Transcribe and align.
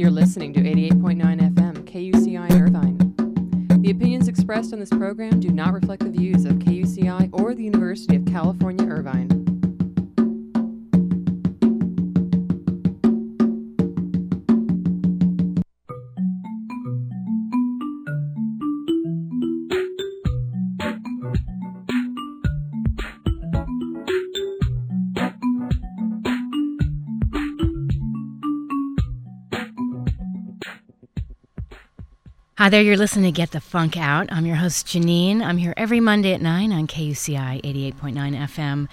You're 0.00 0.10
listening 0.10 0.54
to 0.54 0.60
88.9 0.60 1.54
FM 1.54 1.84
KUCI 1.84 2.58
Irvine. 2.58 3.82
The 3.82 3.90
opinions 3.90 4.28
expressed 4.28 4.72
on 4.72 4.80
this 4.80 4.88
program 4.88 5.40
do 5.40 5.50
not 5.50 5.74
reflect 5.74 6.02
the 6.02 6.08
views 6.08 6.46
of 6.46 6.54
KUCI 6.54 7.28
or 7.34 7.54
the 7.54 7.64
University 7.64 8.16
of 8.16 8.24
California 8.24 8.86
Irvine. 8.86 9.29
There, 32.70 32.82
you're 32.82 32.96
listening 32.96 33.32
to 33.32 33.36
Get 33.36 33.50
the 33.50 33.60
Funk 33.60 33.96
Out. 33.96 34.28
I'm 34.30 34.46
your 34.46 34.54
host, 34.54 34.86
Janine. 34.86 35.42
I'm 35.42 35.56
here 35.56 35.74
every 35.76 35.98
Monday 35.98 36.34
at 36.34 36.40
9 36.40 36.70
on 36.70 36.86
KUCI 36.86 37.60
88.9 37.62 38.14
FM. 38.14 38.86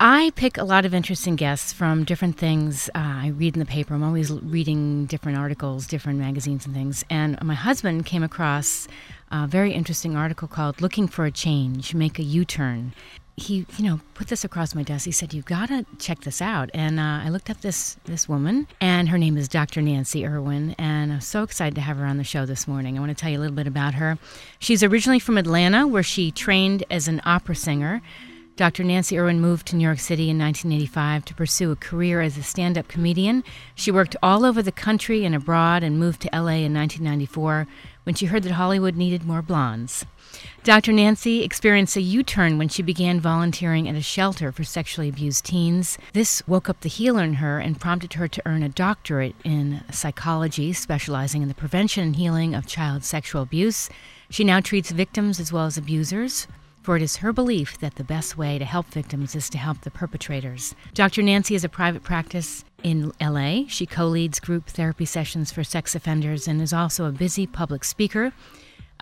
I 0.00 0.32
pick 0.36 0.56
a 0.56 0.64
lot 0.64 0.86
of 0.86 0.94
interesting 0.94 1.36
guests 1.36 1.70
from 1.70 2.04
different 2.04 2.38
things 2.38 2.88
uh, 2.94 2.98
I 2.98 3.26
read 3.36 3.56
in 3.56 3.60
the 3.60 3.66
paper. 3.66 3.92
I'm 3.92 4.02
always 4.02 4.32
reading 4.32 5.04
different 5.04 5.36
articles, 5.36 5.86
different 5.86 6.18
magazines, 6.18 6.64
and 6.64 6.74
things. 6.74 7.04
And 7.10 7.38
my 7.42 7.52
husband 7.52 8.06
came 8.06 8.22
across 8.22 8.88
a 9.30 9.46
very 9.46 9.72
interesting 9.72 10.16
article 10.16 10.48
called 10.48 10.80
Looking 10.80 11.06
for 11.06 11.26
a 11.26 11.30
Change 11.30 11.94
Make 11.94 12.18
a 12.18 12.22
U 12.22 12.46
Turn 12.46 12.94
he, 13.36 13.66
you 13.76 13.84
know, 13.84 14.00
put 14.14 14.28
this 14.28 14.44
across 14.44 14.74
my 14.74 14.82
desk. 14.82 15.04
He 15.04 15.12
said, 15.12 15.32
"You've 15.32 15.46
got 15.46 15.68
to 15.68 15.86
check 15.98 16.20
this 16.20 16.42
out." 16.42 16.70
And 16.74 17.00
uh, 17.00 17.20
I 17.24 17.28
looked 17.28 17.50
up 17.50 17.60
this 17.60 17.96
this 18.04 18.28
woman, 18.28 18.66
and 18.80 19.08
her 19.08 19.18
name 19.18 19.36
is 19.36 19.48
Dr. 19.48 19.80
Nancy 19.80 20.26
Irwin, 20.26 20.74
and 20.78 21.12
I'm 21.12 21.20
so 21.20 21.42
excited 21.42 21.74
to 21.76 21.80
have 21.80 21.96
her 21.96 22.06
on 22.06 22.18
the 22.18 22.24
show 22.24 22.44
this 22.46 22.68
morning. 22.68 22.96
I 22.96 23.00
want 23.00 23.16
to 23.16 23.20
tell 23.20 23.30
you 23.30 23.38
a 23.38 23.40
little 23.40 23.56
bit 23.56 23.66
about 23.66 23.94
her. 23.94 24.18
She's 24.58 24.82
originally 24.82 25.18
from 25.18 25.38
Atlanta, 25.38 25.86
where 25.86 26.02
she 26.02 26.30
trained 26.30 26.84
as 26.90 27.08
an 27.08 27.20
opera 27.24 27.56
singer. 27.56 28.02
Dr. 28.56 28.84
Nancy 28.84 29.18
Irwin 29.18 29.40
moved 29.40 29.68
to 29.68 29.76
New 29.76 29.84
York 29.84 30.00
City 30.00 30.28
in 30.28 30.38
1985 30.38 31.24
to 31.24 31.34
pursue 31.34 31.70
a 31.70 31.76
career 31.76 32.20
as 32.20 32.36
a 32.36 32.42
stand 32.42 32.76
up 32.76 32.88
comedian. 32.88 33.42
She 33.74 33.90
worked 33.90 34.16
all 34.22 34.44
over 34.44 34.62
the 34.62 34.70
country 34.70 35.24
and 35.24 35.34
abroad 35.34 35.82
and 35.82 35.98
moved 35.98 36.20
to 36.22 36.28
LA 36.30 36.60
in 36.66 36.74
1994 36.74 37.66
when 38.04 38.14
she 38.14 38.26
heard 38.26 38.42
that 38.42 38.52
Hollywood 38.52 38.96
needed 38.96 39.24
more 39.24 39.42
blondes. 39.42 40.04
Dr. 40.62 40.92
Nancy 40.92 41.42
experienced 41.42 41.96
a 41.96 42.00
U 42.00 42.22
turn 42.22 42.58
when 42.58 42.68
she 42.68 42.82
began 42.82 43.20
volunteering 43.20 43.88
at 43.88 43.94
a 43.94 44.02
shelter 44.02 44.52
for 44.52 44.64
sexually 44.64 45.08
abused 45.08 45.44
teens. 45.44 45.98
This 46.12 46.46
woke 46.46 46.68
up 46.68 46.80
the 46.80 46.88
healer 46.88 47.24
in 47.24 47.34
her 47.34 47.58
and 47.58 47.80
prompted 47.80 48.14
her 48.14 48.28
to 48.28 48.42
earn 48.46 48.62
a 48.62 48.68
doctorate 48.68 49.34
in 49.44 49.82
psychology, 49.90 50.72
specializing 50.72 51.42
in 51.42 51.48
the 51.48 51.54
prevention 51.54 52.04
and 52.04 52.16
healing 52.16 52.54
of 52.54 52.66
child 52.66 53.04
sexual 53.04 53.42
abuse. 53.42 53.88
She 54.28 54.44
now 54.44 54.60
treats 54.60 54.90
victims 54.90 55.40
as 55.40 55.52
well 55.52 55.66
as 55.66 55.76
abusers. 55.76 56.46
For 56.82 56.96
it 56.96 57.02
is 57.02 57.16
her 57.16 57.32
belief 57.32 57.78
that 57.80 57.96
the 57.96 58.04
best 58.04 58.38
way 58.38 58.58
to 58.58 58.64
help 58.64 58.86
victims 58.86 59.36
is 59.36 59.50
to 59.50 59.58
help 59.58 59.82
the 59.82 59.90
perpetrators. 59.90 60.74
Dr. 60.94 61.22
Nancy 61.22 61.54
has 61.54 61.62
a 61.62 61.68
private 61.68 62.02
practice 62.02 62.64
in 62.82 63.12
LA. 63.20 63.64
She 63.68 63.86
co 63.86 64.06
leads 64.06 64.40
group 64.40 64.66
therapy 64.66 65.04
sessions 65.04 65.52
for 65.52 65.64
sex 65.64 65.94
offenders 65.94 66.48
and 66.48 66.60
is 66.60 66.72
also 66.72 67.04
a 67.06 67.12
busy 67.12 67.46
public 67.46 67.84
speaker. 67.84 68.32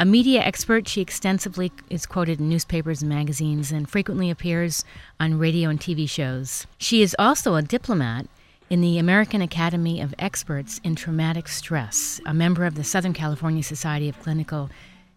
A 0.01 0.05
media 0.05 0.41
expert, 0.41 0.87
she 0.87 1.01
extensively 1.01 1.73
is 1.91 2.06
quoted 2.06 2.39
in 2.39 2.49
newspapers 2.49 3.03
and 3.03 3.09
magazines 3.09 3.73
and 3.73 3.89
frequently 3.89 4.31
appears 4.31 4.84
on 5.19 5.39
radio 5.39 5.71
and 5.71 5.81
TV 5.81 6.09
shows. 6.09 6.69
She 6.79 7.03
is 7.03 7.17
also 7.19 7.56
a 7.56 7.62
diplomat 7.62 8.27
in 8.71 8.81
the 8.81 8.99
American 8.99 9.43
Academy 9.43 10.01
of 10.01 10.15
Experts 10.19 10.81
in 10.84 10.95
Traumatic 10.95 11.49
Stress, 11.49 12.21
a 12.27 12.34
member 12.34 12.65
of 12.65 12.75
the 12.75 12.84
Southern 12.84 13.12
California 13.12 13.62
Society 13.62 14.09
of 14.09 14.21
Clinical 14.21 14.71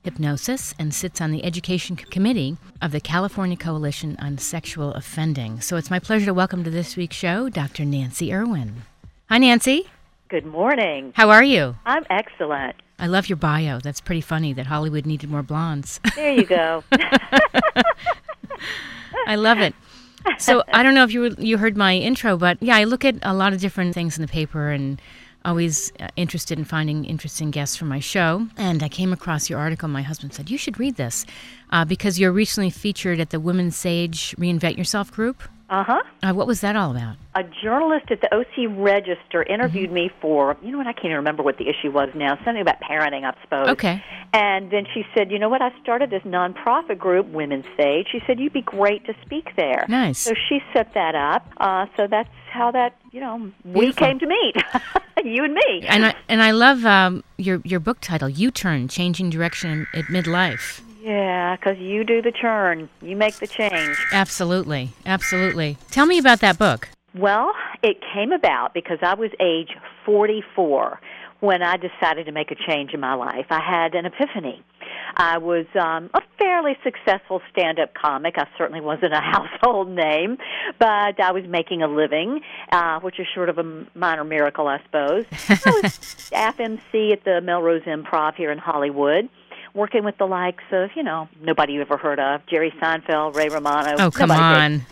Hypnosis, 0.04 0.73
and 0.80 0.94
sits 0.94 1.22
on 1.22 1.32
the 1.32 1.44
Education 1.45 1.95
Committee 1.95 2.58
of 2.82 2.92
the 2.92 3.00
California 3.00 3.56
Coalition 3.56 4.17
on 4.20 4.38
Sexual 4.38 4.94
Offending. 4.94 5.62
So 5.62 5.78
it's 5.78 5.92
my 5.92 6.00
pleasure 6.00 6.26
to 6.26 6.34
welcome 6.34 6.64
to 6.64 6.70
this 6.70 6.95
week's 6.95 7.16
show 7.16 7.50
Dr. 7.50 7.86
Nancy 7.86 8.34
Irwin. 8.34 8.84
Hi, 9.30 9.38
Nancy. 9.38 9.88
Good 10.28 10.45
morning. 10.45 11.14
How 11.16 11.30
are 11.30 11.44
you? 11.44 11.76
I'm 11.86 12.06
excellent. 12.10 12.76
I 12.98 13.08
love 13.08 13.30
your 13.30 13.36
bio. 13.36 13.80
That's 13.80 14.02
pretty 14.02 14.22
funny 14.22 14.54
that 14.54 14.67
Hollywood 14.67 15.06
needed 15.06 15.30
more 15.30 15.44
blondes. 15.44 16.00
There 16.16 16.34
you 16.34 16.45
go. 16.45 16.84
I 19.28 19.36
love 19.36 19.60
it. 19.60 19.73
So 20.38 20.64
I 20.72 20.84
don't 20.84 20.94
know 20.94 21.04
if 21.04 21.11
you 21.11 21.36
you 21.38 21.58
heard 21.58 21.76
my 21.76 21.95
intro, 21.95 22.38
but 22.38 22.61
yeah, 22.61 22.76
I 22.76 22.84
look 22.84 23.04
at 23.04 23.16
a 23.23 23.34
lot 23.34 23.54
of 23.54 23.60
different 23.60 23.94
things 23.94 24.17
in 24.17 24.22
the 24.22 24.28
paper 24.28 24.70
and 24.70 25.02
always 25.44 25.92
uh, 26.00 26.08
interested 26.16 26.58
in 26.58 26.66
finding 26.66 27.06
interesting 27.06 27.52
guests 27.52 27.76
for 27.76 27.86
my 27.86 28.00
show. 28.00 28.48
And 28.58 28.84
I 28.84 28.90
came 28.90 29.14
across 29.14 29.50
your 29.50 29.60
article. 29.60 29.88
My 29.88 30.02
husband 30.02 30.34
said 30.34 30.50
you 30.50 30.58
should 30.58 30.80
read 30.80 30.96
this 30.96 31.26
uh, 31.72 31.86
because 31.86 32.20
you're 32.20 32.32
recently 32.32 32.70
featured 32.70 33.20
at 33.20 33.30
the 33.30 33.40
Women's 33.40 33.76
Sage 33.76 34.36
Reinvent 34.38 34.78
Yourself 34.78 35.12
group. 35.12 35.44
Uh-huh. 35.71 36.02
Uh, 36.21 36.33
what 36.33 36.48
was 36.48 36.59
that 36.61 36.76
all 36.76 36.92
about? 36.92 37.15
A 37.33 37.43
journalist 37.64 38.11
at 38.11 38.20
the 38.20 38.33
OC 38.36 38.70
Register 38.77 39.42
interviewed 39.42 39.86
Mm-hmm. 39.86 39.93
me 39.93 40.11
for, 40.21 40.58
you 40.61 40.70
know 40.70 40.77
what, 40.77 40.86
I 40.87 40.92
can't 40.92 41.05
even 41.05 41.15
remember 41.17 41.43
what 41.43 41.58
the 41.58 41.70
issue 41.70 41.92
was 41.92 42.09
now, 42.14 42.36
something 42.43 42.61
about 42.61 42.82
parenting, 42.82 43.23
I 43.23 43.33
suppose. 43.42 43.70
Okay. 43.70 44.04
And 44.33 44.70
then 44.70 44.86
she 44.93 45.04
said, 45.15 45.31
you 45.31 45.39
know 45.39 45.48
what, 45.48 45.61
I 45.61 45.71
started 45.81 46.10
this 46.10 46.23
nonprofit 46.23 46.98
group, 46.99 47.27
Women's 47.27 47.64
Sage. 47.77 48.08
She 48.11 48.20
said, 48.27 48.37
you'd 48.37 48.52
be 48.52 48.61
great 48.61 49.05
to 49.05 49.14
speak 49.26 49.55
there. 49.55 49.86
Nice. 49.87 50.20
So 50.20 50.33
she 50.49 50.60
set 50.73 50.93
that 50.93 51.15
up. 51.15 51.48
Uh, 51.58 51.86
so 51.95 52.05
that's 52.05 52.30
how 52.52 52.71
that, 52.71 52.98
you 53.14 53.21
know, 53.21 53.49
we 53.64 53.93
came 53.93 54.20
to 54.20 54.27
meet, 54.27 54.55
you 55.23 55.45
and 55.45 55.54
me. 55.54 55.86
And 55.87 56.05
I 56.08 56.15
and 56.27 56.42
I 56.43 56.52
love 56.52 56.83
um, 56.86 57.23
your 57.37 57.61
your 57.64 57.80
book 57.80 57.99
title, 58.02 58.27
U 58.30 58.52
Turn: 58.52 58.87
Changing 58.89 59.30
Direction 59.30 59.87
at 59.93 60.05
Midlife. 60.05 60.81
Yeah, 61.02 61.56
because 61.56 61.78
you 61.80 62.04
do 62.04 62.22
the 62.22 62.32
churn. 62.32 62.89
You 63.02 63.16
make 63.16 63.36
the 63.36 63.48
change. 63.48 63.98
Absolutely, 64.12 64.92
absolutely. 65.06 65.78
Tell 65.89 66.06
me 66.06 66.17
about 66.17 66.39
that 66.42 66.58
book. 66.58 66.89
Well, 67.16 67.54
it 67.84 67.98
came 68.14 68.32
about 68.32 68.73
because 68.73 69.00
I 69.02 69.16
was 69.16 69.32
age 69.40 69.76
44 70.06 71.00
when 71.42 71.64
I 71.64 71.76
decided 71.78 72.28
to 72.28 72.32
make 72.32 72.52
a 72.52 72.56
change 72.56 72.94
in 72.94 73.00
my 73.00 73.16
life. 73.16 73.48
I 73.50 73.60
had 73.60 73.95
an 73.95 74.06
epiphany. 74.06 74.64
I 75.17 75.40
was 75.40 75.66
um, 75.76 76.10
a 76.14 76.22
fairly 76.38 76.78
successful 76.84 77.42
stand 77.52 77.80
up 77.80 77.94
comic. 77.94 78.36
I 78.38 78.48
certainly 78.58 78.80
wasn't 78.80 79.14
a 79.14 79.20
household 79.22 79.90
name, 79.90 80.38
but 80.80 81.20
I 81.20 81.32
was 81.32 81.44
making 81.48 81.82
a 81.82 81.88
living, 81.88 82.42
uh, 82.72 83.00
which 83.00 83.20
is 83.20 83.28
sort 83.34 83.50
of 83.50 83.58
a 83.58 83.86
minor 83.95 84.23
miracle, 84.23 84.67
I 84.67 84.82
suppose. 84.86 85.26
I 85.50 85.80
was 85.84 85.98
FMC 86.32 87.11
at 87.11 87.23
the 87.26 87.42
Melrose 87.42 87.84
Improv 87.84 88.36
here 88.36 88.52
in 88.52 88.58
Hollywood. 88.58 89.28
Working 89.73 90.04
with 90.04 90.17
the 90.17 90.26
likes 90.26 90.64
of, 90.71 90.89
you 90.95 91.04
know, 91.04 91.30
nobody 91.42 91.73
you 91.73 91.82
ever 91.82 91.98
heard 91.98 92.20
of, 92.20 92.42
Jerry 92.48 92.73
Seinfeld, 92.82 93.36
Ray 93.36 93.49
Romano. 93.49 93.95
Oh, 93.99 94.11
come 94.11 94.32
on. 94.32 94.86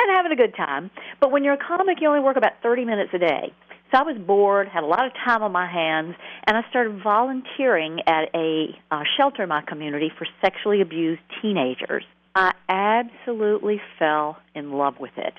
and 0.00 0.10
having 0.10 0.32
a 0.32 0.36
good 0.36 0.54
time. 0.56 0.90
But 1.20 1.30
when 1.30 1.44
you're 1.44 1.54
a 1.54 1.58
comic, 1.58 1.98
you 2.00 2.08
only 2.08 2.20
work 2.20 2.36
about 2.36 2.52
30 2.62 2.84
minutes 2.84 3.10
a 3.12 3.18
day. 3.18 3.52
So 3.92 3.98
I 3.98 4.02
was 4.02 4.16
bored, 4.18 4.68
had 4.68 4.84
a 4.84 4.86
lot 4.86 5.04
of 5.04 5.12
time 5.14 5.42
on 5.42 5.50
my 5.50 5.70
hands, 5.70 6.14
and 6.46 6.56
I 6.56 6.62
started 6.70 7.02
volunteering 7.02 8.00
at 8.06 8.28
a 8.34 8.68
uh, 8.90 9.02
shelter 9.16 9.42
in 9.42 9.48
my 9.48 9.62
community 9.62 10.12
for 10.16 10.26
sexually 10.40 10.80
abused 10.80 11.20
teenagers. 11.42 12.04
I 12.34 12.54
absolutely 12.68 13.80
fell 13.98 14.38
in 14.54 14.72
love 14.72 14.94
with 15.00 15.16
it. 15.16 15.34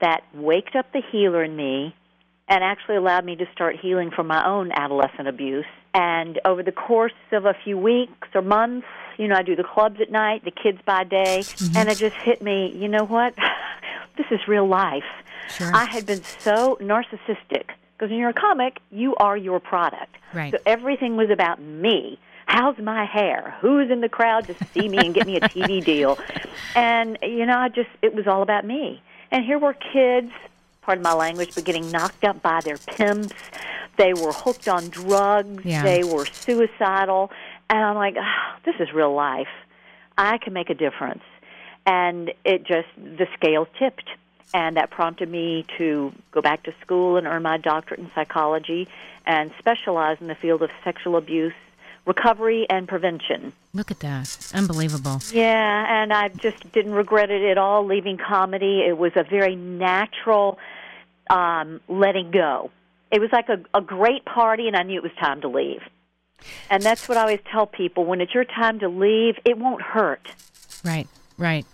That 0.00 0.22
waked 0.32 0.76
up 0.76 0.92
the 0.92 1.02
healer 1.10 1.42
in 1.42 1.56
me 1.56 1.94
and 2.52 2.62
actually 2.62 2.96
allowed 2.96 3.24
me 3.24 3.34
to 3.34 3.46
start 3.50 3.76
healing 3.80 4.10
from 4.10 4.26
my 4.26 4.46
own 4.46 4.72
adolescent 4.72 5.26
abuse. 5.26 5.64
And 5.94 6.38
over 6.44 6.62
the 6.62 6.72
course 6.72 7.14
of 7.32 7.46
a 7.46 7.54
few 7.64 7.78
weeks 7.78 8.28
or 8.34 8.42
months, 8.42 8.86
you 9.16 9.26
know, 9.26 9.36
I 9.36 9.42
do 9.42 9.56
the 9.56 9.64
clubs 9.64 10.02
at 10.02 10.10
night, 10.10 10.44
the 10.44 10.50
kids 10.50 10.78
by 10.84 11.04
day, 11.04 11.38
mm-hmm. 11.40 11.74
and 11.74 11.88
it 11.88 11.96
just 11.96 12.14
hit 12.16 12.42
me, 12.42 12.70
you 12.76 12.88
know 12.88 13.04
what? 13.04 13.34
this 14.18 14.26
is 14.30 14.40
real 14.46 14.68
life. 14.68 15.02
Sure. 15.48 15.74
I 15.74 15.86
had 15.86 16.04
been 16.04 16.22
so 16.40 16.76
narcissistic 16.78 17.68
because 17.96 18.10
when 18.10 18.18
you're 18.18 18.28
a 18.28 18.34
comic, 18.34 18.80
you 18.90 19.16
are 19.16 19.36
your 19.36 19.58
product. 19.58 20.14
Right. 20.34 20.52
So 20.52 20.58
everything 20.66 21.16
was 21.16 21.30
about 21.30 21.58
me. 21.58 22.18
How's 22.44 22.76
my 22.76 23.06
hair? 23.06 23.56
Who's 23.62 23.90
in 23.90 24.02
the 24.02 24.10
crowd 24.10 24.46
to 24.48 24.54
see 24.74 24.90
me 24.90 24.98
and 24.98 25.14
get 25.14 25.26
me 25.26 25.36
a 25.36 25.40
TV 25.40 25.82
deal? 25.82 26.18
And 26.74 27.18
you 27.20 27.44
know, 27.44 27.58
I 27.58 27.68
just 27.68 27.90
it 28.00 28.14
was 28.14 28.26
all 28.26 28.40
about 28.40 28.64
me. 28.64 29.02
And 29.30 29.44
here 29.44 29.58
were 29.58 29.74
kids, 29.74 30.30
pardon 30.82 31.02
my 31.02 31.14
language, 31.14 31.54
but 31.54 31.64
getting 31.64 31.90
knocked 31.90 32.24
up 32.24 32.42
by 32.42 32.60
their 32.60 32.78
pimps. 32.78 33.34
They 33.96 34.14
were 34.14 34.32
hooked 34.32 34.68
on 34.68 34.88
drugs. 34.88 35.64
Yeah. 35.64 35.82
They 35.82 36.04
were 36.04 36.26
suicidal. 36.26 37.30
And 37.70 37.78
I'm 37.78 37.96
like, 37.96 38.16
oh, 38.18 38.58
this 38.64 38.74
is 38.80 38.92
real 38.92 39.14
life. 39.14 39.48
I 40.18 40.38
can 40.38 40.52
make 40.52 40.70
a 40.70 40.74
difference. 40.74 41.22
And 41.86 42.32
it 42.44 42.64
just 42.64 42.88
the 42.96 43.26
scale 43.34 43.66
tipped 43.78 44.08
and 44.54 44.76
that 44.76 44.90
prompted 44.90 45.30
me 45.30 45.64
to 45.78 46.12
go 46.30 46.42
back 46.42 46.62
to 46.64 46.74
school 46.82 47.16
and 47.16 47.26
earn 47.26 47.42
my 47.42 47.56
doctorate 47.56 48.00
in 48.00 48.10
psychology 48.14 48.88
and 49.26 49.50
specialize 49.58 50.18
in 50.20 50.26
the 50.26 50.34
field 50.34 50.62
of 50.62 50.70
sexual 50.84 51.16
abuse 51.16 51.54
recovery 52.04 52.66
and 52.68 52.88
prevention. 52.88 53.52
Look 53.72 53.90
at 53.90 54.00
that. 54.00 54.52
Unbelievable. 54.54 55.20
Yeah, 55.32 56.02
and 56.02 56.12
I 56.12 56.28
just 56.28 56.72
didn't 56.72 56.94
regret 56.94 57.30
it 57.30 57.42
at 57.42 57.58
all 57.58 57.84
leaving 57.86 58.18
comedy. 58.18 58.82
It 58.86 58.98
was 58.98 59.12
a 59.16 59.22
very 59.22 59.56
natural 59.56 60.58
um, 61.30 61.80
letting 61.88 62.30
go. 62.30 62.70
It 63.10 63.20
was 63.20 63.30
like 63.32 63.48
a, 63.48 63.60
a 63.74 63.80
great 63.80 64.24
party, 64.24 64.66
and 64.66 64.76
I 64.76 64.82
knew 64.82 64.98
it 64.98 65.02
was 65.02 65.12
time 65.20 65.40
to 65.42 65.48
leave. 65.48 65.82
And 66.70 66.82
that's 66.82 67.08
what 67.08 67.16
I 67.18 67.22
always 67.22 67.40
tell 67.50 67.66
people 67.66 68.04
when 68.04 68.20
it's 68.20 68.34
your 68.34 68.44
time 68.44 68.80
to 68.80 68.88
leave, 68.88 69.38
it 69.44 69.58
won't 69.58 69.82
hurt. 69.82 70.26
Right, 70.84 71.06
right. 71.38 71.64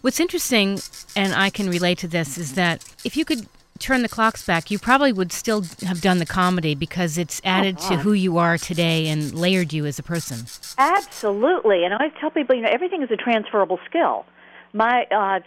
What's 0.00 0.18
interesting, 0.18 0.80
and 1.14 1.32
I 1.34 1.50
can 1.50 1.68
relate 1.68 1.98
to 1.98 2.08
this, 2.08 2.38
is 2.38 2.54
that 2.54 2.84
if 3.04 3.16
you 3.16 3.24
could 3.24 3.46
turn 3.78 4.02
the 4.02 4.08
clocks 4.08 4.44
back, 4.44 4.70
you 4.70 4.78
probably 4.78 5.12
would 5.12 5.32
still 5.32 5.62
have 5.86 6.00
done 6.00 6.18
the 6.18 6.26
comedy 6.26 6.74
because 6.74 7.18
it's 7.18 7.40
added 7.44 7.78
Oh, 7.80 7.88
to 7.90 7.96
who 7.98 8.12
you 8.12 8.38
are 8.38 8.58
today 8.58 9.08
and 9.08 9.34
layered 9.34 9.72
you 9.72 9.86
as 9.86 9.98
a 9.98 10.02
person. 10.02 10.46
Absolutely. 10.76 11.84
And 11.84 11.94
I 11.94 11.98
always 11.98 12.12
tell 12.20 12.30
people, 12.30 12.56
you 12.56 12.62
know, 12.62 12.70
everything 12.70 13.02
is 13.02 13.10
a 13.10 13.16
transferable 13.16 13.78
skill. 13.88 14.24
My 14.72 15.04
uh, 15.10 15.40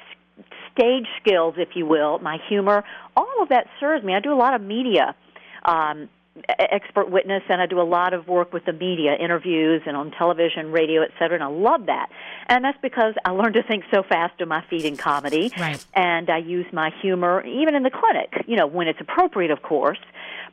stage 0.74 1.08
skills, 1.22 1.56
if 1.58 1.70
you 1.76 1.86
will, 1.86 2.20
my 2.20 2.38
humor, 2.50 2.84
all 3.16 3.42
of 3.42 3.50
that 3.50 3.68
serves 3.80 4.04
me. 4.04 4.16
I 4.16 4.20
do 4.20 4.34
a 4.34 4.36
lot 4.36 4.54
of 4.54 4.62
media. 4.62 5.16
Um, 5.64 6.10
expert 6.50 7.10
witness 7.10 7.44
and 7.50 7.62
I 7.62 7.66
do 7.66 7.80
a 7.80 7.84
lot 7.84 8.14
of 8.14 8.28
work 8.28 8.54
with 8.54 8.66
the 8.66 8.74
media, 8.74 9.16
interviews 9.16 9.82
and 9.86 9.96
on 9.96 10.12
television, 10.12 10.72
radio, 10.72 11.02
et 11.02 11.12
cetera, 11.20 11.36
and 11.36 11.44
I 11.44 11.48
love 11.48 11.86
that. 11.88 12.10
And 12.48 12.64
that's 12.64 12.78
because 12.82 13.14
I 13.26 13.32
learned 13.32 13.56
to 13.56 13.64
think 13.64 13.84
so 13.94 14.04
fast 14.04 14.42
on 14.42 14.48
my 14.48 14.64
feet 14.70 14.86
in 14.86 14.98
comedy. 14.98 15.52
Right. 15.60 15.84
And 15.94 16.30
I 16.30 16.38
use 16.38 16.66
my 16.74 16.92
humor 17.02 17.46
even 17.46 17.76
in 17.76 17.84
the 17.84 17.92
clinic, 17.92 18.46
you 18.48 18.56
know, 18.56 18.68
when 18.68 18.88
it's 18.88 19.00
appropriate, 19.02 19.52
of 19.52 19.62
course. 19.62 20.00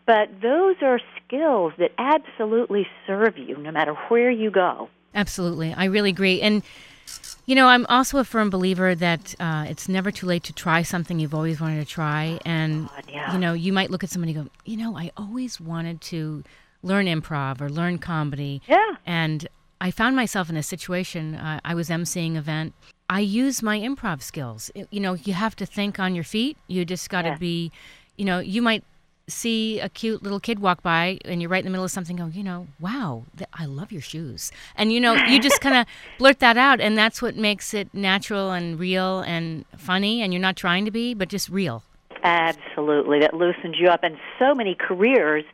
But 0.06 0.40
those 0.40 0.76
are 0.82 1.00
skills 1.25 1.73
that 1.79 1.93
absolutely 1.99 2.87
serve 3.06 3.37
you 3.37 3.56
no 3.58 3.70
matter 3.70 3.94
where 4.08 4.31
you 4.31 4.50
go. 4.50 4.88
Absolutely. 5.14 5.75
I 5.75 5.85
really 5.87 6.11
agree. 6.11 6.40
And, 6.40 6.62
you 7.48 7.54
know, 7.54 7.66
I'm 7.66 7.86
also 7.86 8.18
a 8.18 8.24
firm 8.24 8.50
believer 8.50 8.94
that 8.94 9.34
uh, 9.40 9.64
it's 9.66 9.88
never 9.88 10.10
too 10.10 10.26
late 10.26 10.42
to 10.44 10.52
try 10.52 10.82
something 10.82 11.18
you've 11.18 11.32
always 11.32 11.58
wanted 11.62 11.80
to 11.80 11.90
try. 11.90 12.38
And, 12.44 12.88
God, 12.88 13.04
yeah. 13.08 13.32
you 13.32 13.38
know, 13.38 13.54
you 13.54 13.72
might 13.72 13.90
look 13.90 14.04
at 14.04 14.10
somebody 14.10 14.34
and 14.34 14.44
go, 14.44 14.50
you 14.66 14.76
know, 14.76 14.98
I 14.98 15.10
always 15.16 15.58
wanted 15.58 16.02
to 16.12 16.44
learn 16.82 17.06
improv 17.06 17.62
or 17.62 17.70
learn 17.70 17.96
comedy. 17.96 18.60
Yeah. 18.68 18.96
And 19.06 19.48
I 19.80 19.90
found 19.90 20.14
myself 20.14 20.50
in 20.50 20.58
a 20.58 20.62
situation, 20.62 21.36
uh, 21.36 21.60
I 21.64 21.74
was 21.74 21.88
emceeing 21.88 22.32
an 22.32 22.36
event. 22.36 22.74
I 23.08 23.20
use 23.20 23.62
my 23.62 23.78
improv 23.78 24.20
skills. 24.20 24.70
It- 24.74 24.88
you 24.90 25.00
know, 25.00 25.14
you 25.14 25.32
have 25.32 25.56
to 25.56 25.64
think 25.64 25.98
on 25.98 26.14
your 26.14 26.24
feet. 26.24 26.58
You 26.66 26.84
just 26.84 27.08
got 27.08 27.22
to 27.22 27.28
Yeah. 27.30 27.38
be, 27.38 27.72
you 28.18 28.26
know, 28.26 28.40
you 28.40 28.60
might 28.60 28.84
see 29.28 29.78
a 29.80 29.88
cute 29.88 30.22
little 30.22 30.40
kid 30.40 30.58
walk 30.58 30.82
by 30.82 31.19
and 31.25 31.40
you're 31.40 31.50
right 31.50 31.60
in 31.60 31.64
the 31.64 31.70
middle 31.70 31.84
of 31.84 31.90
something 31.90 32.16
go 32.16 32.26
you 32.26 32.42
know 32.42 32.66
wow 32.80 33.25
th- 33.36 33.48
i 33.54 33.64
love 33.64 33.92
your 33.92 34.00
shoes 34.00 34.50
and 34.75 34.92
you 34.92 35.00
know 35.00 35.14
you 35.14 35.38
just 35.38 35.60
kind 35.66 35.76
of 35.76 35.86
blurt 36.19 36.38
that 36.38 36.56
out 36.56 36.80
and 36.80 36.96
that's 36.96 37.20
what 37.20 37.36
makes 37.36 37.75
it 37.75 37.92
natural 37.92 38.50
and 38.50 38.78
real 38.78 39.20
and 39.20 39.64
funny 39.76 40.22
and 40.22 40.32
you're 40.32 40.42
not 40.42 40.56
trying 40.56 40.84
to 40.84 40.90
be 40.90 41.14
but 41.14 41.28
just 41.28 41.48
real 41.48 41.82
Absolutely, 42.22 43.20
that 43.20 43.34
loosens 43.34 43.76
you 43.78 43.88
up. 43.88 44.02
And 44.02 44.16
so 44.38 44.54
many 44.54 44.75
careers 44.75 45.44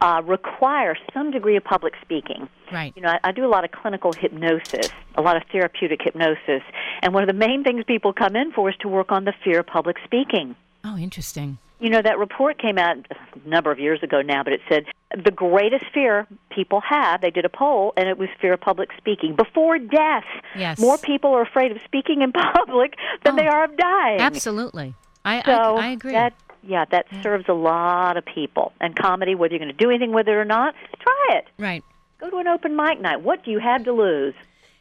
uh, 0.00 0.22
require 0.24 0.96
some 1.12 1.30
degree 1.30 1.56
of 1.56 1.64
public 1.64 1.94
speaking. 2.02 2.48
right 2.72 2.92
You 2.96 3.02
know, 3.02 3.10
I, 3.10 3.20
I 3.24 3.32
do 3.32 3.44
a 3.44 3.48
lot 3.48 3.64
of 3.64 3.72
clinical 3.72 4.12
hypnosis, 4.12 4.88
a 5.16 5.22
lot 5.22 5.36
of 5.36 5.42
therapeutic 5.52 6.00
hypnosis, 6.02 6.62
and 7.02 7.12
one 7.12 7.22
of 7.22 7.26
the 7.26 7.34
main 7.34 7.62
things 7.62 7.84
people 7.86 8.12
come 8.12 8.36
in 8.36 8.52
for 8.52 8.70
is 8.70 8.76
to 8.80 8.88
work 8.88 9.12
on 9.12 9.24
the 9.24 9.34
fear 9.44 9.60
of 9.60 9.66
public 9.66 9.96
speaking. 10.04 10.56
oh 10.84 10.96
interesting 10.96 11.58
You 11.84 11.90
know, 11.90 12.00
that 12.00 12.16
report 12.18 12.56
came 12.58 12.78
out 12.78 12.96
a 13.10 13.46
number 13.48 13.70
of 13.70 13.78
years 13.78 14.02
ago 14.02 14.22
now, 14.22 14.42
but 14.42 14.54
it 14.54 14.62
said 14.70 14.86
the 15.22 15.30
greatest 15.30 15.84
fear 15.92 16.26
people 16.48 16.80
have, 16.80 17.20
they 17.20 17.30
did 17.30 17.44
a 17.44 17.50
poll, 17.50 17.92
and 17.98 18.08
it 18.08 18.16
was 18.16 18.30
fear 18.40 18.54
of 18.54 18.60
public 18.62 18.88
speaking. 18.96 19.36
Before 19.36 19.78
death, 19.78 20.24
Yes. 20.56 20.78
more 20.78 20.96
people 20.96 21.34
are 21.34 21.42
afraid 21.42 21.72
of 21.72 21.78
speaking 21.84 22.22
in 22.22 22.32
public 22.54 22.94
than 23.22 23.34
Oh, 23.34 23.36
they 23.36 23.46
are 23.46 23.64
of 23.64 23.76
dying. 23.76 24.18
absolutely 24.18 24.94
i 25.26 25.42
So 25.44 25.52
I, 25.52 25.88
I 25.88 25.88
agree 25.90 26.12
That, 26.12 26.32
yeah, 26.62 26.86
that 26.90 27.04
serves 27.22 27.44
a 27.48 27.52
lot 27.52 28.16
of 28.16 28.24
people. 28.24 28.72
And 28.80 28.96
comedy, 28.96 29.34
whether 29.34 29.52
you're 29.52 29.62
going 29.66 29.76
to 29.76 29.84
do 29.84 29.90
anything 29.90 30.14
with 30.14 30.26
it 30.26 30.32
or 30.32 30.46
not, 30.46 30.74
try 31.02 31.36
it. 31.38 31.44
right 31.58 31.84
Go 32.18 32.30
to 32.30 32.38
an 32.38 32.48
open 32.48 32.76
mic 32.76 32.98
night. 32.98 33.20
What 33.20 33.44
do 33.44 33.50
you 33.50 33.58
have 33.58 33.84
to 33.84 33.92
lose? 33.92 34.32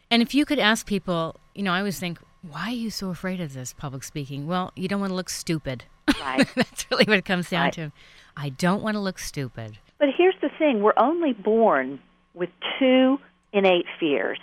And 0.10 0.22
if 0.22 0.34
you 0.34 0.46
could 0.46 0.60
ask 0.60 0.88
people, 0.88 1.36
you 1.54 1.64
know, 1.64 1.74
I 1.74 1.80
always 1.80 2.00
think, 2.00 2.20
why 2.42 2.68
are 2.68 2.72
you 2.86 2.90
so 2.90 3.10
afraid 3.10 3.42
of 3.42 3.54
this 3.54 3.74
public 3.74 4.04
speaking? 4.06 4.48
Well, 4.48 4.72
you 4.78 4.88
don't 4.88 5.02
want 5.02 5.10
to 5.12 5.16
look 5.16 5.30
stupid. 5.30 5.84
Right. 6.20 6.48
That's 6.56 6.90
really 6.92 7.06
what 7.06 7.18
it 7.18 7.26
comes 7.26 7.50
down 7.50 7.66
Right. 7.66 7.74
to. 7.74 7.92
I 8.36 8.50
don't 8.50 8.82
want 8.82 8.96
to 8.96 9.00
look 9.00 9.20
stupid. 9.20 9.78
But 10.00 10.10
here's 10.18 10.36
the 10.42 10.50
thing 10.58 10.82
we're 10.82 10.94
only 10.98 11.34
born 11.34 12.00
with 12.34 12.50
two 12.80 13.20
innate 13.54 13.86
fears. 14.00 14.40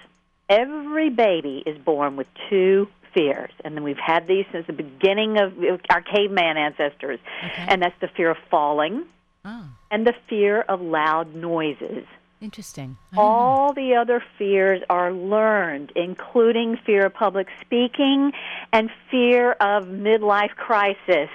Every 0.49 1.11
baby 1.11 1.63
is 1.67 1.77
born 1.79 2.17
with 2.17 2.27
two 2.49 2.89
fears, 3.15 3.51
and 3.65 3.77
then 3.77 3.83
we've 3.85 3.99
had 3.99 4.27
these 4.27 4.45
since 4.53 4.67
the 4.67 4.73
beginning 4.73 5.39
of 5.39 5.53
our 5.91 6.01
caveman 6.01 6.57
ancestors. 6.57 7.19
Okay. 7.45 7.67
And 7.69 7.83
that's 7.83 7.95
the 8.01 8.09
fear 8.17 8.31
of 8.31 8.37
falling 8.51 9.05
Oh, 9.45 9.65
and 9.91 10.07
the 10.07 10.15
fear 10.29 10.61
of 10.63 10.81
loud 10.81 11.35
noises. 11.35 12.05
Interesting. 12.41 12.97
Didn't 13.11 13.17
know. 13.17 13.23
All 13.23 13.73
the 13.73 13.95
other 13.95 14.23
fears 14.39 14.83
are 14.89 15.13
learned, 15.13 15.93
including 15.97 16.77
fear 16.77 17.07
of 17.07 17.15
public 17.15 17.49
speaking 17.61 18.33
and 18.73 18.91
fear 19.11 19.53
of 19.53 19.85
midlife 19.85 20.55
crisis, 20.57 21.29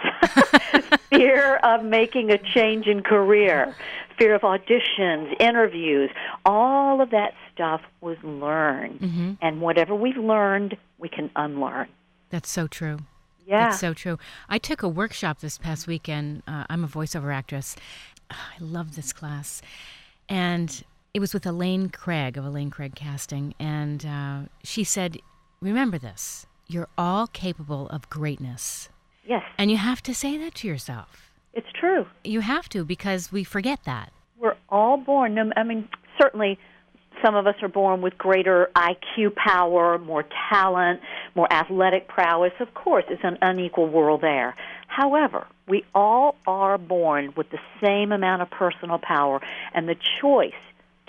fear 1.10 1.58
of 1.58 1.84
making 1.84 2.32
a 2.32 2.38
change 2.38 2.88
in 2.88 3.02
career, 3.02 3.76
fear 4.18 4.36
of 4.36 4.42
auditions, 4.42 5.34
interviews. 5.40 6.10
All 6.46 7.02
of 7.02 7.12
that 7.12 7.34
stuff 7.54 7.82
was 8.02 8.18
learned. 8.24 9.00
Mm-hmm. 9.00 9.34
And 9.42 9.62
whatever 9.62 9.96
we've 9.96 10.18
learned, 10.18 10.78
we 10.98 11.10
can 11.10 11.30
unlearn. 11.36 11.88
That's 12.30 12.50
so 12.50 12.68
true. 12.68 13.00
Yeah. 13.46 13.70
That's 13.70 13.80
so 13.80 13.94
true. 13.94 14.18
I 14.50 14.58
took 14.58 14.82
a 14.82 14.90
workshop 14.90 15.40
this 15.40 15.58
past 15.58 15.88
weekend. 15.88 16.44
Uh, 16.48 16.66
I'm 16.70 16.84
a 16.84 16.88
voiceover 16.88 17.34
actress. 17.34 17.76
Ah, 18.32 18.54
I 18.60 18.64
love 18.64 18.96
this 18.96 19.14
class. 19.14 19.62
And 20.28 20.84
it 21.16 21.22
was 21.22 21.34
with 21.34 21.46
Elaine 21.46 21.88
Craig 21.88 22.38
of 22.38 22.44
Elaine 22.44 22.70
Craig 22.70 22.94
Casting. 22.94 23.54
And 23.58 24.06
uh, 24.06 24.40
she 24.66 24.84
said, 24.84 25.18
Remember 25.62 25.98
this 25.98 26.46
you're 26.68 26.90
all 26.98 27.28
capable 27.28 27.88
of 27.90 28.10
greatness. 28.10 28.90
yes, 29.26 29.44
And 29.58 29.72
you 29.72 29.78
have 29.78 30.02
to 30.04 30.14
say 30.14 30.36
that 30.40 30.56
to 30.56 30.68
yourself. 30.68 31.32
it's 31.54 31.72
true. 31.80 32.06
You 32.26 32.42
have 32.42 32.68
to 32.70 32.84
because 32.84 33.32
we 33.32 33.44
forget 33.46 33.80
that. 33.86 34.12
we're 34.38 34.58
all 34.68 34.98
born. 34.98 35.36
No, 35.36 35.52
I 35.56 35.64
mean, 35.64 35.88
certainly 36.20 36.60
some 37.24 37.36
of 37.36 37.48
us 37.48 37.56
are 37.62 37.70
born 37.70 38.02
with 38.02 38.18
greater 38.18 38.70
IQ 38.76 39.36
power, 39.36 39.98
more 40.00 40.26
talent, 40.52 41.00
more 41.34 41.48
athletic 41.54 42.10
prowess. 42.10 42.52
Of 42.60 42.74
course, 42.74 43.06
it's 43.10 43.24
an 43.24 43.38
unequal 43.42 43.88
world 43.88 44.20
there. 44.22 44.54
However, 44.88 45.48
we 45.66 45.86
all 45.94 46.36
are 46.46 46.78
born 46.78 47.34
with 47.38 47.52
the 47.52 47.60
same 47.82 48.12
amount 48.12 48.42
of 48.42 48.50
personal 48.50 48.98
power 48.98 49.40
and 49.74 49.88
the 49.88 49.96
choice 50.20 50.52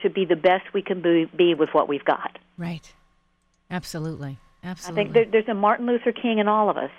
to 0.03 0.11
be 0.11 0.25
the 0.25 0.37
best 0.37 0.73
we 0.73 0.83
can 0.83 1.01
be, 1.03 1.25
be 1.37 1.55
with 1.55 1.71
what 1.73 1.89
we've 1.89 2.05
got. 2.05 2.39
Right. 2.59 2.93
Absolutely. 3.71 4.39
Absolutely. 4.63 5.01
I 5.01 5.05
think 5.05 5.15
there, 5.15 5.25
there's 5.25 5.49
a 5.49 5.55
Martin 5.55 5.87
Luther 5.87 6.13
King 6.13 6.39
in 6.39 6.49
all 6.49 6.71
of 6.71 6.77
us. 6.77 6.91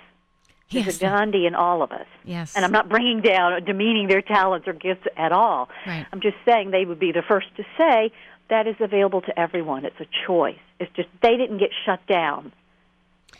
There's 0.70 0.86
yes. 0.86 0.96
a 0.96 1.00
Gandhi 1.00 1.46
in 1.46 1.54
all 1.54 1.82
of 1.82 1.92
us. 1.92 2.06
yes. 2.24 2.54
And 2.54 2.64
I'm 2.64 2.72
not 2.72 2.90
bringing 2.90 3.22
down 3.22 3.54
or 3.54 3.60
demeaning 3.60 4.06
their 4.06 4.20
talents 4.20 4.68
or 4.68 4.74
gifts 4.74 5.06
at 5.16 5.32
all. 5.32 5.70
Right. 5.86 6.06
I'm 6.12 6.20
just 6.20 6.36
saying 6.44 6.70
they 6.70 6.84
would 6.84 6.98
be 6.98 7.10
the 7.12 7.22
first 7.26 7.46
to 7.56 7.64
say 7.78 8.12
that 8.50 8.66
is 8.66 8.76
available 8.80 9.22
to 9.22 9.38
everyone. 9.38 9.86
It's 9.86 9.98
a 10.00 10.06
choice. 10.26 10.58
It's 10.78 10.94
just 10.94 11.08
they 11.22 11.36
didn't 11.36 11.58
get 11.58 11.70
shut 11.86 12.06
down. 12.06 12.52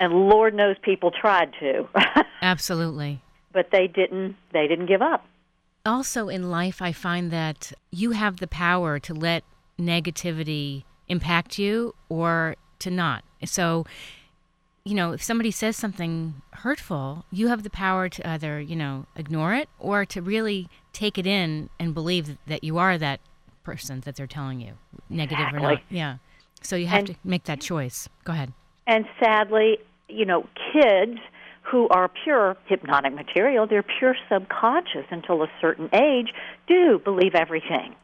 And 0.01 0.13
Lord 0.13 0.55
knows 0.55 0.77
people 0.81 1.11
tried 1.11 1.53
to. 1.61 1.87
Absolutely. 2.43 3.21
but 3.53 3.71
they 3.73 3.89
didn't 3.89 4.37
they 4.53 4.67
didn't 4.67 4.87
give 4.87 5.03
up. 5.03 5.27
Also, 5.87 6.29
in 6.29 6.51
life, 6.51 6.83
I 6.83 6.93
find 6.93 7.31
that 7.31 7.73
you 7.91 8.11
have 8.13 8.39
the 8.39 8.47
power 8.47 8.99
to 8.99 9.15
let 9.15 9.45
negativity 9.79 10.85
impact 11.09 11.59
you 11.59 11.95
or 12.09 12.57
to 12.81 12.91
not. 12.91 13.25
So, 13.45 13.87
you 14.85 14.95
know, 14.95 15.13
if 15.13 15.23
somebody 15.23 15.51
says 15.51 15.77
something 15.77 16.35
hurtful, 16.53 17.25
you 17.31 17.49
have 17.49 17.63
the 17.63 17.71
power 17.71 18.09
to 18.09 18.29
either, 18.29 18.61
you 18.61 18.77
know, 18.77 19.07
ignore 19.17 19.55
it 19.55 19.69
or 19.79 20.05
to 20.07 20.21
really 20.21 20.69
take 20.93 21.17
it 21.19 21.27
in 21.27 21.71
and 21.79 21.95
believe 21.95 22.37
that 22.47 22.65
you 22.65 22.79
are 22.79 22.99
that 22.99 23.21
person 23.65 24.01
that 24.01 24.17
they're 24.17 24.27
telling 24.27 24.61
you, 24.61 24.75
negative 25.09 25.47
or 25.53 25.61
not. 25.61 25.81
Yeah. 25.91 26.17
So 26.63 26.77
you 26.77 26.87
have 26.89 26.99
And- 27.01 27.09
to 27.09 27.15
make 27.25 27.45
that 27.45 27.61
choice. 27.61 28.09
Go 28.25 28.33
ahead. 28.33 28.53
And 28.87 29.05
sadly, 29.23 29.79
you 30.09 30.25
know, 30.25 30.47
kids 30.73 31.19
who 31.71 31.89
are 31.89 32.09
pure 32.25 32.57
hypnotic 32.67 33.13
material, 33.15 33.67
they're 33.67 33.83
pure 33.99 34.17
subconscious 34.31 35.05
until 35.11 35.43
a 35.43 35.51
certain 35.61 35.89
age, 35.93 36.33
do 36.67 36.99
believe 37.05 37.35
everything. 37.35 37.95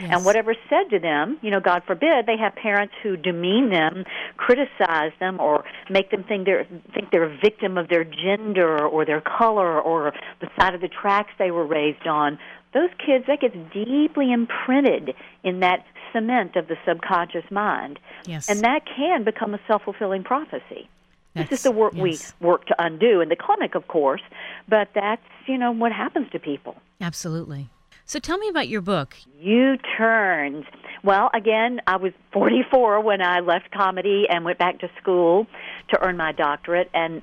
Yes. 0.00 0.10
And 0.10 0.24
whatever's 0.24 0.56
said 0.68 0.90
to 0.90 0.98
them, 0.98 1.38
you 1.40 1.50
know, 1.52 1.60
God 1.60 1.82
forbid, 1.86 2.26
they 2.26 2.36
have 2.36 2.56
parents 2.56 2.94
who 3.02 3.16
demean 3.16 3.70
them, 3.70 4.04
criticize 4.36 5.12
them, 5.20 5.38
or 5.38 5.64
make 5.88 6.10
them 6.10 6.24
think 6.24 6.46
they're 6.46 6.66
think 6.92 7.10
they're 7.12 7.30
a 7.30 7.36
victim 7.38 7.78
of 7.78 7.88
their 7.88 8.02
gender 8.02 8.84
or 8.84 9.04
their 9.04 9.20
color 9.20 9.80
or 9.80 10.12
the 10.40 10.48
side 10.58 10.74
of 10.74 10.80
the 10.80 10.88
tracks 10.88 11.30
they 11.38 11.52
were 11.52 11.66
raised 11.66 12.06
on. 12.08 12.38
Those 12.72 12.90
kids, 12.98 13.26
that 13.28 13.40
gets 13.40 13.54
deeply 13.72 14.32
imprinted 14.32 15.14
in 15.44 15.60
that 15.60 15.86
cement 16.12 16.56
of 16.56 16.66
the 16.66 16.76
subconscious 16.84 17.48
mind, 17.50 18.00
Yes. 18.26 18.48
and 18.48 18.62
that 18.62 18.80
can 18.96 19.22
become 19.22 19.54
a 19.54 19.60
self-fulfilling 19.68 20.24
prophecy. 20.24 20.88
This 21.34 21.52
is 21.52 21.62
the 21.62 21.70
work 21.72 21.94
yes. 21.94 22.34
we 22.40 22.46
work 22.46 22.66
to 22.66 22.74
undo 22.78 23.20
in 23.20 23.28
the 23.28 23.36
clinic, 23.36 23.74
of 23.74 23.88
course, 23.88 24.22
but 24.68 24.88
that's 24.94 25.22
you 25.46 25.58
know 25.58 25.72
what 25.72 25.92
happens 25.92 26.30
to 26.32 26.38
people. 26.38 26.76
Absolutely. 27.00 27.68
So 28.06 28.18
tell 28.18 28.38
me 28.38 28.48
about 28.48 28.68
your 28.68 28.82
book. 28.82 29.16
U 29.40 29.76
turns. 29.96 30.66
Well, 31.02 31.30
again, 31.34 31.80
I 31.86 31.96
was 31.96 32.12
44 32.32 33.00
when 33.00 33.22
I 33.22 33.40
left 33.40 33.70
comedy 33.70 34.24
and 34.28 34.44
went 34.44 34.58
back 34.58 34.80
to 34.80 34.90
school 35.00 35.46
to 35.90 36.02
earn 36.02 36.16
my 36.16 36.32
doctorate, 36.32 36.90
and 36.92 37.22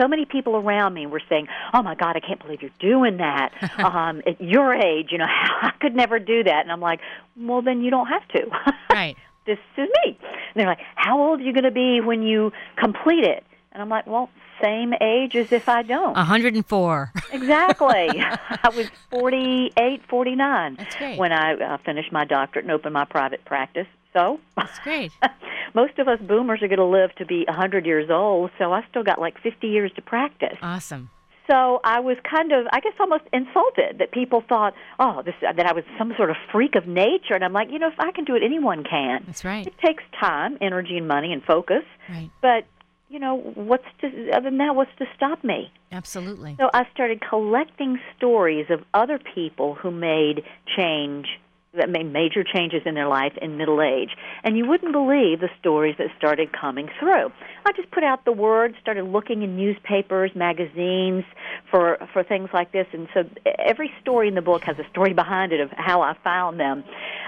so 0.00 0.08
many 0.08 0.24
people 0.24 0.56
around 0.56 0.94
me 0.94 1.06
were 1.06 1.22
saying, 1.28 1.48
"Oh 1.74 1.82
my 1.82 1.94
God, 1.94 2.16
I 2.16 2.20
can't 2.20 2.40
believe 2.40 2.62
you're 2.62 2.70
doing 2.80 3.18
that 3.18 3.52
um, 3.78 4.22
at 4.26 4.40
your 4.40 4.74
age. 4.74 5.08
You 5.10 5.18
know, 5.18 5.26
I 5.62 5.72
could 5.80 5.94
never 5.94 6.18
do 6.18 6.42
that." 6.44 6.60
And 6.62 6.72
I'm 6.72 6.80
like, 6.80 7.00
"Well, 7.36 7.62
then 7.62 7.82
you 7.82 7.90
don't 7.90 8.06
have 8.06 8.26
to." 8.28 8.46
Right. 8.90 9.16
this 9.46 9.58
is 9.76 9.88
me. 10.04 10.18
And 10.18 10.56
they're 10.56 10.66
like, 10.66 10.80
"How 10.94 11.20
old 11.20 11.40
are 11.40 11.42
you 11.42 11.52
going 11.52 11.64
to 11.64 11.70
be 11.70 12.00
when 12.00 12.22
you 12.22 12.52
complete 12.76 13.24
it?" 13.24 13.44
And 13.72 13.82
I'm 13.82 13.88
like, 13.88 14.06
"Well, 14.06 14.28
same 14.62 14.92
age 15.00 15.34
as 15.34 15.50
if 15.52 15.68
I 15.68 15.82
don't." 15.82 16.14
104. 16.14 17.12
Exactly. 17.32 18.08
I 18.20 18.68
was 18.74 18.90
48, 19.10 20.02
49 20.08 20.86
when 21.16 21.32
I 21.32 21.54
uh, 21.54 21.78
finished 21.84 22.12
my 22.12 22.24
doctorate 22.24 22.64
and 22.64 22.72
opened 22.72 22.94
my 22.94 23.04
private 23.04 23.44
practice. 23.44 23.86
So, 24.12 24.40
That's 24.56 24.78
great. 24.80 25.10
most 25.74 25.98
of 25.98 26.06
us 26.06 26.20
boomers 26.20 26.62
are 26.62 26.68
going 26.68 26.78
to 26.78 26.84
live 26.84 27.14
to 27.16 27.24
be 27.24 27.44
100 27.48 27.86
years 27.86 28.10
old, 28.10 28.50
so 28.58 28.72
I 28.72 28.84
still 28.90 29.02
got 29.02 29.18
like 29.18 29.40
50 29.42 29.66
years 29.66 29.90
to 29.96 30.02
practice. 30.02 30.58
Awesome. 30.60 31.08
So 31.50 31.80
I 31.82 32.00
was 32.00 32.16
kind 32.22 32.52
of, 32.52 32.66
I 32.72 32.80
guess, 32.80 32.92
almost 33.00 33.24
insulted 33.32 33.98
that 33.98 34.12
people 34.12 34.44
thought, 34.48 34.74
oh, 35.00 35.22
this 35.22 35.34
that 35.42 35.66
I 35.66 35.72
was 35.72 35.84
some 35.98 36.14
sort 36.16 36.30
of 36.30 36.36
freak 36.52 36.76
of 36.76 36.86
nature, 36.86 37.34
and 37.34 37.42
I'm 37.42 37.52
like, 37.52 37.70
you 37.70 37.78
know, 37.78 37.88
if 37.88 37.98
I 37.98 38.12
can 38.12 38.24
do 38.24 38.36
it, 38.36 38.42
anyone 38.44 38.84
can. 38.84 39.24
That's 39.26 39.44
right. 39.44 39.66
It 39.66 39.74
takes 39.84 40.04
time, 40.18 40.56
energy, 40.60 40.96
and 40.96 41.08
money, 41.08 41.32
and 41.32 41.42
focus. 41.42 41.82
Right. 42.08 42.30
But 42.40 42.66
you 43.12 43.18
know, 43.18 43.36
what's 43.54 43.84
to, 44.00 44.30
other 44.32 44.48
than 44.48 44.56
that, 44.56 44.74
what's 44.74 44.90
to 44.98 45.04
stop 45.14 45.44
me? 45.44 45.70
Absolutely. 45.92 46.56
So 46.58 46.70
I 46.72 46.86
started 46.94 47.20
collecting 47.20 48.00
stories 48.16 48.66
of 48.70 48.80
other 48.94 49.20
people 49.34 49.74
who 49.74 49.90
made 49.90 50.42
change, 50.74 51.26
that 51.74 51.90
made 51.90 52.10
major 52.10 52.42
changes 52.42 52.80
in 52.86 52.94
their 52.94 53.08
life 53.08 53.34
in 53.42 53.58
middle 53.58 53.82
age. 53.82 54.16
And 54.44 54.56
you 54.56 54.66
wouldn't 54.66 54.92
believe 54.92 55.40
the 55.40 55.50
stories 55.60 55.94
that 55.98 56.08
started 56.16 56.58
coming 56.58 56.88
through. 56.98 57.30
I 57.66 57.72
just 57.76 57.90
put 57.90 58.02
out 58.02 58.24
the 58.24 58.32
word, 58.32 58.74
started 58.80 59.04
looking 59.04 59.42
in 59.42 59.58
newspapers, 59.58 60.30
magazines 60.34 61.24
for 61.70 61.98
for 62.14 62.22
things 62.22 62.48
like 62.54 62.72
this. 62.72 62.86
And 62.94 63.08
so 63.12 63.24
every 63.58 63.92
story 64.00 64.28
in 64.28 64.34
the 64.34 64.42
book 64.42 64.64
has 64.64 64.78
a 64.78 64.88
story 64.90 65.12
behind 65.12 65.52
it 65.52 65.60
of 65.60 65.70
how 65.76 66.00
I 66.00 66.16
found 66.24 66.58
them. 66.58 66.82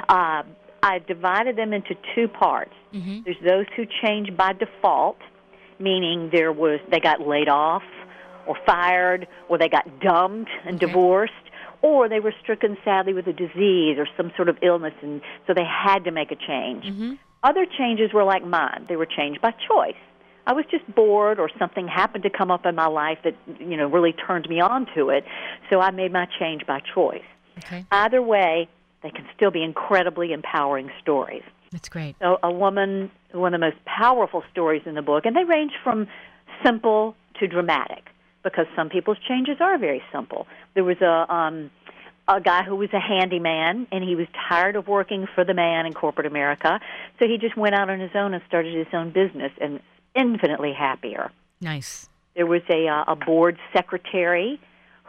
Uh, 0.08 0.44
I 0.82 0.98
divided 0.98 1.56
them 1.56 1.74
into 1.74 1.94
two 2.14 2.28
parts. 2.28 2.72
Mm-hmm. 2.94 3.20
There's 3.24 3.42
those 3.46 3.66
who 3.76 3.84
change 4.02 4.34
by 4.36 4.52
default, 4.52 5.18
meaning 5.78 6.30
there 6.32 6.52
was 6.52 6.80
they 6.90 7.00
got 7.00 7.20
laid 7.26 7.48
off 7.48 7.82
or 8.46 8.56
fired 8.66 9.26
or 9.48 9.58
they 9.58 9.68
got 9.68 10.00
dumped 10.00 10.50
and 10.64 10.76
Okay. 10.76 10.86
divorced 10.86 11.32
or 11.82 12.08
they 12.08 12.20
were 12.20 12.34
stricken 12.42 12.76
sadly 12.84 13.12
with 13.12 13.26
a 13.26 13.32
disease 13.32 13.98
or 13.98 14.06
some 14.16 14.32
sort 14.36 14.48
of 14.48 14.56
illness 14.62 14.94
and 15.02 15.20
so 15.46 15.54
they 15.54 15.64
had 15.64 16.04
to 16.04 16.10
make 16.10 16.30
a 16.30 16.36
change. 16.36 16.84
Mhm. 16.84 17.18
Other 17.42 17.66
changes 17.66 18.12
were 18.12 18.24
like 18.24 18.44
mine. 18.44 18.86
They 18.88 18.96
were 18.96 19.06
changed 19.06 19.40
by 19.40 19.50
choice. 19.52 19.96
I 20.46 20.52
was 20.52 20.64
just 20.70 20.84
bored 20.94 21.38
or 21.38 21.48
something 21.58 21.88
happened 21.88 22.24
to 22.24 22.30
come 22.30 22.50
up 22.50 22.66
in 22.66 22.74
my 22.74 22.86
life 22.86 23.18
that 23.24 23.34
you 23.58 23.76
know 23.76 23.86
really 23.86 24.12
turned 24.12 24.48
me 24.48 24.60
on 24.60 24.86
to 24.94 25.08
it. 25.10 25.24
So 25.70 25.80
I 25.80 25.90
made 25.90 26.12
my 26.12 26.26
change 26.38 26.66
by 26.66 26.80
choice. 26.80 27.24
Okay. 27.58 27.84
Either 27.90 28.20
way, 28.20 28.68
they 29.02 29.10
can 29.10 29.26
still 29.36 29.50
be 29.50 29.62
incredibly 29.62 30.32
empowering 30.32 30.90
stories. 31.00 31.42
That's 31.74 31.88
great. 31.88 32.14
So 32.20 32.38
a 32.40 32.52
woman, 32.52 33.10
one 33.32 33.52
of 33.52 33.60
the 33.60 33.66
most 33.66 33.84
powerful 33.84 34.44
stories 34.52 34.82
in 34.86 34.94
the 34.94 35.02
book, 35.02 35.26
and 35.26 35.34
they 35.34 35.42
range 35.42 35.72
from 35.82 36.06
simple 36.64 37.16
to 37.40 37.48
dramatic 37.48 38.04
because 38.44 38.66
some 38.76 38.88
people's 38.88 39.18
changes 39.26 39.56
are 39.58 39.76
very 39.76 40.00
simple. 40.12 40.46
There 40.74 40.84
was 40.84 40.98
a 41.00 41.34
um, 41.34 41.72
a 42.28 42.40
guy 42.40 42.62
who 42.62 42.76
was 42.76 42.90
a 42.92 43.00
handyman, 43.00 43.88
and 43.90 44.04
he 44.04 44.14
was 44.14 44.28
tired 44.48 44.76
of 44.76 44.86
working 44.86 45.26
for 45.34 45.44
the 45.44 45.52
man 45.52 45.84
in 45.84 45.94
corporate 45.94 46.28
America, 46.28 46.78
so 47.18 47.26
he 47.26 47.38
just 47.38 47.56
went 47.56 47.74
out 47.74 47.90
on 47.90 47.98
his 47.98 48.12
own 48.14 48.34
and 48.34 48.42
started 48.46 48.72
his 48.72 48.86
own 48.92 49.10
business, 49.10 49.50
and 49.60 49.80
infinitely 50.14 50.72
happier. 50.72 51.32
Nice. 51.60 52.08
There 52.36 52.46
was 52.46 52.62
a 52.70 52.86
uh, 52.86 53.04
a 53.08 53.16
board 53.16 53.58
secretary 53.72 54.60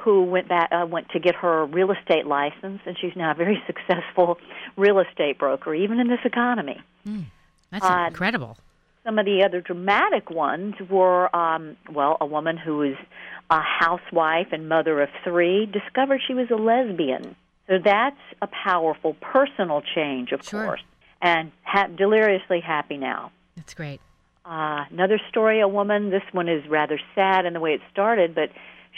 who 0.05 0.23
went 0.23 0.47
back 0.47 0.69
uh, 0.71 0.85
went 0.85 1.09
to 1.09 1.19
get 1.19 1.35
her 1.35 1.65
real 1.65 1.91
estate 1.91 2.25
license, 2.25 2.79
and 2.85 2.95
she's 2.97 3.15
now 3.15 3.31
a 3.31 3.33
very 3.33 3.61
successful 3.67 4.37
real 4.77 4.99
estate 4.99 5.37
broker, 5.37 5.73
even 5.75 5.99
in 5.99 6.07
this 6.07 6.19
economy. 6.23 6.79
That's 7.71 7.83
Uh, 7.85 8.05
incredible. 8.07 8.55
Some 9.03 9.19
of 9.19 9.25
the 9.25 9.43
other 9.43 9.61
dramatic 9.61 10.29
ones 10.31 10.75
were, 10.89 11.35
um, 11.35 11.75
well, 11.91 12.17
a 12.21 12.25
woman 12.25 12.55
who 12.57 12.77
was 12.77 12.95
a 13.51 13.59
housewife 13.61 14.47
and 14.51 14.69
mother 14.69 15.01
of 15.01 15.09
three 15.23 15.65
discovered 15.67 16.21
she 16.25 16.33
was 16.33 16.49
a 16.49 16.55
lesbian. 16.55 17.35
So 17.67 17.77
that's 17.83 18.15
a 18.41 18.47
powerful 18.47 19.15
personal 19.21 19.81
change, 19.95 20.31
of 20.31 20.43
Sure. 20.43 20.65
course, 20.65 20.83
and 21.21 21.51
ha- 21.63 21.87
deliriously 21.87 22.61
happy 22.61 22.97
now. 22.97 23.31
That's 23.55 23.73
great. 23.73 23.99
Uh, 24.45 24.85
another 24.91 25.19
story, 25.29 25.59
a 25.61 25.67
woman, 25.67 26.09
this 26.11 26.23
one 26.31 26.47
is 26.47 26.65
rather 26.67 26.99
sad 27.15 27.45
in 27.45 27.53
the 27.53 27.59
way 27.59 27.73
it 27.73 27.81
started, 27.91 28.33
but 28.35 28.49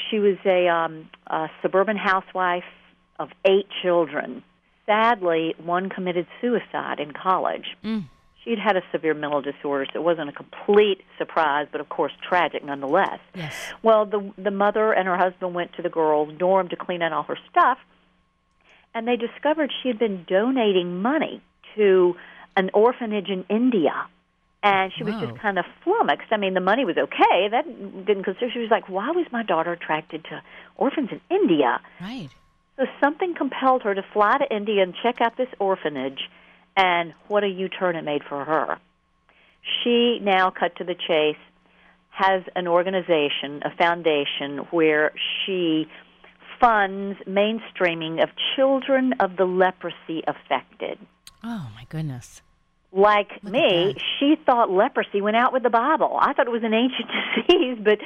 she 0.09 0.19
was 0.19 0.37
a, 0.45 0.67
um, 0.67 1.09
a 1.27 1.47
suburban 1.61 1.97
housewife 1.97 2.63
of 3.19 3.29
eight 3.45 3.67
children. 3.81 4.43
Sadly, 4.85 5.55
one 5.63 5.89
committed 5.89 6.27
suicide 6.39 6.99
in 6.99 7.11
college. 7.11 7.75
Mm. 7.83 8.05
She'd 8.43 8.59
had 8.59 8.77
a 8.77 8.81
severe 8.93 9.13
mental 9.13 9.41
disorder, 9.41 9.85
so 9.91 9.99
it 9.99 10.03
wasn't 10.03 10.29
a 10.29 10.31
complete 10.31 11.01
surprise, 11.17 11.67
but 11.69 11.81
of 11.81 11.89
course 11.89 12.13
tragic 12.27 12.63
nonetheless. 12.63 13.19
Yes. 13.35 13.53
Well, 13.83 14.05
the 14.05 14.31
the 14.37 14.51
mother 14.51 14.93
and 14.93 15.05
her 15.07 15.17
husband 15.17 15.53
went 15.53 15.73
to 15.73 15.81
the 15.81 15.89
girl's 15.89 16.33
dorm 16.37 16.69
to 16.69 16.77
clean 16.77 17.01
out 17.01 17.11
all 17.11 17.23
her 17.23 17.37
stuff, 17.51 17.77
and 18.95 19.05
they 19.05 19.17
discovered 19.17 19.73
she 19.83 19.89
had 19.89 19.99
been 19.99 20.25
donating 20.29 21.01
money 21.01 21.41
to 21.75 22.15
an 22.55 22.69
orphanage 22.73 23.27
in 23.27 23.43
India. 23.49 24.07
And 24.67 24.91
she 24.97 25.03
was 25.03 25.13
Whoa. 25.13 25.27
just 25.27 25.39
kind 25.39 25.57
of 25.57 25.65
flummoxed. 25.83 26.27
I 26.31 26.37
mean, 26.37 26.53
the 26.53 26.59
money 26.59 26.83
was 26.83 26.97
okay. 26.97 27.47
That 27.49 27.65
didn't 28.05 28.23
consider. 28.23 28.51
She 28.51 28.59
was 28.59 28.69
like, 28.69 28.89
"Why 28.89 29.11
was 29.11 29.25
my 29.31 29.43
daughter 29.43 29.71
attracted 29.71 30.25
to 30.25 30.41
orphans 30.75 31.09
in 31.11 31.21
India?" 31.29 31.79
Right. 32.01 32.29
So 32.75 32.85
something 33.01 33.33
compelled 33.33 33.83
her 33.83 33.95
to 33.95 34.03
fly 34.13 34.37
to 34.37 34.55
India 34.55 34.83
and 34.83 34.93
check 35.01 35.21
out 35.21 35.37
this 35.37 35.49
orphanage, 35.59 36.29
and 36.75 37.13
what 37.27 37.43
a 37.43 37.47
U-turn 37.47 37.95
it 37.95 38.03
made 38.03 38.23
for 38.23 38.43
her. 38.43 38.77
She 39.83 40.19
now, 40.21 40.49
cut 40.49 40.75
to 40.77 40.83
the 40.83 40.95
chase, 40.95 41.41
has 42.09 42.43
an 42.55 42.67
organization, 42.67 43.61
a 43.63 43.75
foundation, 43.75 44.67
where 44.71 45.11
she 45.45 45.87
funds 46.59 47.19
mainstreaming 47.27 48.21
of 48.23 48.29
children 48.55 49.13
of 49.19 49.37
the 49.37 49.45
leprosy 49.45 50.23
affected. 50.27 50.97
Oh 51.43 51.69
my 51.75 51.85
goodness. 51.89 52.41
Like 52.91 53.31
Look 53.43 53.53
me, 53.53 53.95
she 54.19 54.37
thought 54.45 54.71
leprosy 54.71 55.21
went 55.21 55.35
out 55.35 55.51
with 55.51 55.63
the 55.63 55.69
Bible. 55.69 56.17
I 56.19 56.33
thought 56.33 56.47
it 56.47 56.51
was 56.51 56.63
an 56.63 56.73
ancient 56.73 57.09
disease, 57.47 57.77
but 57.83 57.99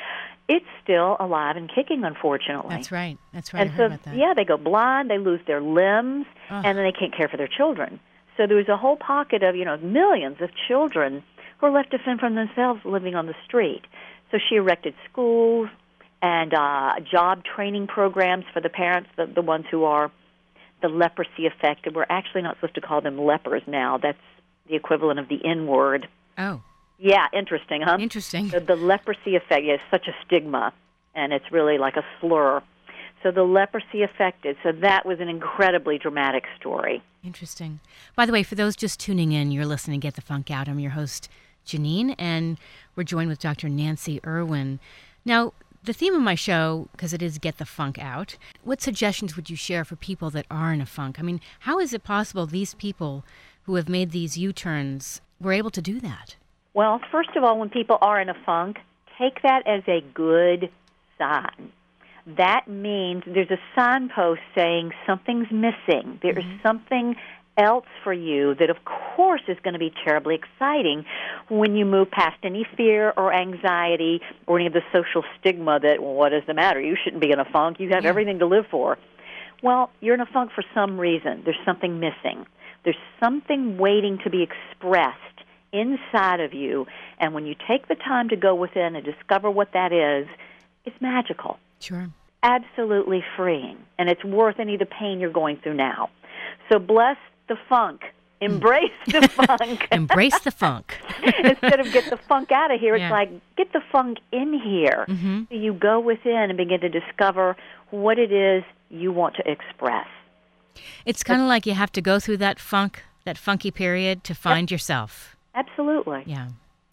it's 0.48 0.66
still 0.84 1.18
alive 1.20 1.56
and 1.56 1.72
kicking, 1.74 2.04
unfortunately. 2.04 2.76
That's 2.76 2.92
right. 2.92 3.18
That's 3.32 3.54
right. 3.54 3.62
And 3.62 3.72
so, 3.72 3.78
heard 3.78 3.86
about 3.88 4.04
that. 4.04 4.16
yeah, 4.16 4.34
they 4.36 4.44
go 4.44 4.58
blind, 4.58 5.10
they 5.10 5.20
lose 5.20 5.40
their 5.46 5.62
limbs, 5.62 6.26
Ugh. 6.50 6.66
and 6.66 6.78
then 6.78 6.84
they 6.84 6.92
can't 6.92 7.16
care 7.16 7.30
for 7.30 7.38
their 7.38 7.48
children. 7.48 8.00
So 8.38 8.48
there 8.48 8.58
was 8.58 8.70
a 8.70 8.78
whole 8.78 8.98
pocket 8.98 9.44
of, 9.44 9.56
you 9.56 9.66
know, 9.66 9.78
millions 9.78 10.38
of 10.42 10.50
children 10.68 11.24
who 11.60 11.68
are 11.68 11.72
left 11.72 11.92
to 11.92 12.00
fend 12.00 12.20
for 12.20 12.30
themselves 12.30 12.82
living 12.84 13.14
on 13.14 13.28
the 13.28 13.36
street. 13.46 13.84
So 14.32 14.40
she 14.50 14.56
erected 14.56 14.96
schools 15.12 15.70
and 16.22 16.54
uh, 16.54 16.94
job 17.12 17.44
training 17.44 17.88
programs 17.88 18.46
for 18.54 18.62
the 18.62 18.70
parents, 18.70 19.10
the, 19.16 19.28
the 19.28 19.42
ones 19.42 19.66
who 19.70 19.84
are 19.84 20.12
the 20.82 20.88
leprosy 20.88 21.46
affected. 21.46 21.96
We're 21.96 22.06
actually 22.10 22.42
not 22.42 22.56
supposed 22.58 22.76
to 22.76 22.82
call 22.82 23.02
them 23.02 23.20
lepers 23.20 23.62
now. 23.68 24.00
That's 24.02 24.18
the 24.72 24.76
equivalent 24.78 25.20
of 25.20 25.28
the 25.28 25.40
N 25.46 25.68
word. 25.68 26.08
Oh, 26.38 26.62
Yeah, 26.98 27.28
interesting, 27.34 27.82
huh? 27.82 27.98
interesting. 28.00 28.48
The, 28.48 28.60
the 28.62 28.76
leprosy 28.76 29.36
effect 29.36 29.66
is 29.68 29.80
such 29.92 30.08
a 30.08 30.16
stigma, 30.26 30.74
and 31.14 31.34
it's 31.34 31.52
really 31.52 31.78
like 31.78 31.98
a 31.98 32.06
slur. 32.20 32.64
So 33.22 33.30
the 33.32 33.44
leprosy 33.44 34.02
affected. 34.02 34.56
So 34.64 34.72
that 34.72 35.06
was 35.06 35.20
an 35.20 35.28
incredibly 35.30 36.00
dramatic 36.00 36.46
story. 36.60 37.04
Interesting. 37.24 37.80
By 38.16 38.26
the 38.26 38.32
way, 38.32 38.42
for 38.42 38.56
those 38.56 38.76
just 38.76 39.00
tuning 39.00 39.32
in, 39.32 39.52
you're 39.52 39.66
listening 39.66 40.00
to 40.00 40.08
Get 40.08 40.16
the 40.16 40.22
Funk 40.22 40.50
Out. 40.50 40.68
I'm 40.68 40.80
your 40.80 40.92
host, 40.92 41.30
Janine, 41.68 42.16
and 42.18 42.58
we're 42.96 43.04
joined 43.04 43.30
with 43.30 43.38
Dr. 43.40 43.70
Nancy 43.70 44.20
Irwin. 44.26 44.80
Now, 45.24 45.54
the 45.84 45.94
theme 45.94 46.16
of 46.16 46.22
my 46.22 46.34
show, 46.36 46.88
because 46.94 47.14
it 47.14 47.22
is 47.22 47.38
Get 47.38 47.58
the 47.58 47.66
Funk 47.66 48.00
Out, 48.00 48.38
what 48.64 48.82
suggestions 48.82 49.36
would 49.36 49.50
you 49.52 49.56
share 49.56 49.84
for 49.86 49.96
people 49.96 50.30
that 50.32 50.46
are 50.50 50.72
in 50.74 50.82
a 50.82 50.86
funk? 50.86 51.20
I 51.20 51.24
mean, 51.24 51.42
how 51.62 51.80
is 51.80 51.94
it 51.94 52.04
possible 52.04 52.46
these 52.48 52.74
people 52.76 53.24
who 53.72 53.78
have 53.78 53.88
made 53.88 54.12
these 54.12 54.38
U 54.38 54.52
turns 54.52 55.22
were 55.40 55.54
able 55.54 55.70
to 55.70 55.82
do 55.82 56.02
that? 56.02 56.36
Well, 56.74 57.00
first 57.10 57.30
of 57.38 57.46
all, 57.46 57.58
when 57.58 57.70
people 57.70 57.98
are 58.02 58.20
in 58.20 58.28
a 58.28 58.34
funk, 58.46 58.80
take 59.18 59.42
that 59.44 59.66
as 59.66 59.82
a 59.88 60.02
good 60.14 60.70
sign. 61.18 61.72
That 62.28 62.68
means 62.68 63.24
there's 63.26 63.50
a 63.50 63.60
signpost 63.74 64.42
saying 64.54 64.92
something's 65.08 65.50
missing. 65.52 66.20
There 66.22 66.38
is 66.38 66.44
mm-hmm. 66.44 66.68
something 66.68 67.16
else 67.58 67.86
for 68.04 68.12
you 68.12 68.56
that, 68.56 68.70
of 68.70 68.76
course, 68.84 69.42
is 69.48 69.58
going 69.64 69.74
to 69.74 69.80
be 69.80 69.94
terribly 70.04 70.36
exciting 70.36 71.06
when 71.48 71.78
you 71.78 71.86
move 71.86 72.12
past 72.12 72.40
any 72.44 72.68
fear 72.76 73.14
or 73.16 73.34
anxiety 73.34 74.20
or 74.48 74.58
any 74.60 74.68
of 74.68 74.74
the 74.74 74.84
social 74.92 75.24
stigma 75.40 75.80
that, 75.80 76.04
well, 76.04 76.14
what 76.14 76.34
is 76.34 76.44
the 76.46 76.54
matter? 76.54 76.82
You 76.82 76.98
shouldn't 77.02 77.22
be 77.22 77.32
in 77.32 77.40
a 77.40 77.46
funk. 77.46 77.80
You 77.80 77.88
have 77.92 78.04
Yeah. 78.04 78.10
everything 78.10 78.40
to 78.40 78.46
live 78.46 78.68
for. 78.70 78.98
Well, 79.64 79.92
you're 80.02 80.16
in 80.16 80.22
a 80.22 80.26
funk 80.26 80.52
for 80.52 80.64
some 80.74 81.00
reason. 81.00 81.44
There's 81.46 81.64
something 81.64 82.02
missing. 82.02 82.46
There's 82.84 82.98
something 83.20 83.78
waiting 83.78 84.18
to 84.24 84.30
be 84.30 84.44
expressed 84.44 85.18
inside 85.72 86.40
of 86.40 86.54
you. 86.54 86.88
And 87.20 87.34
when 87.34 87.46
you 87.46 87.56
take 87.68 87.88
the 87.88 87.96
time 87.96 88.30
to 88.30 88.36
go 88.36 88.56
within 88.56 88.96
and 88.96 89.06
discover 89.06 89.50
what 89.50 89.74
that 89.74 89.92
is, 89.94 90.28
it's 90.86 91.00
magical. 91.02 91.58
Sure. 91.80 92.10
Absolutely 92.44 93.24
freeing. 93.38 93.78
And 93.98 94.10
it's 94.10 94.24
worth 94.24 94.60
any 94.60 94.74
of 94.74 94.80
the 94.80 94.86
pain 94.86 95.20
you're 95.20 95.32
going 95.32 95.58
through 95.58 95.76
now. 95.76 96.10
So 96.72 96.80
bless 96.80 97.18
the 97.48 97.56
funk. 97.70 98.02
Embrace 98.42 98.90
the 99.06 99.28
funk. 99.58 99.88
Embrace 99.92 100.40
the 100.40 100.50
funk. 100.50 100.98
Instead 101.44 101.80
of 101.80 101.92
get 101.94 102.10
the 102.10 102.18
funk 102.18 102.52
out 102.52 102.72
of 102.72 102.80
here, 102.80 102.96
Yeah. 102.96 103.06
it's 103.06 103.12
like 103.12 103.30
get 103.56 103.72
the 103.72 103.82
funk 103.92 104.18
in 104.32 104.54
here. 104.60 105.06
Mhm. 105.08 105.48
So 105.50 105.56
you 105.56 105.74
go 105.74 106.00
within 106.00 106.50
and 106.50 106.58
begin 106.58 106.82
to 106.82 106.90
discover 106.90 107.56
what 107.92 108.18
it 108.18 108.32
is 108.32 108.64
you 108.90 109.12
want 109.12 109.36
to 109.36 109.44
express. 109.50 110.08
It's 111.06 111.24
kind 111.24 111.42
of 111.42 111.48
like 111.48 111.66
you 111.66 111.74
have 111.74 111.92
to 111.94 112.02
go 112.02 112.20
through 112.20 112.38
that 112.38 112.60
funk, 112.60 113.04
that 113.26 113.38
funky 113.38 113.72
period 113.72 114.24
to 114.26 114.34
find 114.36 114.70
yourself. 114.72 115.36
Absolutely. 115.56 116.24
Yeah. 116.26 116.48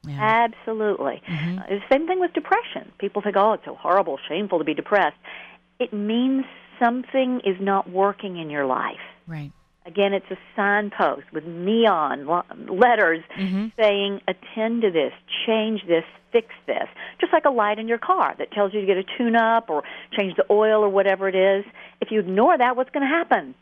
Yeah. 0.07 0.19
Absolutely. 0.21 1.23
Mhm. 1.27 1.61
Uh, 1.61 1.67
the 1.69 1.81
same 1.93 2.07
thing 2.07 2.21
with 2.21 2.33
depression. 2.33 2.91
People 2.99 3.21
think, 3.23 3.37
oh, 3.37 3.53
it's 3.55 3.65
so 3.65 3.75
horrible, 3.75 4.19
shameful 4.29 4.59
to 4.59 4.65
be 4.65 4.75
depressed. 4.75 5.17
It 5.79 5.93
means 5.93 6.45
something 6.83 7.41
is 7.45 7.57
not 7.61 7.91
working 7.91 8.37
in 8.39 8.49
your 8.51 8.65
life. 8.67 9.01
Right. 9.27 9.53
Again, 9.87 10.13
it's 10.13 10.31
a 10.31 10.37
signpost 10.55 11.25
with 11.33 11.45
neon 11.47 12.27
letters 12.69 13.25
Mhm. 13.37 13.73
saying, 13.81 14.21
attend 14.29 14.83
to 14.83 14.91
this, 14.91 15.13
change 15.47 15.85
this, 15.87 16.05
fix 16.31 16.49
this. 16.67 16.87
Just 17.21 17.33
like 17.33 17.45
a 17.47 17.51
light 17.51 17.79
in 17.79 17.89
your 17.89 17.99
car 17.99 18.35
that 18.39 18.51
tells 18.53 18.75
you 18.75 18.81
to 18.81 18.87
get 18.87 18.99
a 18.99 19.03
tune 19.17 19.35
up 19.35 19.71
or 19.71 19.83
change 20.13 20.37
the 20.37 20.45
oil 20.51 20.85
or 20.85 20.89
whatever 20.91 21.27
it 21.29 21.35
is. 21.35 21.65
If 22.01 22.11
you 22.11 22.21
ignore 22.21 22.57
that, 22.59 22.77
what's 22.77 22.91
going 22.91 23.03
to 23.09 23.09
happen? 23.09 23.55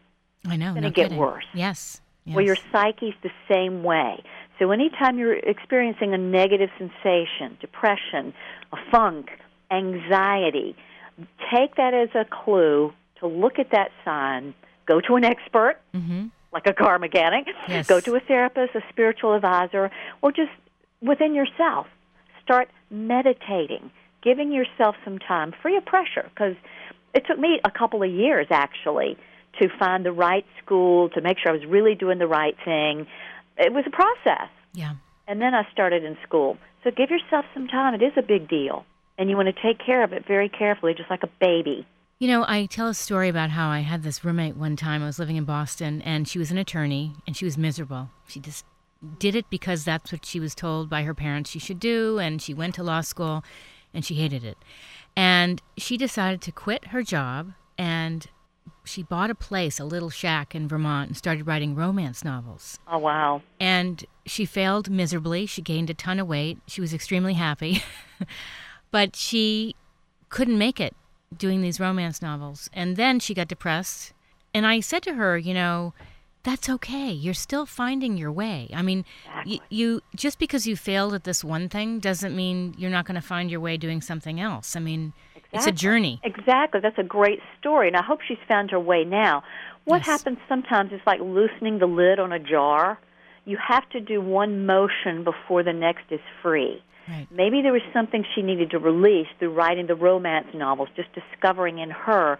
I 0.46 0.56
know. 0.56 0.68
gonna 0.74 0.80
no 0.82 0.90
get 0.90 1.04
kidding. 1.04 1.18
worse. 1.18 1.44
Yes. 1.54 2.00
yes. 2.24 2.36
Well, 2.36 2.44
your 2.44 2.56
psyche's 2.72 3.14
the 3.22 3.30
same 3.50 3.82
way. 3.82 4.22
So 4.58 4.70
anytime 4.70 5.18
you're 5.18 5.34
experiencing 5.36 6.14
a 6.14 6.18
negative 6.18 6.70
sensation, 6.78 7.58
depression, 7.60 8.32
a 8.72 8.76
funk, 8.90 9.28
anxiety, 9.70 10.74
take 11.52 11.76
that 11.76 11.94
as 11.94 12.08
a 12.14 12.24
clue 12.24 12.92
to 13.20 13.26
look 13.26 13.58
at 13.58 13.70
that 13.70 13.90
sign, 14.04 14.54
go 14.86 15.00
to 15.00 15.16
an 15.16 15.24
expert, 15.24 15.76
Mhm. 15.94 16.30
like 16.52 16.66
a 16.66 16.72
car 16.72 16.98
mechanic, 16.98 17.46
Yes. 17.68 17.86
go 17.86 18.00
to 18.00 18.14
a 18.14 18.20
therapist, 18.20 18.74
a 18.74 18.82
spiritual 18.88 19.34
advisor, 19.34 19.90
or 20.22 20.32
just 20.32 20.52
within 21.02 21.34
yourself. 21.34 21.86
Start 22.42 22.70
meditating, 22.90 23.90
giving 24.22 24.52
yourself 24.52 24.96
some 25.04 25.18
time, 25.18 25.52
free 25.52 25.76
of 25.76 25.84
pressure, 25.84 26.26
because 26.34 26.56
it 27.14 27.26
took 27.26 27.38
me 27.38 27.60
a 27.64 27.70
couple 27.70 28.02
of 28.02 28.10
years 28.10 28.46
actually 28.50 29.16
to 29.60 29.68
find 29.78 30.04
the 30.04 30.12
right 30.12 30.46
school, 30.62 31.08
to 31.10 31.20
make 31.20 31.38
sure 31.38 31.50
I 31.50 31.56
was 31.56 31.66
really 31.66 31.94
doing 31.94 32.18
the 32.18 32.26
right 32.26 32.56
thing. 32.64 33.06
It 33.56 33.72
was 33.72 33.84
a 33.86 33.90
process. 33.90 34.48
Yeah. 34.74 34.94
And 35.26 35.40
then 35.40 35.54
I 35.54 35.66
started 35.72 36.04
in 36.04 36.16
school. 36.26 36.58
So 36.84 36.90
give 36.90 37.10
yourself 37.10 37.44
some 37.54 37.66
time. 37.68 37.94
It 37.94 38.02
is 38.02 38.12
a 38.16 38.22
big 38.22 38.48
deal. 38.48 38.84
And 39.18 39.30
you 39.30 39.36
want 39.36 39.48
to 39.48 39.62
take 39.62 39.84
care 39.84 40.04
of 40.04 40.12
it 40.12 40.26
very 40.26 40.48
carefully, 40.48 40.94
just 40.94 41.10
like 41.10 41.22
a 41.22 41.30
baby. 41.40 41.86
You 42.18 42.28
know, 42.28 42.44
I 42.46 42.66
tell 42.66 42.88
a 42.88 42.94
story 42.94 43.28
about 43.28 43.50
how 43.50 43.68
I 43.68 43.80
had 43.80 44.02
this 44.02 44.24
roommate 44.24 44.56
one 44.56 44.76
time. 44.76 45.02
I 45.02 45.06
was 45.06 45.18
living 45.18 45.36
in 45.36 45.44
Boston, 45.44 46.00
and 46.02 46.28
she 46.28 46.38
was 46.38 46.50
an 46.50 46.58
attorney, 46.58 47.14
and 47.26 47.36
she 47.36 47.44
was 47.44 47.58
miserable. 47.58 48.10
She 48.26 48.40
just 48.40 48.64
did 49.18 49.34
it 49.34 49.50
because 49.50 49.84
that's 49.84 50.12
what 50.12 50.24
she 50.24 50.40
was 50.40 50.54
told 50.54 50.88
by 50.88 51.02
her 51.02 51.14
parents 51.14 51.50
she 51.50 51.58
should 51.58 51.80
do, 51.80 52.18
and 52.18 52.40
she 52.40 52.54
went 52.54 52.74
to 52.76 52.82
law 52.82 53.02
school, 53.02 53.44
and 53.92 54.04
she 54.04 54.14
hated 54.14 54.44
it. 54.44 54.56
And 55.14 55.60
she 55.76 55.96
decided 55.96 56.40
to 56.42 56.52
quit 56.52 56.88
her 56.88 57.02
job, 57.02 57.52
and 57.76 58.26
she 58.84 59.02
bought 59.02 59.30
a 59.30 59.34
place, 59.34 59.80
a 59.80 59.84
little 59.84 60.10
shack 60.10 60.54
in 60.54 60.68
Vermont, 60.68 61.08
and 61.08 61.16
started 61.16 61.46
writing 61.46 61.74
romance 61.74 62.24
novels. 62.24 62.78
Oh, 62.86 62.98
wow. 62.98 63.42
And 63.58 64.04
she 64.24 64.44
failed 64.44 64.90
miserably. 64.90 65.46
She 65.46 65.62
gained 65.62 65.90
a 65.90 65.94
ton 65.94 66.18
of 66.18 66.26
weight. 66.26 66.58
She 66.66 66.80
was 66.80 66.94
extremely 66.94 67.34
happy. 67.34 67.82
but 68.90 69.16
she 69.16 69.74
couldn't 70.28 70.58
make 70.58 70.80
it 70.80 70.94
doing 71.36 71.62
these 71.62 71.80
romance 71.80 72.22
novels. 72.22 72.70
And 72.72 72.96
then 72.96 73.20
she 73.20 73.34
got 73.34 73.48
depressed. 73.48 74.12
And 74.54 74.66
I 74.66 74.80
said 74.80 75.02
to 75.04 75.14
her, 75.14 75.36
you 75.36 75.54
know, 75.54 75.92
that's 76.46 76.68
okay. 76.68 77.10
You're 77.10 77.34
still 77.34 77.66
finding 77.66 78.16
your 78.16 78.30
way. 78.30 78.70
I 78.72 78.80
mean, 78.80 79.04
y- 79.44 79.58
you 79.68 80.00
just 80.14 80.38
because 80.38 80.66
you 80.66 80.76
failed 80.76 81.12
at 81.12 81.24
this 81.24 81.42
one 81.42 81.68
thing 81.68 81.98
doesn't 81.98 82.36
mean 82.36 82.74
you're 82.78 82.90
not 82.90 83.04
going 83.04 83.16
to 83.16 83.26
find 83.26 83.50
your 83.50 83.58
way 83.58 83.76
doing 83.76 84.00
something 84.00 84.40
else. 84.40 84.76
I 84.76 84.80
mean, 84.80 85.12
it's 85.52 85.66
a 85.66 85.70
Exactly. 85.70 85.72
journey. 85.72 86.20
Exactly. 86.24 86.80
That's 86.80 86.98
a 86.98 87.02
great 87.04 87.40
story, 87.58 87.88
and 87.88 87.96
I 87.96 88.02
hope 88.02 88.20
she's 88.26 88.38
found 88.48 88.70
her 88.70 88.80
way 88.80 89.04
now. 89.04 89.42
What 89.84 89.98
Yes. 89.98 90.06
happens 90.06 90.38
sometimes 90.48 90.92
is 90.92 91.00
like 91.06 91.20
loosening 91.20 91.78
the 91.78 91.86
lid 91.86 92.18
on 92.18 92.32
a 92.32 92.38
jar. 92.38 92.98
You 93.44 93.56
have 93.58 93.88
to 93.90 94.00
do 94.00 94.20
one 94.20 94.66
motion 94.66 95.22
before 95.22 95.62
the 95.62 95.72
next 95.72 96.04
is 96.10 96.20
free. 96.42 96.82
Right. 97.08 97.28
Maybe 97.30 97.62
there 97.62 97.72
was 97.72 97.82
something 97.92 98.24
she 98.34 98.42
needed 98.42 98.70
to 98.72 98.80
release 98.80 99.28
through 99.38 99.52
writing 99.52 99.86
the 99.86 99.94
romance 99.94 100.48
novels, 100.52 100.88
just 100.96 101.08
discovering 101.12 101.78
in 101.78 101.90
her. 101.90 102.38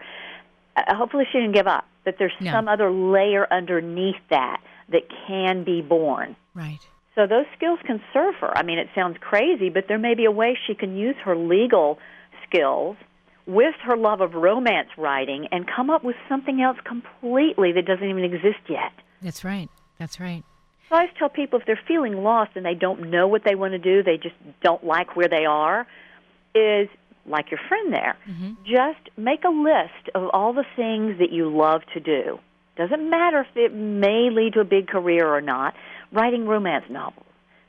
Uh, 0.75 0.95
hopefully, 0.95 1.25
she 1.31 1.37
didn't 1.39 1.53
give 1.53 1.67
up. 1.67 1.85
That 2.03 2.17
there's 2.19 2.33
No. 2.41 2.51
some 2.51 2.67
other 2.67 2.89
layer 2.91 3.47
underneath 3.51 4.19
that 4.29 4.59
that 4.89 5.03
can 5.27 5.63
be 5.63 5.81
born. 5.81 6.35
Right. 6.53 6.79
So 7.15 7.25
those 7.25 7.45
skills 7.55 7.79
can 7.85 8.01
serve 8.13 8.35
her. 8.35 8.55
I 8.57 8.63
mean, 8.63 8.77
it 8.77 8.89
sounds 8.93 9.17
crazy, 9.19 9.69
but 9.69 9.87
there 9.87 9.97
may 9.97 10.13
be 10.13 10.25
a 10.25 10.31
way 10.31 10.57
she 10.67 10.75
can 10.75 10.95
use 10.97 11.15
her 11.23 11.35
legal 11.35 11.97
skills 12.47 12.97
with 13.45 13.75
her 13.83 13.95
love 13.95 14.21
of 14.21 14.33
romance 14.33 14.89
writing 14.97 15.47
and 15.51 15.65
come 15.73 15.89
up 15.89 16.03
with 16.03 16.15
something 16.27 16.61
else 16.61 16.77
completely 16.85 17.71
that 17.71 17.85
doesn't 17.85 18.07
even 18.07 18.23
exist 18.23 18.59
yet. 18.69 18.91
That's 19.21 19.43
right. 19.43 19.69
That's 19.97 20.19
right. 20.19 20.43
So 20.89 20.95
I 20.95 20.99
always 20.99 21.13
tell 21.17 21.29
people 21.29 21.59
if 21.59 21.65
they're 21.65 21.79
feeling 21.87 22.23
lost 22.23 22.51
and 22.55 22.65
they 22.65 22.73
don't 22.73 23.09
know 23.09 23.27
what 23.27 23.43
they 23.43 23.55
want 23.55 23.73
to 23.73 23.79
do, 23.79 24.03
they 24.03 24.17
just 24.17 24.35
don't 24.63 24.83
like 24.83 25.15
where 25.15 25.27
they 25.27 25.45
are, 25.45 25.87
is 26.55 26.87
like 27.25 27.51
your 27.51 27.59
friend 27.67 27.93
there. 27.93 28.17
Mm-hmm. 28.29 28.53
Just 28.63 29.17
make 29.17 29.43
a 29.43 29.49
list 29.49 30.09
of 30.15 30.29
all 30.33 30.53
the 30.53 30.65
things 30.75 31.19
that 31.19 31.31
you 31.31 31.49
love 31.49 31.81
to 31.93 31.99
do. 31.99 32.39
Doesn't 32.77 33.09
matter 33.09 33.41
if 33.41 33.47
it 33.55 33.73
may 33.73 34.29
lead 34.31 34.53
to 34.53 34.61
a 34.61 34.65
big 34.65 34.87
career 34.87 35.27
or 35.27 35.41
not. 35.41 35.73
Writing 36.11 36.47
romance 36.47 36.85
novels, 36.89 37.25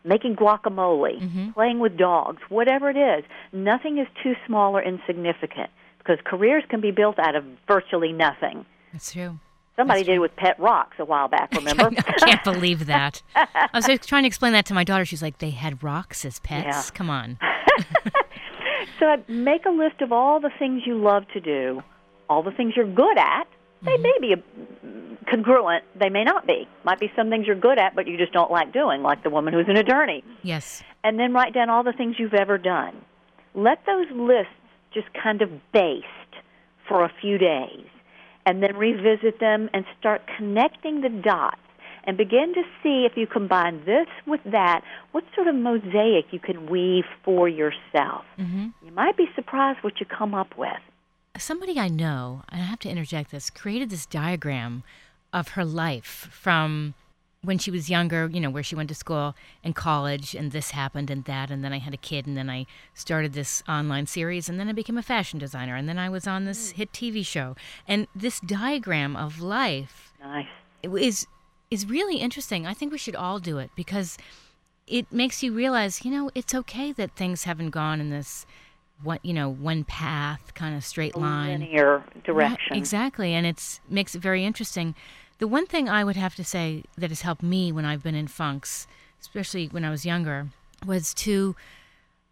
making 0.09 0.37
guacamole, 0.37 1.21
mm-hmm. 1.21 1.51
playing 1.51 1.79
with 1.79 1.97
dogs, 1.97 2.43
whatever 2.49 2.91
it 2.91 2.97
is. 2.97 3.25
Nothing 3.53 3.99
is 3.99 4.07
too 4.23 4.35
small 4.47 4.77
or 4.77 4.83
insignificant 4.83 5.71
because 5.99 6.19
careers 6.25 6.65
can 6.69 6.81
be 6.81 6.91
built 6.91 7.19
out 7.19 7.37
of 7.37 7.45
virtually 7.67 8.13
nothing. 8.13 8.65
That's 8.93 9.13
true. 9.13 9.39
Somebody 9.77 10.01
That's 10.01 10.09
did 10.09 10.17
it 10.17 10.19
with 10.21 10.35
pet 10.35 10.59
rocks 10.59 10.97
a 10.99 11.05
while 11.05 11.29
back, 11.29 11.53
remember? 11.55 11.91
I 11.97 12.13
can't 12.19 12.43
believe 12.43 12.87
that. 12.87 13.23
I 13.37 13.69
was 13.75 13.87
trying 14.07 14.25
to 14.25 14.27
explain 14.27 14.53
that 14.55 14.67
to 14.67 14.75
my 14.75 14.83
daughter. 14.83 15.05
She's 15.05 15.23
like, 15.23 15.39
they 15.39 15.51
had 15.51 15.85
rocks 15.85 16.25
as 16.25 16.41
pets? 16.41 16.67
Yeah. 16.67 16.95
Come 16.95 17.11
on. 17.11 17.39
So 18.99 19.17
make 19.29 19.65
a 19.65 19.71
list 19.71 20.01
of 20.01 20.13
all 20.13 20.41
the 20.41 20.51
things 20.59 20.83
you 20.85 21.01
love 21.01 21.25
to 21.33 21.41
do, 21.41 21.83
all 22.29 22.43
the 22.43 22.51
things 22.51 22.75
you're 22.77 22.93
good 22.93 23.19
at. 23.19 23.47
They 23.83 23.97
may 23.97 24.15
be 24.21 24.35
congruent, 25.31 25.85
they 25.99 26.09
may 26.09 26.25
not 26.25 26.47
be. 26.47 26.67
Might 26.85 26.99
be 26.99 27.13
some 27.15 27.31
things 27.31 27.47
you're 27.47 27.57
good 27.57 27.79
at, 27.79 27.95
but 27.95 28.07
you 28.07 28.17
just 28.17 28.33
don't 28.33 28.51
like 28.51 28.73
doing, 28.73 29.03
like 29.03 29.23
the 29.23 29.31
woman 29.31 29.53
who's 29.53 29.69
an 29.69 29.77
attorney. 29.77 30.25
Yes. 30.43 30.83
And 31.05 31.19
then 31.19 31.33
write 31.33 31.55
down 31.55 31.71
all 31.71 31.85
the 31.85 31.93
things 31.93 32.17
you've 32.19 32.35
ever 32.35 32.59
done. 32.59 33.05
Let 33.55 33.85
those 33.87 34.07
lists 34.13 34.53
just 34.93 35.07
kind 35.15 35.43
of 35.43 35.51
baste 35.73 36.07
for 36.89 37.05
a 37.05 37.13
few 37.21 37.37
days, 37.39 37.85
and 38.47 38.63
then 38.63 38.77
revisit 38.77 39.39
them 39.41 39.69
and 39.75 39.85
start 40.01 40.23
connecting 40.39 41.03
the 41.03 41.11
dots 41.11 41.61
and 42.05 42.17
begin 42.17 42.55
to 42.55 42.63
see 42.83 43.05
if 43.05 43.17
you 43.17 43.27
combine 43.27 43.85
this 43.85 44.07
with 44.27 44.41
that, 44.47 44.83
what 45.13 45.25
sort 45.35 45.47
of 45.47 45.55
mosaic 45.55 46.25
you 46.31 46.39
can 46.39 46.67
weave 46.71 47.05
for 47.23 47.49
yourself. 47.49 48.25
hmm 48.37 48.69
You 48.83 48.93
might 48.93 49.19
be 49.19 49.27
surprised 49.35 49.81
what 49.83 50.01
you 50.01 50.07
come 50.07 50.35
up 50.35 50.57
with. 50.57 50.81
Somebody 51.39 51.79
I 51.79 51.89
know, 51.89 52.43
and 52.49 52.61
I 52.63 52.65
have 52.65 52.81
to 52.81 52.89
interject 52.89 53.31
this, 53.31 53.51
created 53.51 53.91
this 53.91 54.07
diagram 54.07 54.83
of 55.33 55.49
her 55.49 55.65
life 55.65 56.29
from 56.31 56.95
when 57.43 57.59
she 57.59 57.71
was 57.71 57.89
younger, 57.89 58.29
you 58.29 58.41
know, 58.41 58.51
where 58.51 58.63
she 58.63 58.75
went 58.75 58.89
to 58.89 58.95
school 58.95 59.35
and 59.63 59.75
college, 59.75 60.35
and 60.35 60.51
this 60.51 60.73
happened 60.73 61.09
and 61.11 61.25
that, 61.25 61.51
and 61.51 61.65
then 61.65 61.73
I 61.73 61.79
had 61.79 61.95
a 61.95 61.99
kid, 61.99 62.27
and 62.27 62.37
then 62.37 62.51
I 62.51 62.67
started 62.95 63.33
this 63.33 63.63
online 63.69 64.07
series, 64.07 64.49
and 64.49 64.59
then 64.59 64.69
I 64.69 64.73
became 64.73 64.99
a 64.99 65.03
fashion 65.03 65.39
designer, 65.39 65.77
and 65.77 65.89
then 65.89 65.99
I 65.99 66.09
was 66.09 66.27
on 66.27 66.45
this 66.45 66.73
mm. 66.73 66.77
hit 66.77 66.93
TV 66.93 67.25
show. 67.25 67.55
And 67.87 68.09
this 68.15 68.41
diagram 68.41 69.15
of 69.17 69.41
life 69.41 70.13
Nice. 70.21 70.49
is 70.83 71.27
is 71.71 71.87
really 71.87 72.17
interesting. 72.17 72.67
I 72.67 72.75
think 72.75 72.93
we 72.93 72.99
should 72.99 73.15
all 73.15 73.39
do 73.39 73.59
it 73.59 73.71
because 73.77 74.17
it 74.87 75.13
makes 75.13 75.43
you 75.43 75.53
realize, 75.53 76.05
you 76.05 76.11
know, 76.11 76.31
it's 76.35 76.55
okay 76.55 76.93
that 76.93 77.15
things 77.15 77.45
haven't 77.45 77.71
gone 77.71 78.01
in 78.01 78.09
this 78.11 78.47
one, 79.03 79.19
you 79.23 79.33
know, 79.33 79.49
one 79.49 79.85
path 79.85 80.55
kind 80.55 80.77
of 80.77 80.85
straight 80.85 81.17
line. 81.17 81.61
Linear 81.61 81.99
Right, 81.99 82.25
direction. 82.25 82.77
exactly, 82.77 83.35
and 83.35 83.47
it's 83.47 83.81
makes 83.89 84.15
it 84.15 84.21
very 84.21 84.45
interesting. 84.45 84.95
The 85.39 85.49
one 85.49 85.67
thing 85.67 85.89
I 85.89 86.03
would 86.05 86.17
have 86.17 86.35
to 86.37 86.45
say 86.45 86.85
that 86.97 87.11
has 87.11 87.23
helped 87.23 87.43
me 87.43 87.71
when 87.71 87.85
I've 87.85 88.03
been 88.03 88.15
in 88.17 88.27
funks, 88.27 88.87
especially 89.21 89.67
when 89.69 89.85
I 89.85 89.91
was 89.91 90.05
younger, 90.05 90.49
was 90.85 91.15
to 91.15 91.55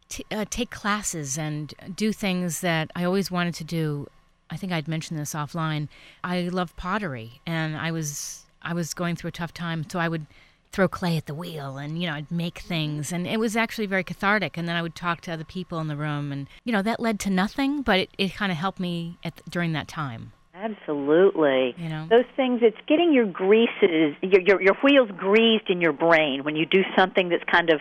t- 0.09 0.27
uh, 0.31 0.45
take 0.51 0.71
classes 0.71 1.39
and 1.39 1.73
do 1.95 2.13
things 2.13 2.61
that 2.61 2.91
I 2.97 3.05
always 3.05 3.31
wanted 3.31 3.55
to 3.55 3.65
do 3.65 4.09
I 4.51 4.57
think 4.57 4.73
I'd 4.73 4.89
mentioned 4.89 5.19
this 5.19 5.35
offline. 5.35 5.89
I 6.23 6.43
love 6.43 6.77
pottery, 6.77 7.41
and 7.47 7.77
I 7.77 7.91
was 7.91 8.45
I 8.63 8.75
was 8.75 8.95
going 8.95 9.17
through 9.17 9.29
a 9.29 9.33
tough 9.33 9.53
time, 9.53 9.85
so 9.89 9.99
I 9.99 10.09
would 10.09 10.27
throw 10.73 10.89
clay 10.89 11.17
at 11.17 11.27
the 11.27 11.35
wheel 11.35 11.77
and 11.79 12.01
you 12.01 12.07
know 12.07 12.15
I'd 12.15 12.31
make 12.31 12.59
things 12.59 13.13
and 13.13 13.27
it 13.27 13.41
was 13.41 13.57
actually 13.57 13.87
very 13.87 14.05
cathartic 14.05 14.57
and 14.57 14.69
then 14.69 14.77
I 14.77 14.83
would 14.83 14.95
talk 14.95 15.21
to 15.23 15.33
other 15.33 15.45
people 15.45 15.79
in 15.81 15.89
the 15.89 15.97
room 15.97 16.33
and 16.33 16.47
you 16.65 16.73
know 16.73 16.83
that 16.83 17.01
led 17.01 17.19
to 17.21 17.31
nothing 17.31 17.83
but 17.83 18.01
it, 18.01 18.11
it 18.19 18.35
kind 18.35 18.53
of 18.53 18.59
helped 18.59 18.81
me 18.81 19.19
at 19.25 19.41
during 19.49 19.73
that 19.73 19.89
time 19.89 20.33
Absolutely. 20.59 21.75
You 21.77 21.89
know? 21.91 22.07
Those 22.09 22.25
things, 22.35 22.61
it's 22.63 22.79
getting 22.89 23.13
your 23.13 23.27
greases, 23.27 24.17
your, 24.23 24.41
your, 24.41 24.63
your 24.63 24.75
wheels 24.83 25.11
greased 25.17 25.69
in 25.69 25.83
your 25.83 25.93
brain 25.93 26.45
when 26.45 26.57
you 26.57 26.65
do 26.65 26.83
something 26.97 27.29
that's 27.29 27.45
kind 27.45 27.69
of 27.71 27.81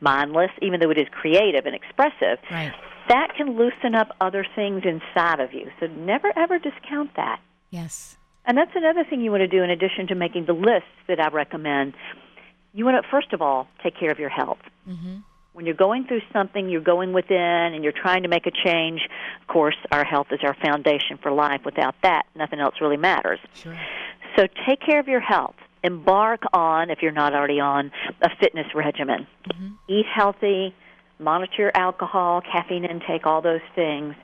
mindless, 0.00 0.50
even 0.62 0.80
though 0.80 0.90
it 0.90 0.98
is 0.98 1.06
creative 1.10 1.66
and 1.66 1.74
expressive. 1.74 2.38
Right. 2.50 2.72
That 3.08 3.34
can 3.36 3.56
loosen 3.56 3.94
up 3.94 4.16
other 4.20 4.46
things 4.54 4.82
inside 4.84 5.40
of 5.40 5.52
you. 5.52 5.70
So 5.78 5.86
never 5.86 6.32
ever 6.36 6.58
discount 6.58 7.14
that. 7.16 7.40
Yes. 7.70 8.16
And 8.46 8.56
that's 8.56 8.72
another 8.74 9.04
thing 9.04 9.20
you 9.20 9.30
want 9.30 9.42
to 9.42 9.48
do 9.48 9.62
in 9.62 9.70
addition 9.70 10.06
to 10.08 10.14
making 10.14 10.46
the 10.46 10.52
lists 10.52 10.88
that 11.08 11.20
I 11.20 11.28
recommend. 11.28 11.94
You 12.72 12.84
want 12.84 13.02
to, 13.02 13.10
first 13.10 13.32
of 13.32 13.42
all, 13.42 13.68
take 13.82 13.98
care 13.98 14.10
of 14.10 14.18
your 14.18 14.28
health. 14.28 14.60
Mm-hmm 14.88 15.16
when 15.56 15.64
you're 15.64 15.74
going 15.74 16.04
through 16.04 16.20
something, 16.34 16.68
you're 16.68 16.82
going 16.82 17.14
within 17.14 17.38
and 17.38 17.82
you're 17.82 17.90
trying 17.90 18.24
to 18.24 18.28
make 18.28 18.46
a 18.46 18.50
change. 18.50 19.00
Of 19.40 19.48
course, 19.48 19.76
our 19.90 20.04
health 20.04 20.26
is 20.30 20.40
our 20.42 20.54
foundation 20.62 21.16
for 21.22 21.32
life. 21.32 21.62
Without 21.64 21.94
that, 22.02 22.26
nothing 22.34 22.60
else 22.60 22.74
really 22.78 22.98
matters. 22.98 23.38
Sure. 23.54 23.74
So 24.36 24.48
take 24.66 24.82
care 24.82 25.00
of 25.00 25.08
your 25.08 25.20
health. 25.20 25.54
Embark 25.82 26.42
on, 26.52 26.90
if 26.90 26.98
you're 27.00 27.10
not 27.10 27.32
already 27.32 27.58
on, 27.58 27.90
a 28.20 28.28
fitness 28.38 28.66
regimen. 28.74 29.26
Mm-hmm. 29.48 29.68
Eat 29.88 30.04
healthy, 30.14 30.74
monitor 31.18 31.54
your 31.56 31.72
alcohol, 31.74 32.42
caffeine 32.42 32.84
intake, 32.84 33.24
all 33.24 33.40
those 33.40 33.64
things. 33.74 34.14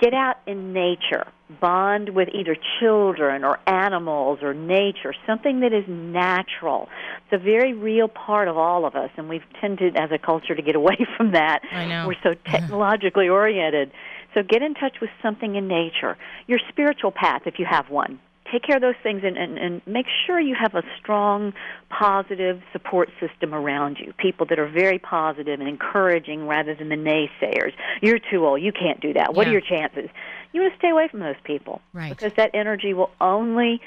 Get 0.00 0.14
out 0.14 0.36
in 0.46 0.72
nature. 0.72 1.26
Bond 1.60 2.10
with 2.10 2.28
either 2.32 2.56
children 2.80 3.44
or 3.44 3.58
animals 3.66 4.38
or 4.40 4.54
nature, 4.54 5.12
something 5.26 5.60
that 5.60 5.72
is 5.72 5.84
natural. 5.88 6.88
It's 7.24 7.42
a 7.42 7.44
very 7.44 7.74
real 7.74 8.08
part 8.08 8.48
of 8.48 8.56
all 8.56 8.86
of 8.86 8.94
us, 8.94 9.10
and 9.16 9.28
we've 9.28 9.44
tended 9.60 9.96
as 9.96 10.10
a 10.12 10.18
culture 10.18 10.54
to 10.54 10.62
get 10.62 10.76
away 10.76 10.96
from 11.16 11.32
that. 11.32 11.60
I 11.72 11.86
know. 11.86 12.06
We're 12.06 12.22
so 12.22 12.34
technologically 12.50 13.28
oriented. 13.28 13.92
So 14.32 14.42
get 14.42 14.62
in 14.62 14.74
touch 14.74 15.00
with 15.00 15.10
something 15.22 15.56
in 15.56 15.66
nature. 15.68 16.16
Your 16.46 16.60
spiritual 16.68 17.10
path, 17.10 17.42
if 17.46 17.58
you 17.58 17.66
have 17.68 17.90
one 17.90 18.20
take 18.50 18.62
care 18.62 18.76
of 18.76 18.82
those 18.82 18.94
things 19.02 19.22
and, 19.24 19.36
and, 19.36 19.58
and 19.58 19.82
make 19.86 20.06
sure 20.26 20.40
you 20.40 20.54
have 20.60 20.74
a 20.74 20.82
strong, 20.98 21.52
positive 21.88 22.62
support 22.72 23.08
system 23.20 23.54
around 23.54 23.98
you. 23.98 24.12
People 24.18 24.46
that 24.46 24.58
are 24.58 24.68
very 24.68 24.98
positive 24.98 25.60
and 25.60 25.68
encouraging 25.68 26.46
rather 26.46 26.74
than 26.74 26.88
the 26.88 26.96
naysayers. 26.96 27.72
You're 28.02 28.18
too 28.18 28.46
old. 28.46 28.60
You 28.62 28.72
can't 28.72 29.00
do 29.00 29.12
that. 29.14 29.34
What 29.34 29.46
Yeah. 29.46 29.50
are 29.50 29.52
your 29.52 29.60
chances? 29.60 30.08
You 30.52 30.62
want 30.62 30.72
to 30.72 30.78
stay 30.78 30.90
away 30.90 31.08
from 31.08 31.20
those 31.20 31.36
people 31.44 31.80
Right. 31.92 32.10
because 32.10 32.32
that 32.34 32.50
energy 32.54 32.92
will 32.94 33.10
only, 33.20 33.80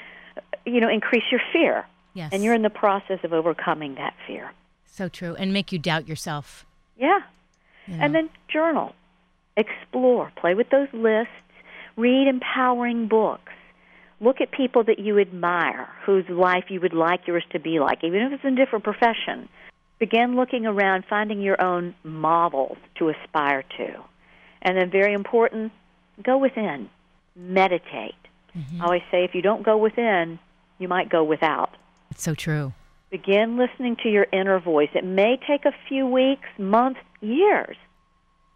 you 0.64 0.80
know, 0.80 0.88
increase 0.88 1.24
your 1.30 1.40
fear. 1.52 1.86
Yes. 2.14 2.30
And 2.32 2.42
you're 2.44 2.54
in 2.54 2.62
the 2.62 2.70
process 2.70 3.18
of 3.24 3.32
overcoming 3.32 3.96
that 3.96 4.14
fear. 4.26 4.52
so 4.86 5.08
true 5.08 5.34
and 5.36 5.52
make 5.52 5.72
you 5.72 5.78
doubt 5.78 6.06
yourself. 6.06 6.64
Yeah. 6.96 7.18
you 7.88 7.96
know? 7.96 8.04
And 8.04 8.14
then 8.14 8.30
journal, 8.48 8.94
explore, 9.56 10.30
play 10.36 10.54
with 10.54 10.70
those 10.70 10.86
lists, 10.92 11.32
read 11.96 12.28
empowering 12.28 13.08
books. 13.08 13.43
Look 14.20 14.40
at 14.40 14.52
people 14.52 14.84
that 14.84 14.98
you 14.98 15.18
admire, 15.18 15.88
whose 16.06 16.24
life 16.28 16.64
you 16.68 16.80
would 16.80 16.94
like 16.94 17.26
yours 17.26 17.44
to 17.52 17.58
be 17.58 17.80
like, 17.80 18.04
even 18.04 18.20
if 18.22 18.32
it's 18.32 18.44
in 18.44 18.54
a 18.54 18.56
different 18.56 18.84
profession. 18.84 19.48
Begin 19.98 20.36
looking 20.36 20.66
around, 20.66 21.04
finding 21.08 21.40
your 21.40 21.62
own 21.62 21.94
models 22.02 22.78
to 22.98 23.10
aspire 23.10 23.64
to. 23.76 23.94
And 24.62 24.76
then, 24.78 24.90
very 24.90 25.12
important, 25.12 25.72
go 26.22 26.38
within, 26.38 26.88
meditate. 27.36 28.14
Mm-hmm. 28.56 28.82
I 28.82 28.84
always 28.84 29.02
say 29.10 29.24
if 29.24 29.34
you 29.34 29.42
don't 29.42 29.64
go 29.64 29.76
within, 29.76 30.38
you 30.78 30.88
might 30.88 31.08
go 31.08 31.22
without. 31.24 31.70
it's 32.10 32.22
so 32.22 32.34
true. 32.34 32.72
Begin 33.10 33.56
listening 33.56 33.96
to 34.02 34.08
your 34.08 34.26
inner 34.32 34.58
voice. 34.58 34.88
It 34.94 35.04
may 35.04 35.38
take 35.46 35.64
a 35.64 35.72
few 35.88 36.06
weeks, 36.06 36.48
months, 36.58 37.00
years 37.20 37.76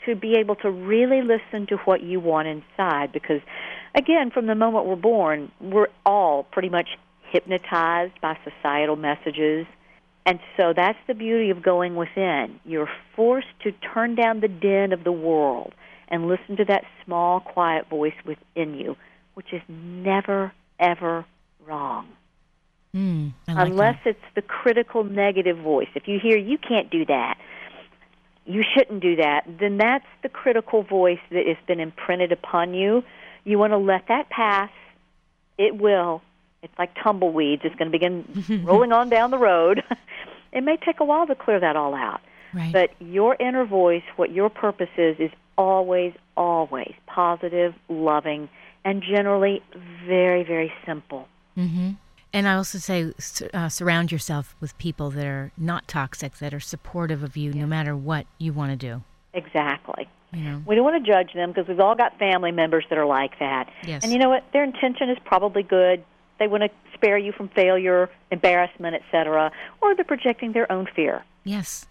to 0.06 0.16
be 0.16 0.34
able 0.36 0.56
to 0.56 0.70
really 0.70 1.22
listen 1.22 1.66
to 1.68 1.76
what 1.84 2.02
you 2.02 2.18
want 2.18 2.48
inside 2.48 3.12
because, 3.12 3.40
again, 3.98 4.30
from 4.30 4.46
the 4.46 4.54
moment 4.54 4.86
we're 4.86 4.96
born, 4.96 5.50
we're 5.60 5.88
all 6.06 6.44
pretty 6.44 6.68
much 6.68 6.88
hypnotized 7.30 8.20
by 8.20 8.38
societal 8.44 8.96
messages. 8.96 9.66
And 10.24 10.40
so 10.56 10.72
that's 10.74 10.98
the 11.06 11.14
beauty 11.14 11.50
of 11.50 11.62
going 11.62 11.96
within. 11.96 12.60
You're 12.64 12.90
forced 13.16 13.48
to 13.62 13.72
turn 13.72 14.14
down 14.14 14.40
the 14.40 14.48
din 14.48 14.92
of 14.92 15.04
the 15.04 15.12
world 15.12 15.74
and 16.08 16.28
listen 16.28 16.56
to 16.56 16.64
that 16.66 16.84
small, 17.04 17.40
quiet 17.40 17.88
voice 17.88 18.14
within 18.24 18.74
you, 18.74 18.96
which 19.34 19.52
is 19.52 19.62
never, 19.68 20.52
ever 20.78 21.24
wrong 21.66 22.08
Mm, 22.94 23.32
like 23.46 23.68
unless 23.68 23.96
that. 24.04 24.10
it's 24.10 24.34
the 24.34 24.42
critical 24.42 25.04
negative 25.04 25.58
voice. 25.58 25.88
If 25.94 26.08
you 26.08 26.18
hear 26.18 26.38
you 26.38 26.56
can't 26.56 26.90
do 26.90 27.04
that, 27.06 27.38
you 28.46 28.64
shouldn't 28.74 29.00
do 29.02 29.16
that, 29.16 29.44
then 29.60 29.76
that's 29.76 30.06
the 30.22 30.28
critical 30.30 30.82
voice 30.82 31.18
that 31.30 31.46
has 31.46 31.58
been 31.66 31.80
imprinted 31.80 32.32
upon 32.32 32.72
you. 32.72 33.04
You 33.48 33.58
want 33.58 33.72
to 33.72 33.78
let 33.78 34.08
that 34.08 34.28
pass. 34.28 34.70
It 35.56 35.80
will. 35.80 36.20
It's 36.62 36.72
like 36.78 36.94
tumbleweeds. 37.02 37.62
It's 37.64 37.74
going 37.76 37.90
to 37.90 37.98
begin 37.98 38.62
rolling 38.66 38.92
on 38.92 39.08
down 39.08 39.30
the 39.30 39.38
road. 39.38 39.82
it 40.52 40.62
may 40.62 40.76
take 40.76 41.00
a 41.00 41.04
while 41.04 41.26
to 41.26 41.34
clear 41.34 41.58
that 41.58 41.74
all 41.74 41.94
out. 41.94 42.20
right. 42.52 42.72
But 42.72 42.90
your 43.00 43.36
inner 43.40 43.64
voice, 43.64 44.02
what 44.16 44.32
your 44.32 44.50
purpose 44.50 44.90
is, 44.98 45.16
is 45.18 45.30
always, 45.56 46.12
always 46.36 46.92
positive, 47.06 47.74
loving, 47.88 48.50
and 48.84 49.02
generally 49.02 49.62
very, 50.06 50.44
very 50.44 50.70
simple. 50.84 51.26
Mm-hmm. 51.56 51.92
And 52.34 52.46
I 52.46 52.54
also 52.54 52.76
say 52.76 53.14
uh, 53.54 53.70
surround 53.70 54.12
yourself 54.12 54.54
with 54.60 54.76
people 54.76 55.10
that 55.12 55.24
are 55.26 55.52
not 55.56 55.88
toxic, 55.88 56.36
that 56.36 56.52
are 56.52 56.60
supportive 56.60 57.22
of 57.22 57.34
you 57.38 57.54
no 57.54 57.66
matter 57.66 57.96
what 57.96 58.26
you 58.36 58.52
want 58.52 58.72
to 58.72 58.76
do. 58.76 59.02
Exactly. 59.38 60.08
Know. 60.32 60.62
We 60.66 60.74
don't 60.74 60.84
want 60.84 61.02
to 61.02 61.10
judge 61.10 61.32
them 61.32 61.50
because 61.50 61.66
we've 61.68 61.80
all 61.80 61.94
got 61.94 62.18
family 62.18 62.52
members 62.52 62.84
that 62.90 62.98
are 62.98 63.06
like 63.06 63.38
that. 63.38 63.70
Yes. 63.82 64.02
And 64.02 64.12
you 64.12 64.18
know 64.18 64.28
what? 64.28 64.44
Their 64.52 64.62
intention 64.62 65.08
is 65.08 65.16
probably 65.24 65.62
good. 65.62 66.04
They 66.38 66.48
want 66.48 66.64
to 66.64 66.70
spare 66.94 67.16
you 67.16 67.32
from 67.32 67.48
failure, 67.48 68.10
embarrassment, 68.30 68.94
etc., 68.96 69.50
or 69.80 69.94
they're 69.94 70.04
projecting 70.04 70.52
their 70.52 70.70
own 70.70 70.86
fear. 70.94 71.24
Yes. 71.44 71.86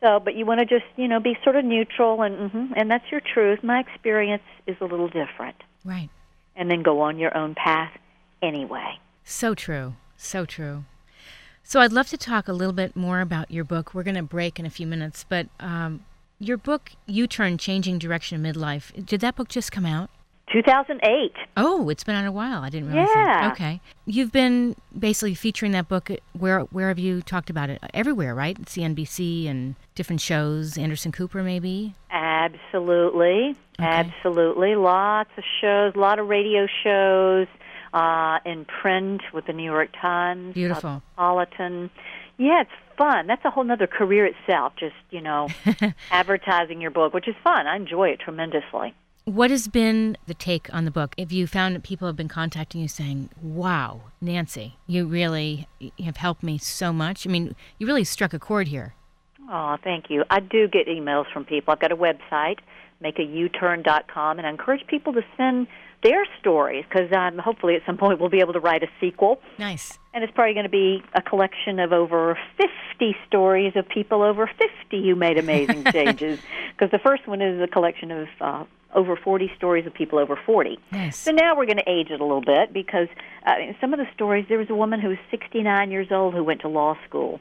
So, 0.00 0.20
but 0.20 0.34
you 0.34 0.46
want 0.46 0.60
to 0.60 0.66
just, 0.66 0.86
you 0.96 1.08
know, 1.08 1.20
be 1.20 1.36
sort 1.42 1.56
of 1.56 1.64
neutral 1.64 2.22
and 2.22 2.50
hmm 2.50 2.72
and 2.76 2.90
that's 2.90 3.04
your 3.10 3.20
truth. 3.20 3.62
My 3.62 3.80
experience 3.80 4.42
is 4.66 4.76
a 4.80 4.84
little 4.84 5.08
different. 5.08 5.56
Right. 5.84 6.10
And 6.56 6.70
then 6.70 6.82
go 6.82 7.00
on 7.00 7.18
your 7.18 7.36
own 7.36 7.54
path 7.54 7.92
anyway. 8.40 8.98
So 9.24 9.54
true. 9.54 9.94
So 10.16 10.44
true. 10.44 10.84
So 11.62 11.80
I'd 11.80 11.92
love 11.92 12.08
to 12.08 12.16
talk 12.16 12.48
a 12.48 12.52
little 12.52 12.72
bit 12.72 12.96
more 12.96 13.20
about 13.20 13.50
your 13.50 13.64
book. 13.64 13.94
We're 13.94 14.02
going 14.02 14.16
to 14.16 14.22
break 14.22 14.58
in 14.58 14.66
a 14.66 14.70
few 14.70 14.86
minutes, 14.86 15.24
but 15.28 15.48
um, 15.60 16.04
your 16.40 16.56
book, 16.56 16.90
U 17.06 17.26
Turn 17.28 17.56
Changing 17.58 17.98
Direction 17.98 18.44
in 18.44 18.52
Midlife, 18.52 19.06
did 19.06 19.20
that 19.20 19.36
book 19.36 19.48
just 19.48 19.70
come 19.70 19.86
out? 19.86 20.10
2008. 20.52 21.32
Oh, 21.56 21.88
it's 21.90 22.02
been 22.02 22.16
out 22.16 22.26
a 22.26 22.32
while. 22.32 22.62
I 22.64 22.70
didn't 22.70 22.88
realize 22.88 23.08
Yeah. 23.14 23.24
that. 23.42 23.52
Okay. 23.52 23.80
You've 24.06 24.32
been 24.32 24.74
basically 24.98 25.34
featuring 25.36 25.70
that 25.72 25.86
book. 25.86 26.10
Where 26.32 26.60
where 26.72 26.88
have 26.88 26.98
you 26.98 27.22
talked 27.22 27.50
about 27.50 27.70
it? 27.70 27.80
Everywhere, 27.94 28.34
right? 28.34 28.58
CNBC 28.66 29.46
and 29.48 29.76
different 29.94 30.20
shows. 30.20 30.76
Anderson 30.76 31.12
Cooper, 31.12 31.44
maybe. 31.44 31.94
Absolutely, 32.10 33.54
absolutely. 33.78 34.74
Lots 34.74 35.30
of 35.36 35.44
shows, 35.60 35.92
a 35.94 35.98
lot 36.00 36.18
of 36.18 36.26
radio 36.28 36.66
shows, 36.82 37.46
uh, 37.94 38.38
in 38.44 38.64
print 38.64 39.22
with 39.32 39.46
the 39.46 39.52
New 39.52 39.64
York 39.70 39.90
Times, 40.00 40.54
Beautiful. 40.54 41.02
Cosmopolitan. 41.16 41.90
Yeah, 42.40 42.62
it's 42.62 42.70
fun. 42.96 43.26
That's 43.26 43.44
a 43.44 43.50
whole 43.50 43.70
other 43.70 43.86
career 43.86 44.24
itself. 44.24 44.72
Just 44.80 44.94
you 45.10 45.20
know, 45.20 45.48
advertising 46.10 46.80
your 46.80 46.90
book, 46.90 47.12
which 47.12 47.28
is 47.28 47.34
fun. 47.44 47.66
I 47.66 47.76
enjoy 47.76 48.08
it 48.08 48.20
tremendously. 48.20 48.94
What 49.26 49.50
has 49.50 49.68
been 49.68 50.16
the 50.26 50.32
take 50.32 50.72
on 50.72 50.86
the 50.86 50.90
book? 50.90 51.14
Have 51.18 51.32
you 51.32 51.46
found 51.46 51.74
that 51.74 51.82
people 51.82 52.06
have 52.06 52.16
been 52.16 52.28
contacting 52.28 52.80
you 52.80 52.88
saying, 52.88 53.28
"Wow, 53.42 54.04
Nancy, 54.22 54.78
you 54.86 55.06
really 55.06 55.68
have 56.02 56.16
helped 56.16 56.42
me 56.42 56.56
so 56.56 56.94
much"? 56.94 57.26
I 57.26 57.30
mean, 57.30 57.54
you 57.78 57.86
really 57.86 58.04
struck 58.04 58.32
a 58.32 58.38
chord 58.38 58.68
here. 58.68 58.94
Oh, 59.50 59.76
thank 59.84 60.08
you. 60.08 60.24
I 60.30 60.40
do 60.40 60.66
get 60.66 60.86
emails 60.86 61.30
from 61.30 61.44
people. 61.44 61.72
I've 61.72 61.80
got 61.80 61.92
a 61.92 61.96
website, 61.96 62.60
makeauturn.com, 63.04 64.38
and 64.38 64.46
I 64.46 64.50
encourage 64.50 64.86
people 64.86 65.12
to 65.12 65.22
send 65.36 65.66
their 66.02 66.24
stories 66.38 66.84
because 66.88 67.12
um, 67.12 67.38
hopefully 67.38 67.74
at 67.74 67.82
some 67.84 67.96
point 67.96 68.20
we'll 68.20 68.30
be 68.30 68.40
able 68.40 68.52
to 68.52 68.60
write 68.60 68.82
a 68.82 68.88
sequel. 69.00 69.40
Nice. 69.58 69.98
And 70.14 70.24
it's 70.24 70.32
probably 70.32 70.54
going 70.54 70.64
to 70.64 70.70
be 70.70 71.02
a 71.14 71.22
collection 71.22 71.78
of 71.78 71.92
over 71.92 72.38
50 72.56 73.16
stories 73.26 73.74
of 73.76 73.88
people 73.88 74.22
over 74.22 74.46
50 74.46 74.68
who 74.90 75.14
made 75.14 75.38
amazing 75.38 75.84
changes. 75.92 76.40
Because 76.72 76.90
the 76.90 76.98
first 76.98 77.26
one 77.26 77.40
is 77.40 77.60
a 77.60 77.68
collection 77.68 78.10
of 78.10 78.28
uh, 78.40 78.64
over 78.94 79.16
40 79.16 79.50
stories 79.56 79.86
of 79.86 79.94
people 79.94 80.18
over 80.18 80.38
40. 80.46 80.78
Nice. 80.90 81.16
So 81.16 81.30
now 81.30 81.56
we're 81.56 81.66
going 81.66 81.78
to 81.78 81.90
age 81.90 82.10
it 82.10 82.20
a 82.20 82.24
little 82.24 82.40
bit 82.40 82.72
because 82.72 83.08
uh, 83.46 83.54
some 83.80 83.92
of 83.92 83.98
the 83.98 84.06
stories, 84.14 84.46
there 84.48 84.58
was 84.58 84.70
a 84.70 84.74
woman 84.74 85.00
who 85.00 85.08
was 85.08 85.18
69 85.30 85.90
years 85.90 86.08
old 86.10 86.34
who 86.34 86.42
went 86.42 86.62
to 86.62 86.68
law 86.68 86.96
school. 87.06 87.40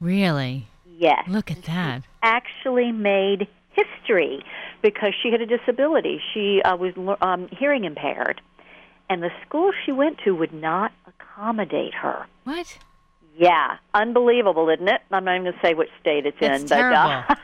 Really? 0.00 0.66
Yes. 0.98 1.24
Look 1.28 1.50
at 1.50 1.62
that. 1.64 2.02
Actually 2.22 2.92
made 2.92 3.48
history. 3.72 4.42
Because 4.82 5.12
she 5.22 5.30
had 5.30 5.40
a 5.40 5.46
disability. 5.46 6.20
She 6.34 6.62
uh, 6.62 6.76
was 6.76 6.94
um, 7.20 7.48
hearing 7.48 7.84
impaired, 7.84 8.40
and 9.08 9.22
the 9.22 9.30
school 9.46 9.72
she 9.84 9.92
went 9.92 10.18
to 10.24 10.34
would 10.34 10.52
not 10.52 10.92
accommodate 11.06 11.94
her. 11.94 12.26
What? 12.44 12.78
Yeah, 13.36 13.76
unbelievable, 13.94 14.68
isn't 14.68 14.88
it? 14.88 15.00
I'm 15.10 15.24
not 15.24 15.34
even 15.36 15.44
going 15.44 15.54
to 15.54 15.60
say 15.66 15.74
which 15.74 15.88
state 16.00 16.26
it's 16.26 16.36
That's 16.40 16.62
in, 16.62 16.68
terrible. 16.68 17.24
but 17.28 17.38
uh, 17.38 17.40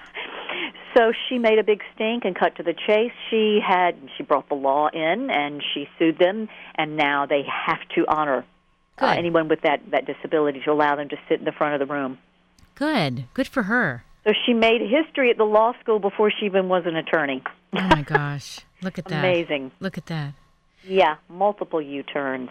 so 0.96 1.12
she 1.28 1.38
made 1.38 1.58
a 1.58 1.64
big 1.64 1.82
stink 1.94 2.24
and 2.24 2.36
cut 2.36 2.56
to 2.56 2.62
the 2.62 2.74
chase. 2.74 3.12
She 3.30 3.60
had 3.66 3.96
she 4.16 4.22
brought 4.22 4.48
the 4.48 4.54
law 4.56 4.88
in 4.88 5.30
and 5.30 5.62
she 5.74 5.88
sued 5.98 6.18
them, 6.18 6.48
and 6.74 6.96
now 6.96 7.26
they 7.26 7.42
have 7.42 7.80
to 7.94 8.04
honor 8.08 8.44
uh, 8.98 9.06
anyone 9.16 9.48
with 9.48 9.60
that 9.62 9.90
that 9.90 10.06
disability 10.06 10.60
to 10.64 10.72
allow 10.72 10.96
them 10.96 11.08
to 11.08 11.16
sit 11.28 11.38
in 11.38 11.44
the 11.44 11.52
front 11.52 11.80
of 11.80 11.86
the 11.86 11.92
room. 11.92 12.18
Good. 12.74 13.24
Good 13.32 13.48
for 13.48 13.64
her. 13.64 14.04
So 14.26 14.32
she 14.44 14.52
made 14.52 14.80
history 14.80 15.30
at 15.30 15.38
the 15.38 15.44
law 15.44 15.72
school 15.80 16.00
before 16.00 16.30
she 16.30 16.46
even 16.46 16.68
was 16.68 16.82
an 16.84 16.96
attorney. 16.96 17.42
Oh 17.72 17.88
my 17.88 18.02
gosh. 18.02 18.60
Look 18.82 18.98
at 18.98 19.04
that. 19.06 19.20
Amazing. 19.20 19.70
Look 19.80 19.96
at 19.96 20.06
that. 20.06 20.34
Yeah, 20.82 21.16
multiple 21.28 21.80
U-turns. 21.80 22.50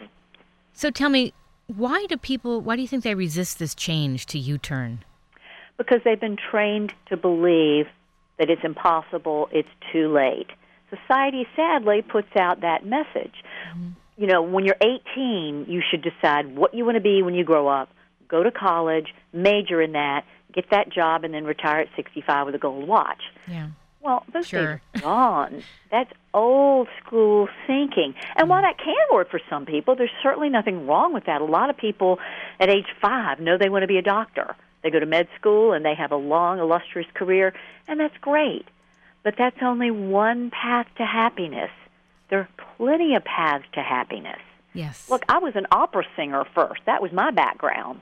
So 0.73 0.89
tell 0.89 1.09
me, 1.09 1.33
why 1.67 2.05
do 2.07 2.17
people 2.17 2.61
why 2.61 2.75
do 2.75 2.81
you 2.81 2.87
think 2.87 3.03
they 3.03 3.15
resist 3.15 3.59
this 3.59 3.75
change 3.75 4.25
to 4.27 4.39
U-turn? 4.39 5.03
because 5.77 5.99
they've 6.05 6.19
been 6.19 6.37
trained 6.37 6.93
to 7.07 7.17
believe 7.17 7.87
that 8.37 8.49
it's 8.49 8.63
impossible, 8.63 9.49
it's 9.51 9.69
too 9.91 10.13
late. 10.13 10.47
Society 10.89 11.47
sadly 11.55 12.01
puts 12.01 12.29
out 12.39 12.61
that 12.61 12.85
message. 12.85 13.33
Mm-hmm. 13.75 13.89
You 14.17 14.27
know, 14.27 14.41
when 14.41 14.65
you're 14.65 14.77
18, 14.81 15.65
you 15.67 15.81
should 15.89 16.01
decide 16.01 16.55
what 16.55 16.73
you 16.73 16.85
want 16.85 16.95
to 16.95 17.01
be 17.01 17.21
when 17.21 17.33
you 17.33 17.43
grow 17.43 17.67
up. 17.67 17.89
Go 18.27 18.43
to 18.43 18.51
college, 18.51 19.13
major 19.33 19.81
in 19.81 19.91
that, 19.93 20.23
get 20.55 20.69
that 20.71 20.89
job, 20.89 21.23
and 21.23 21.33
then 21.33 21.43
retire 21.45 21.81
at 21.81 21.89
65 21.95 22.45
with 22.47 22.55
a 22.55 22.57
gold 22.57 22.87
watch. 22.87 23.21
Yeah. 23.47 23.67
Well, 24.01 24.23
those 24.31 24.47
Sure. 24.47 24.81
days 24.93 25.01
are 25.01 25.01
gone. 25.01 25.63
That's 25.91 26.11
old 26.33 26.87
school 27.03 27.49
thinking. 27.67 28.13
And 28.35 28.49
while 28.49 28.61
that 28.61 28.77
can 28.77 28.95
work 29.11 29.29
for 29.31 29.39
some 29.49 29.65
people, 29.65 29.95
there's 29.95 30.11
certainly 30.21 30.49
nothing 30.49 30.85
wrong 30.87 31.11
with 31.13 31.25
that. 31.25 31.41
A 31.41 31.45
lot 31.45 31.69
of 31.69 31.77
people 31.77 32.19
at 32.59 32.69
age 32.69 32.85
five 33.01 33.39
know 33.39 33.57
they 33.57 33.69
want 33.69 33.81
to 33.83 33.87
be 33.87 33.97
a 33.97 34.03
doctor. 34.03 34.55
They 34.83 34.91
go 34.91 34.99
to 34.99 35.05
med 35.07 35.27
school 35.39 35.73
and 35.73 35.83
they 35.83 35.95
have 35.95 36.11
a 36.11 36.15
long, 36.17 36.59
illustrious 36.59 37.07
career, 37.15 37.53
and 37.87 37.99
that's 37.99 38.15
great. 38.19 38.67
But 39.23 39.35
that's 39.39 39.57
only 39.63 39.89
one 39.89 40.51
path 40.51 40.85
to 40.97 41.05
happiness. 41.05 41.71
There 42.29 42.39
are 42.41 42.49
plenty 42.77 43.15
of 43.15 43.23
paths 43.25 43.65
to 43.73 43.81
happiness. 43.81 44.39
Yes. 44.73 45.09
Look, 45.09 45.23
I 45.27 45.39
was 45.39 45.55
an 45.55 45.65
opera 45.71 46.03
singer 46.15 46.45
first. 46.53 46.81
That 46.85 47.01
was 47.01 47.11
my 47.11 47.31
background. 47.31 48.01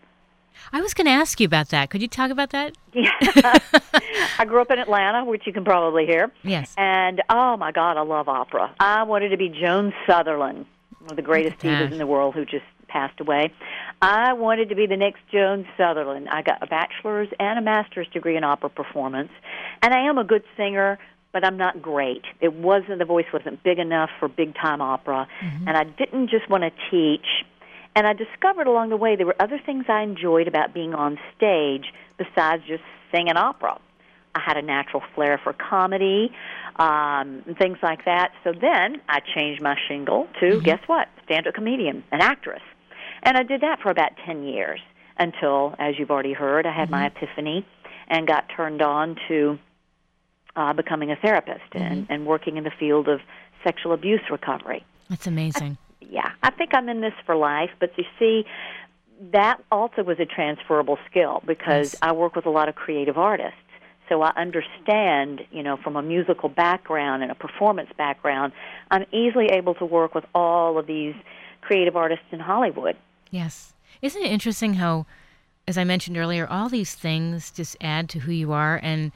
I 0.71 0.81
was 0.81 0.93
going 0.93 1.05
to 1.05 1.11
ask 1.11 1.39
you 1.39 1.45
about 1.45 1.69
that. 1.69 1.89
Could 1.89 2.01
you 2.01 2.07
talk 2.07 2.31
about 2.31 2.51
that? 2.51 2.75
Yeah. 2.93 3.09
I 4.37 4.45
grew 4.45 4.61
up 4.61 4.69
in 4.71 4.77
Atlanta, 4.79 5.25
which 5.25 5.47
you 5.47 5.53
can 5.53 5.63
probably 5.63 6.05
hear. 6.05 6.31
Yes. 6.43 6.73
And 6.77 7.21
oh 7.29 7.57
my 7.57 7.71
God, 7.71 7.97
I 7.97 8.01
love 8.01 8.27
opera. 8.29 8.73
I 8.79 9.01
wanted 9.03 9.29
to 9.29 9.37
be 9.37 9.49
Joan 9.49 9.93
Sutherland, 10.07 10.65
one 10.99 11.11
of 11.11 11.15
the 11.15 11.21
greatest 11.23 11.57
divas 11.59 11.91
in 11.91 11.97
the 11.97 12.05
world 12.07 12.35
who 12.35 12.45
just 12.45 12.65
passed 12.87 13.19
away. 13.19 13.51
I 14.01 14.33
wanted 14.33 14.69
to 14.69 14.75
be 14.75 14.85
the 14.85 14.97
next 14.97 15.21
Joan 15.31 15.65
Sutherland. 15.77 16.29
I 16.29 16.43
got 16.43 16.61
a 16.61 16.67
bachelor's 16.67 17.29
and 17.39 17.57
a 17.57 17.61
master's 17.63 18.07
degree 18.09 18.37
in 18.37 18.43
opera 18.43 18.69
performance. 18.69 19.31
And 19.81 19.91
I 19.93 20.07
am 20.07 20.17
a 20.19 20.23
good 20.23 20.43
singer, 20.55 20.99
but 21.31 21.43
I'm 21.43 21.57
not 21.57 21.81
great. 21.81 22.21
It 22.41 22.53
wasn't 22.53 22.99
the 22.99 23.05
voice 23.05 23.25
wasn't 23.33 23.63
big 23.63 23.79
enough 23.79 24.11
for 24.19 24.27
big 24.27 24.53
time 24.55 24.81
opera, 24.81 25.27
Mm-hmm. 25.43 25.67
and 25.67 25.77
I 25.77 25.83
didn't 25.85 26.29
just 26.29 26.47
want 26.49 26.63
to 26.63 26.71
teach. 26.91 27.25
And 27.95 28.07
I 28.07 28.13
discovered 28.13 28.67
along 28.67 28.89
the 28.89 28.97
way 28.97 29.15
there 29.15 29.25
were 29.25 29.35
other 29.39 29.59
things 29.63 29.85
I 29.87 30.01
enjoyed 30.01 30.47
about 30.47 30.73
being 30.73 30.93
on 30.93 31.19
stage 31.35 31.93
besides 32.17 32.63
just 32.67 32.83
singing 33.11 33.37
opera. 33.37 33.79
I 34.35 34.39
had 34.39 34.57
a 34.57 34.63
natural 34.63 35.03
flair 35.13 35.39
for 35.43 35.53
comedy, 35.53 36.31
um, 36.77 37.43
and 37.45 37.55
things 37.57 37.77
like 37.83 38.05
that. 38.05 38.31
So 38.43 38.51
then 38.51 38.99
I 39.07 39.19
changed 39.19 39.61
my 39.61 39.77
shingle 39.87 40.27
to 40.39 40.59
guess 40.61 40.79
what? 40.87 41.07
Stand-up 41.25 41.53
comedian, 41.53 42.03
an 42.11 42.21
actress, 42.21 42.63
and 43.21 43.37
I 43.37 43.43
did 43.43 43.61
that 43.61 43.79
for 43.79 43.91
about 43.91 44.11
ten 44.25 44.43
years 44.43 44.79
until, 45.19 45.75
as 45.77 45.99
you've 45.99 46.09
already 46.09 46.33
heard, 46.33 46.65
I 46.65 46.73
had 46.73 46.89
my 46.89 47.05
epiphany 47.05 47.63
and 48.07 48.27
got 48.27 48.45
turned 48.55 48.81
on 48.81 49.15
to 49.27 49.59
uh, 50.55 50.73
becoming 50.73 51.11
a 51.11 51.15
therapist 51.15 51.61
and, 51.73 52.07
and 52.09 52.25
working 52.25 52.57
in 52.57 52.63
the 52.63 52.71
field 52.71 53.07
of 53.07 53.21
sexual 53.63 53.93
abuse 53.93 54.21
recovery 54.29 54.83
That's 55.09 55.27
amazing. 55.27 55.77
Yeah, 56.09 56.31
I 56.41 56.51
think 56.51 56.71
I'm 56.73 56.89
in 56.89 57.01
this 57.01 57.13
for 57.25 57.35
life. 57.35 57.69
But 57.79 57.91
you 57.97 58.03
see, 58.19 58.45
that 59.31 59.61
also 59.71 60.03
was 60.03 60.19
a 60.19 60.25
transferable 60.25 60.97
skill 61.09 61.41
because 61.45 61.93
Yes. 61.93 61.95
I 62.01 62.11
work 62.11 62.35
with 62.35 62.45
a 62.45 62.49
lot 62.49 62.69
of 62.69 62.75
creative 62.75 63.17
artists. 63.17 63.57
So 64.09 64.21
I 64.21 64.33
understand, 64.35 65.41
you 65.51 65.63
know, 65.63 65.77
from 65.77 65.95
a 65.95 66.01
musical 66.01 66.49
background 66.49 67.23
and 67.23 67.31
a 67.31 67.35
performance 67.35 67.89
background, 67.97 68.51
I'm 68.91 69.05
easily 69.11 69.45
able 69.47 69.75
to 69.75 69.85
work 69.85 70.13
with 70.13 70.25
all 70.35 70.77
of 70.77 70.87
these 70.87 71.15
creative 71.61 71.95
artists 71.95 72.25
in 72.31 72.39
Hollywood. 72.39 72.97
Yes. 73.31 73.73
Isn't 74.01 74.21
it 74.21 74.31
interesting 74.31 74.73
how, 74.73 75.05
as 75.67 75.77
I 75.77 75.85
mentioned 75.85 76.17
earlier, 76.17 76.45
all 76.45 76.67
these 76.67 76.93
things 76.93 77.49
just 77.51 77.77
add 77.79 78.09
to 78.09 78.19
who 78.19 78.31
you 78.33 78.51
are, 78.51 78.79
and 78.83 79.13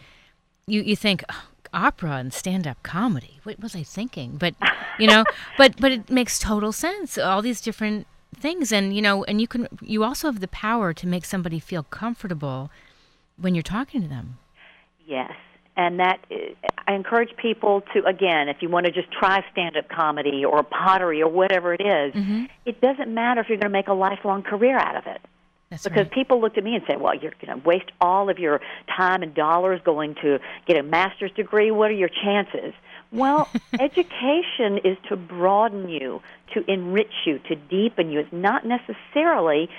you 0.65 0.82
you 0.82 0.95
think 0.95 1.23
"Oh, 1.30 1.43
opera 1.74 2.18
and 2.18 2.34
stand 2.34 2.68
up 2.68 2.82
comedy. 2.84 3.40
What 3.44 3.60
was 3.60 3.76
I 3.76 3.84
thinking? 3.84 4.38
But 4.38 4.56
you 5.00 5.08
know, 5.08 5.24
but 5.58 5.80
but 5.80 5.92
it 5.92 6.10
makes 6.10 6.40
total 6.40 6.72
sense. 6.72 7.18
All 7.18 7.42
these 7.42 7.62
different 7.62 8.08
things, 8.36 8.72
and 8.72 8.96
you 8.96 9.02
know, 9.02 9.24
and 9.26 9.42
you 9.42 9.48
can 9.48 9.68
you 9.82 10.04
also 10.04 10.28
have 10.28 10.40
the 10.40 10.48
power 10.48 10.94
to 10.94 11.08
make 11.08 11.26
somebody 11.26 11.60
feel 11.60 11.84
comfortable 11.84 12.70
when 13.38 13.56
you're 13.56 13.64
talking 13.64 14.02
to 14.02 14.08
them. 14.08 14.38
Yes. 15.06 15.32
And 15.76 16.00
that 16.00 16.20
I 16.88 16.94
encourage 16.94 17.36
people 17.38 17.82
to 17.94 18.04
again, 18.06 18.50
if 18.50 18.58
you 18.62 18.70
want 18.70 18.88
to 18.88 18.92
just 18.92 19.12
try 19.12 19.46
stand-up 19.52 19.90
comedy 19.90 20.44
or 20.44 20.64
pottery 20.64 21.22
or 21.22 21.30
whatever 21.30 21.74
it 21.74 21.82
is, 21.82 22.14
mm-hmm. 22.16 22.46
it 22.66 22.82
doesn't 22.82 23.14
matter 23.14 23.42
if 23.42 23.48
you're 23.48 23.60
going 23.60 23.72
to 23.72 23.78
make 23.78 23.88
a 23.88 23.94
lifelong 23.94 24.42
career 24.42 24.78
out 24.78 24.96
of 24.96 25.06
it. 25.06 25.22
That's 25.70 25.84
Because 25.84 26.06
right. 26.06 26.12
people 26.12 26.40
looked 26.40 26.58
at 26.58 26.64
me 26.64 26.76
and 26.76 26.84
said, 26.88 27.02
"Well, 27.02 27.14
you're 27.14 27.34
going 27.46 27.60
to 27.60 27.68
waste 27.68 27.92
all 28.00 28.30
of 28.30 28.40
your 28.40 28.62
time 28.96 29.22
and 29.22 29.34
dollars 29.34 29.82
going 29.84 30.16
to 30.22 30.40
get 30.66 30.78
a 30.78 30.84
master's 30.84 31.32
degree. 31.34 31.72
What 31.72 31.92
are 31.92 31.96
your 31.96 32.10
chances?" 32.10 32.74
Well, 33.12 33.50
education 33.80 34.80
is 34.84 34.98
to 35.10 35.16
broaden 35.16 35.90
you, 35.90 36.22
to 36.54 36.70
enrich 36.72 37.14
you, 37.26 37.40
to 37.50 37.56
deepen 37.56 38.12
you. 38.12 38.20
It's 38.20 38.34
not 38.34 38.66
necessarily 38.66 39.70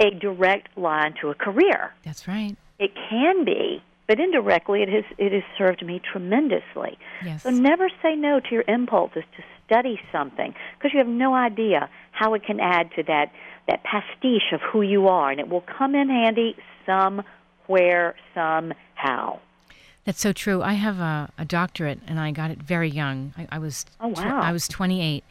a 0.00 0.10
direct 0.10 0.76
line 0.76 1.14
to 1.20 1.30
a 1.30 1.34
career. 1.34 1.92
That's 2.04 2.28
right. 2.28 2.56
It 2.78 2.92
can 3.08 3.44
be, 3.44 3.82
but 4.06 4.20
indirectly, 4.20 4.82
it 4.82 4.88
has 4.88 5.04
it 5.18 5.32
has 5.32 5.42
served 5.56 5.84
me 5.84 6.00
tremendously. 6.00 6.98
Yes. 7.24 7.42
So 7.42 7.50
never 7.50 7.88
say 8.02 8.14
no 8.14 8.40
to 8.40 8.50
your 8.50 8.64
impulses 8.68 9.24
to 9.36 9.42
study 9.66 10.00
something 10.10 10.54
because 10.78 10.92
you 10.92 10.98
have 10.98 11.08
no 11.08 11.34
idea 11.34 11.90
how 12.12 12.34
it 12.34 12.44
can 12.44 12.58
add 12.60 12.90
to 12.96 13.02
that 13.04 13.30
that 13.68 13.84
pastiche 13.84 14.52
of 14.52 14.60
who 14.72 14.82
you 14.82 15.06
are, 15.08 15.30
and 15.30 15.38
it 15.38 15.48
will 15.48 15.64
come 15.78 15.94
in 15.94 16.08
handy 16.08 16.56
somewhere 16.86 18.16
somehow. 18.34 19.38
That's 20.04 20.20
so 20.20 20.32
true. 20.32 20.62
I 20.62 20.72
have 20.72 20.98
a, 21.00 21.30
a 21.38 21.44
doctorate, 21.44 22.00
and 22.06 22.18
I 22.18 22.30
got 22.32 22.50
it 22.50 22.62
very 22.62 22.88
young. 22.88 23.34
I, 23.36 23.46
I 23.52 23.58
was 23.58 23.84
Oh, 24.00 24.12
tw- 24.12 24.18
wow. 24.24 24.40
I 24.40 24.52
was 24.52 24.66
28, 24.68 25.22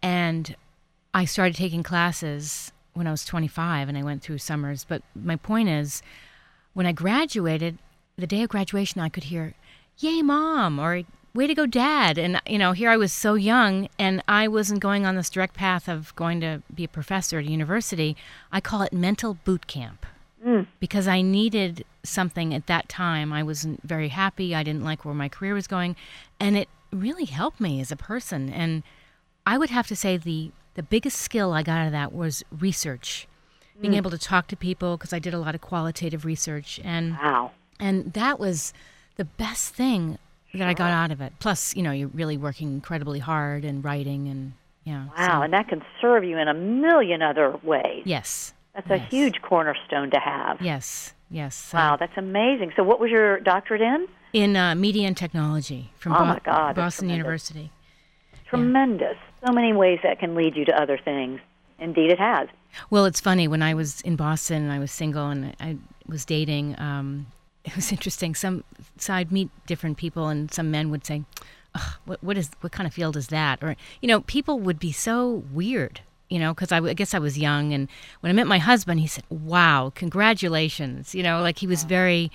and 0.00 0.54
I 1.12 1.24
started 1.24 1.56
taking 1.56 1.82
classes 1.82 2.72
when 2.94 3.06
I 3.06 3.10
was 3.10 3.24
25, 3.24 3.88
and 3.88 3.98
I 3.98 4.02
went 4.02 4.22
through 4.22 4.38
summers. 4.38 4.84
But 4.88 5.02
my 5.14 5.36
point 5.36 5.68
is, 5.68 6.02
when 6.74 6.86
I 6.86 6.92
graduated, 6.92 7.78
the 8.16 8.26
day 8.26 8.42
of 8.42 8.48
graduation, 8.50 9.00
I 9.00 9.08
could 9.08 9.24
hear, 9.24 9.54
"Yay, 9.98 10.22
mom!" 10.22 10.78
or 10.78 11.02
"Way 11.34 11.46
to 11.46 11.54
go, 11.54 11.66
dad!" 11.66 12.18
And 12.18 12.40
you 12.46 12.58
know, 12.58 12.72
here 12.72 12.90
I 12.90 12.96
was 12.96 13.12
so 13.12 13.34
young, 13.34 13.88
and 13.98 14.22
I 14.28 14.48
wasn't 14.48 14.80
going 14.80 15.06
on 15.06 15.16
this 15.16 15.30
direct 15.30 15.54
path 15.54 15.88
of 15.88 16.14
going 16.16 16.40
to 16.40 16.62
be 16.74 16.84
a 16.84 16.88
professor 16.88 17.38
at 17.38 17.46
a 17.46 17.50
university. 17.50 18.16
I 18.50 18.60
call 18.60 18.82
it 18.82 18.92
mental 18.92 19.34
boot 19.44 19.66
camp 19.66 20.06
mm. 20.44 20.66
because 20.80 21.08
I 21.08 21.22
needed 21.22 21.84
something 22.02 22.54
at 22.54 22.66
that 22.66 22.88
time. 22.88 23.32
I 23.32 23.42
wasn't 23.42 23.82
very 23.82 24.08
happy. 24.08 24.54
I 24.54 24.62
didn't 24.62 24.84
like 24.84 25.04
where 25.04 25.14
my 25.14 25.28
career 25.28 25.54
was 25.54 25.66
going, 25.66 25.96
and 26.38 26.56
it 26.56 26.68
really 26.92 27.24
helped 27.24 27.60
me 27.60 27.80
as 27.80 27.90
a 27.90 27.96
person. 27.96 28.50
And 28.50 28.82
I 29.46 29.58
would 29.58 29.70
have 29.70 29.86
to 29.88 29.96
say 29.96 30.16
the 30.16 30.50
the 30.74 30.82
biggest 30.82 31.18
skill 31.18 31.52
I 31.52 31.62
got 31.62 31.78
out 31.78 31.86
of 31.86 31.92
that 31.92 32.14
was 32.14 32.42
research, 32.50 33.28
being 33.80 33.92
mm. 33.92 33.98
able 33.98 34.10
to 34.10 34.18
talk 34.18 34.48
to 34.48 34.56
people 34.56 34.96
because 34.96 35.12
I 35.12 35.18
did 35.18 35.34
a 35.34 35.38
lot 35.38 35.54
of 35.54 35.60
qualitative 35.60 36.24
research, 36.24 36.80
and 36.82 37.12
Wow. 37.18 37.50
and 37.78 38.12
that 38.14 38.38
was 38.40 38.72
the 39.16 39.24
best 39.24 39.74
thing 39.74 40.18
that 40.54 40.68
I 40.68 40.74
got 40.74 40.90
out 40.92 41.10
of 41.10 41.20
it. 41.20 41.32
Plus, 41.38 41.74
you 41.76 41.82
know, 41.82 41.92
you're 41.92 42.08
really 42.08 42.36
working 42.36 42.72
incredibly 42.74 43.18
hard 43.18 43.64
and 43.64 43.84
writing 43.84 44.28
and 44.28 44.52
yeah. 44.84 45.06
Wow, 45.16 45.38
so- 45.38 45.42
and 45.42 45.52
that 45.52 45.68
can 45.68 45.82
serve 46.00 46.24
you 46.24 46.38
in 46.38 46.48
a 46.48 46.54
million 46.54 47.22
other 47.22 47.56
ways. 47.62 48.02
yes. 48.04 48.52
That's 48.74 48.88
a 48.90 48.96
huge 48.96 49.42
cornerstone 49.42 50.10
to 50.12 50.18
have. 50.18 50.60
Yes. 50.62 51.12
Yes. 51.30 51.72
Wow, 51.74 51.96
that's 52.00 52.16
amazing. 52.16 52.72
So, 52.74 52.82
what 52.82 53.00
was 53.00 53.10
your 53.10 53.38
doctorate 53.40 53.82
in? 53.82 54.08
in 54.32 54.56
uh, 54.56 54.74
media 54.74 55.06
and 55.06 55.14
technology 55.14 55.90
from 55.98 56.14
Oh 56.14 56.20
Bo- 56.20 56.24
my 56.24 56.40
God, 56.42 56.74
Boston 56.76 57.08
tremendous. 57.08 57.16
University. 57.18 57.70
Tremendous. 58.48 59.16
So 59.46 59.52
many 59.52 59.72
ways 59.72 59.98
that 60.02 60.18
can 60.18 60.34
lead 60.34 60.56
you 60.56 60.64
to 60.66 60.80
other 60.82 60.98
things. 60.98 61.40
Indeed, 61.78 62.10
it 62.12 62.18
has. 62.18 62.48
Well, 62.90 63.04
it's 63.04 63.20
funny 63.20 63.46
when 63.48 63.60
I 63.62 63.74
was 63.74 64.00
in 64.02 64.16
Boston 64.16 64.62
and 64.62 64.72
I 64.72 64.78
was 64.78 64.90
single 64.90 65.28
and 65.28 65.54
I 65.60 65.76
was 66.06 66.24
dating. 66.24 66.78
Um, 66.78 67.26
it 67.64 67.76
was 67.76 67.92
interesting. 67.92 68.34
Some 68.34 68.64
so 68.98 69.14
I'd 69.14 69.32
meet 69.32 69.50
different 69.66 69.96
people, 69.96 70.28
and 70.28 70.52
some 70.52 70.70
men 70.70 70.90
would 70.90 71.06
say, 71.06 71.22
"What 72.04 72.22
what 72.22 72.36
is 72.36 72.50
what 72.60 72.72
kind 72.72 72.86
of 72.86 72.94
field 72.94 73.16
is 73.16 73.28
that?" 73.28 73.62
Or 73.62 73.76
you 74.00 74.08
know, 74.08 74.20
people 74.22 74.58
would 74.60 74.78
be 74.78 74.92
so 74.92 75.44
weird. 75.52 76.00
You 76.28 76.38
know, 76.38 76.54
because 76.54 76.72
I, 76.72 76.78
I 76.78 76.94
guess 76.94 77.12
I 77.12 77.18
was 77.18 77.36
young, 77.38 77.74
and 77.74 77.88
when 78.20 78.30
I 78.30 78.32
met 78.32 78.46
my 78.46 78.58
husband, 78.58 79.00
he 79.00 79.06
said, 79.06 79.24
"Wow, 79.28 79.92
congratulations!" 79.94 81.14
You 81.14 81.22
know, 81.22 81.40
like 81.42 81.58
he 81.58 81.66
was 81.66 81.84
very 81.84 82.30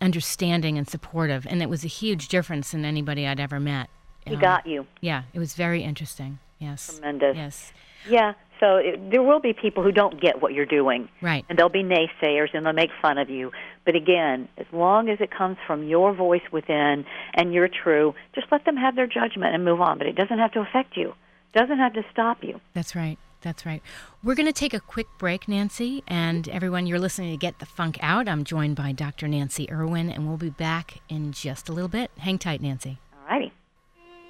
understanding 0.00 0.78
and 0.78 0.88
supportive, 0.88 1.46
and 1.46 1.62
it 1.62 1.68
was 1.68 1.84
a 1.84 1.88
huge 1.88 2.28
difference 2.28 2.74
in 2.74 2.84
anybody 2.84 3.26
I'd 3.26 3.38
ever 3.38 3.60
met. 3.60 3.88
He 4.26 4.34
Um, 4.34 4.40
got 4.40 4.66
you. 4.66 4.86
Yeah, 5.00 5.24
it 5.34 5.38
was 5.38 5.54
very 5.54 5.82
interesting. 5.82 6.38
Yes. 6.58 6.94
Tremendous. 6.94 7.36
Yes. 7.36 7.72
Yeah. 8.08 8.34
So 8.62 8.76
it, 8.76 9.10
there 9.10 9.24
will 9.24 9.40
be 9.40 9.52
people 9.52 9.82
who 9.82 9.90
don't 9.90 10.20
get 10.20 10.40
what 10.40 10.52
you're 10.52 10.66
doing. 10.66 11.08
Right. 11.20 11.44
And 11.48 11.58
they'll 11.58 11.68
be 11.68 11.82
naysayers 11.82 12.54
and 12.54 12.64
they'll 12.64 12.72
make 12.72 12.90
fun 13.02 13.18
of 13.18 13.28
you. 13.28 13.50
But 13.84 13.96
again, 13.96 14.48
as 14.56 14.66
long 14.72 15.08
as 15.08 15.20
it 15.20 15.32
comes 15.36 15.56
from 15.66 15.88
your 15.88 16.14
voice 16.14 16.42
within 16.52 17.04
and 17.34 17.52
you're 17.52 17.68
true, 17.68 18.14
just 18.36 18.46
let 18.52 18.64
them 18.64 18.76
have 18.76 18.94
their 18.94 19.08
judgment 19.08 19.52
and 19.52 19.64
move 19.64 19.80
on. 19.80 19.98
But 19.98 20.06
it 20.06 20.14
doesn't 20.14 20.38
have 20.38 20.52
to 20.52 20.60
affect 20.60 20.96
you. 20.96 21.10
It 21.52 21.58
doesn't 21.58 21.78
have 21.78 21.94
to 21.94 22.02
stop 22.12 22.44
you. 22.44 22.60
That's 22.72 22.94
right. 22.94 23.18
That's 23.40 23.66
right. 23.66 23.82
We're 24.22 24.36
going 24.36 24.46
to 24.46 24.52
take 24.52 24.72
a 24.72 24.78
quick 24.78 25.08
break, 25.18 25.48
Nancy, 25.48 26.04
and 26.06 26.48
everyone, 26.48 26.86
you're 26.86 27.00
listening 27.00 27.32
to 27.32 27.36
Get 27.36 27.58
the 27.58 27.66
Funk 27.66 27.98
Out. 28.00 28.28
I'm 28.28 28.44
joined 28.44 28.76
by 28.76 28.92
Dr. 28.92 29.26
Nancy 29.26 29.68
Irwin, 29.68 30.08
and 30.08 30.28
we'll 30.28 30.36
be 30.36 30.50
back 30.50 31.00
in 31.08 31.32
just 31.32 31.68
a 31.68 31.72
little 31.72 31.88
bit. 31.88 32.12
Hang 32.18 32.38
tight, 32.38 32.62
Nancy. 32.62 32.98
All 33.12 33.26
righty. 33.28 33.52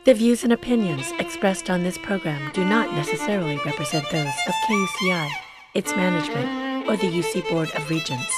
The 0.04 0.14
views 0.14 0.42
and 0.42 0.52
opinions 0.52 1.12
expressed 1.20 1.70
on 1.70 1.84
this 1.84 1.96
program 1.96 2.50
do 2.52 2.64
not 2.64 2.92
necessarily 2.92 3.56
represent 3.64 4.04
those 4.10 4.34
of 4.48 4.54
KUCI, 4.68 5.30
its 5.74 5.94
management, 5.94 6.88
or 6.88 6.96
the 6.96 7.06
UC 7.06 7.48
Board 7.48 7.70
of 7.76 7.88
Regents. 7.88 8.32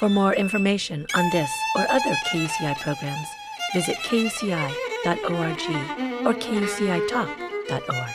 For 0.00 0.08
more 0.08 0.34
information 0.34 1.06
on 1.14 1.30
this 1.30 1.48
or 1.76 1.86
other 1.88 2.16
KUCI 2.26 2.80
programs, 2.80 3.28
visit 3.72 3.94
kuci.org 3.98 4.66
or 6.26 6.34
kucitalk.org. 6.34 8.14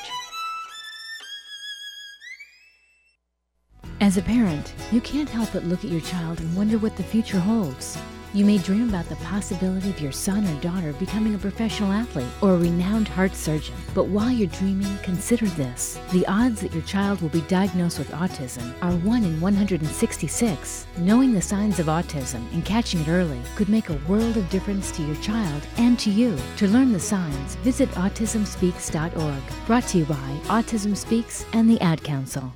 As 4.02 4.18
a 4.18 4.22
parent, 4.22 4.74
you 4.92 5.00
can't 5.00 5.30
help 5.30 5.54
but 5.54 5.64
look 5.64 5.86
at 5.86 5.92
your 5.92 6.02
child 6.02 6.42
and 6.42 6.54
wonder 6.54 6.78
what 6.78 6.98
the 6.98 7.04
future 7.04 7.40
holds. 7.40 7.98
You 8.32 8.46
may 8.46 8.60
dream 8.60 8.90
about 8.90 9.10
the 9.10 9.16
possibility 9.16 9.90
of 9.90 10.00
your 10.00 10.12
son 10.12 10.46
or 10.46 10.62
daughter 10.62 10.94
becoming 10.94 11.34
a 11.34 11.40
professional 11.40 11.92
athlete 11.92 12.28
or 12.42 12.54
a 12.54 12.58
renowned 12.58 13.08
heart 13.08 13.34
surgeon. 13.34 13.74
But 13.96 14.08
while 14.08 14.30
you're 14.30 14.48
dreaming, 14.48 14.98
consider 15.00 15.48
this. 15.48 16.00
The 16.12 16.28
odds 16.28 16.62
that 16.62 16.72
your 16.72 16.84
child 16.84 17.22
will 17.22 17.30
be 17.30 17.42
diagnosed 17.42 17.98
with 17.98 18.12
autism 18.12 18.72
are 18.84 18.92
1 18.92 19.24
in 19.24 19.42
166. 19.42 20.86
Knowing 21.00 21.34
the 21.34 21.42
signs 21.42 21.80
of 21.80 21.88
autism 21.88 22.46
and 22.54 22.64
catching 22.64 23.00
it 23.00 23.08
early 23.08 23.42
could 23.56 23.68
make 23.68 23.90
a 23.90 24.00
world 24.08 24.38
of 24.38 24.48
difference 24.52 24.92
to 24.92 25.02
your 25.02 25.16
child 25.24 25.66
and 25.78 25.98
to 25.98 26.12
you. 26.12 26.38
To 26.58 26.68
learn 26.68 26.94
the 26.94 27.00
signs, 27.00 27.56
visit 27.56 27.90
autismspeaks.org. 27.92 29.42
Brought 29.66 29.88
to 29.88 29.98
you 29.98 30.06
by 30.06 30.40
Autism 30.46 30.96
Speaks 30.96 31.46
and 31.54 31.68
the 31.68 31.82
Ad 31.82 32.04
Council. 32.04 32.54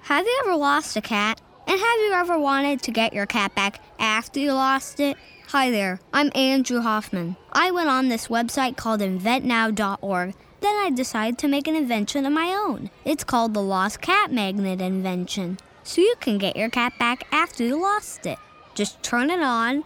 Have 0.00 0.24
you 0.24 0.42
ever 0.46 0.56
lost 0.56 0.96
a 0.96 1.02
cat? 1.02 1.42
And 1.68 1.78
have 1.78 2.00
you 2.00 2.12
ever 2.14 2.38
wanted 2.38 2.80
to 2.84 2.90
get 2.90 3.12
your 3.12 3.26
cat 3.26 3.54
back 3.54 3.82
after 3.98 4.40
you 4.40 4.54
lost 4.54 5.00
it? 5.00 5.18
Hi 5.48 5.70
there, 5.70 6.00
I'm 6.14 6.32
Andrew 6.34 6.80
Hoffman. 6.80 7.36
I 7.52 7.70
went 7.72 7.90
on 7.90 8.08
this 8.08 8.28
website 8.28 8.78
called 8.78 9.02
inventnow.org. 9.02 10.34
Then 10.60 10.74
I 10.76 10.88
decided 10.88 11.36
to 11.40 11.46
make 11.46 11.66
an 11.66 11.76
invention 11.76 12.24
of 12.24 12.32
my 12.32 12.54
own. 12.54 12.88
It's 13.04 13.22
called 13.22 13.52
the 13.52 13.60
Lost 13.60 14.00
Cat 14.00 14.32
Magnet 14.32 14.80
Invention. 14.80 15.58
So 15.82 16.00
you 16.00 16.14
can 16.20 16.38
get 16.38 16.56
your 16.56 16.70
cat 16.70 16.94
back 16.98 17.26
after 17.32 17.64
you 17.64 17.78
lost 17.78 18.24
it. 18.24 18.38
Just 18.74 19.02
turn 19.02 19.28
it 19.28 19.42
on, 19.42 19.84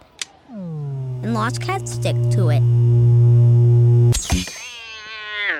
and 0.49 1.33
lost 1.33 1.61
cats 1.61 1.91
stick 1.91 2.15
to 2.31 2.47
it. 2.47 2.63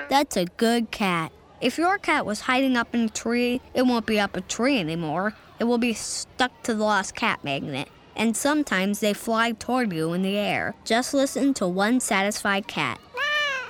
That's 0.08 0.38
a 0.38 0.46
good 0.46 0.90
cat. 0.90 1.32
If 1.60 1.76
your 1.76 1.98
cat 1.98 2.24
was 2.24 2.40
hiding 2.40 2.78
up 2.78 2.94
in 2.94 3.02
a 3.02 3.08
tree, 3.10 3.60
it 3.74 3.82
won't 3.82 4.06
be 4.06 4.18
up 4.18 4.38
a 4.38 4.40
tree 4.40 4.78
anymore. 4.78 5.34
It 5.58 5.64
will 5.64 5.78
be 5.78 5.92
stuck 5.92 6.62
to 6.64 6.74
the 6.74 6.82
lost 6.82 7.14
cat 7.14 7.42
magnet. 7.44 7.88
And 8.16 8.36
sometimes 8.36 9.00
they 9.00 9.12
fly 9.12 9.52
toward 9.52 9.92
you 9.92 10.12
in 10.12 10.22
the 10.22 10.36
air. 10.36 10.74
Just 10.84 11.14
listen 11.14 11.54
to 11.54 11.66
one 11.66 12.00
satisfied 12.00 12.66
cat. 12.68 13.00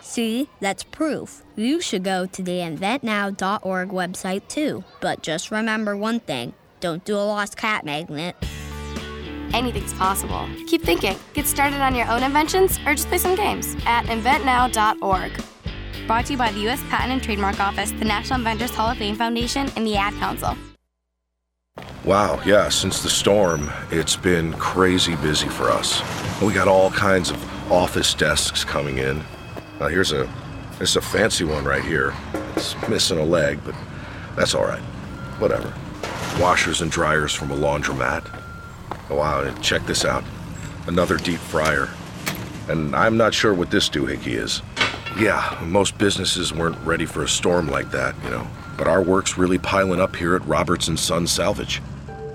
See, 0.03 0.51
that's 0.61 0.85
proof. 0.85 1.43
You 1.57 1.81
should 1.81 2.05
go 2.05 2.27
to 2.27 2.43
the 2.43 2.59
inventnow.org 2.59 3.89
website 3.89 4.47
too. 4.49 4.85
But 5.01 5.23
just 5.23 5.51
remember 5.51 5.97
one 5.97 6.21
thing 6.21 6.55
don't 6.81 7.05
do 7.05 7.17
a 7.17 7.25
lost 7.25 7.57
cat 7.57 7.85
magnet. 7.85 8.37
anything's 9.55 9.95
possible. 9.95 10.47
Keep 10.67 10.83
thinking. 10.83 11.17
Get 11.33 11.47
started 11.47 11.81
on 11.81 11.95
your 11.95 12.07
own 12.09 12.23
inventions 12.23 12.79
or 12.87 12.95
just 12.95 13.09
play 13.09 13.19
some 13.19 13.35
games 13.35 13.75
at 13.87 14.05
inventnow.org. 14.07 15.33
Brought 16.07 16.27
to 16.27 16.33
you 16.33 16.39
by 16.39 16.53
the 16.53 16.61
U.S. 16.61 16.83
Patent 16.91 17.13
and 17.13 17.23
Trademark 17.23 17.61
Office, 17.61 17.93
the 17.93 18.05
National 18.05 18.41
Inventors 18.41 18.75
Hall 18.75 18.91
of 18.91 18.99
Fame 18.99 19.17
Foundation, 19.17 19.71
and 19.77 19.87
the 19.87 19.97
Ad 19.97 20.13
Council. 20.15 20.55
Wow, 22.05 22.39
yeah, 22.45 22.69
since 22.69 23.03
the 23.03 23.09
storm, 23.09 23.71
it's 23.91 24.15
been 24.15 24.53
crazy 24.55 25.17
busy 25.17 25.49
for 25.49 25.71
us. 25.71 26.03
We 26.43 26.53
got 26.53 26.69
all 26.69 26.91
kinds 26.91 27.31
of 27.31 27.73
office 27.73 28.13
desks 28.13 28.63
coming 28.63 28.99
in. 28.99 29.25
Now 29.81 29.89
here's 29.89 30.13
a 30.13 30.31
this 30.79 30.91
is 30.91 30.97
a 30.97 31.01
fancy 31.01 31.45
one 31.45 31.65
right 31.65 31.83
here. 31.83 32.13
It's 32.57 32.77
missing 32.89 33.19
a 33.19 33.25
leg, 33.25 33.59
but 33.65 33.75
that's 34.37 34.55
all 34.55 34.65
right. 34.67 34.83
Whatever. 35.39 35.73
Washers 36.39 36.83
and 36.83 36.91
dryers 36.91 37.33
from 37.33 37.51
a 37.51 37.57
laundromat. 37.57 38.29
Oh, 39.09 39.17
wow, 39.17 39.41
and 39.41 39.63
check 39.63 39.87
this 39.87 40.05
out. 40.05 40.25
Another 40.87 41.17
deep 41.17 41.39
fryer. 41.39 41.89
And 42.69 42.95
I'm 42.95 43.17
not 43.17 43.33
sure 43.33 43.55
what 43.55 43.71
this 43.71 43.89
doohickey 43.89 44.35
is. 44.35 44.61
Yeah, 45.19 45.59
most 45.65 45.97
businesses 45.97 46.53
weren't 46.53 46.77
ready 46.85 47.07
for 47.07 47.23
a 47.23 47.29
storm 47.29 47.69
like 47.69 47.91
that, 47.93 48.15
you 48.25 48.31
know. 48.31 48.47
But 48.77 48.89
our 48.89 49.01
work's 49.01 49.39
really 49.39 49.59
piling 49.59 50.01
up 50.01 50.17
here 50.17 50.35
at 50.35 50.45
Roberts 50.47 50.89
and 50.89 50.99
Son 50.99 51.27
Salvage. 51.27 51.81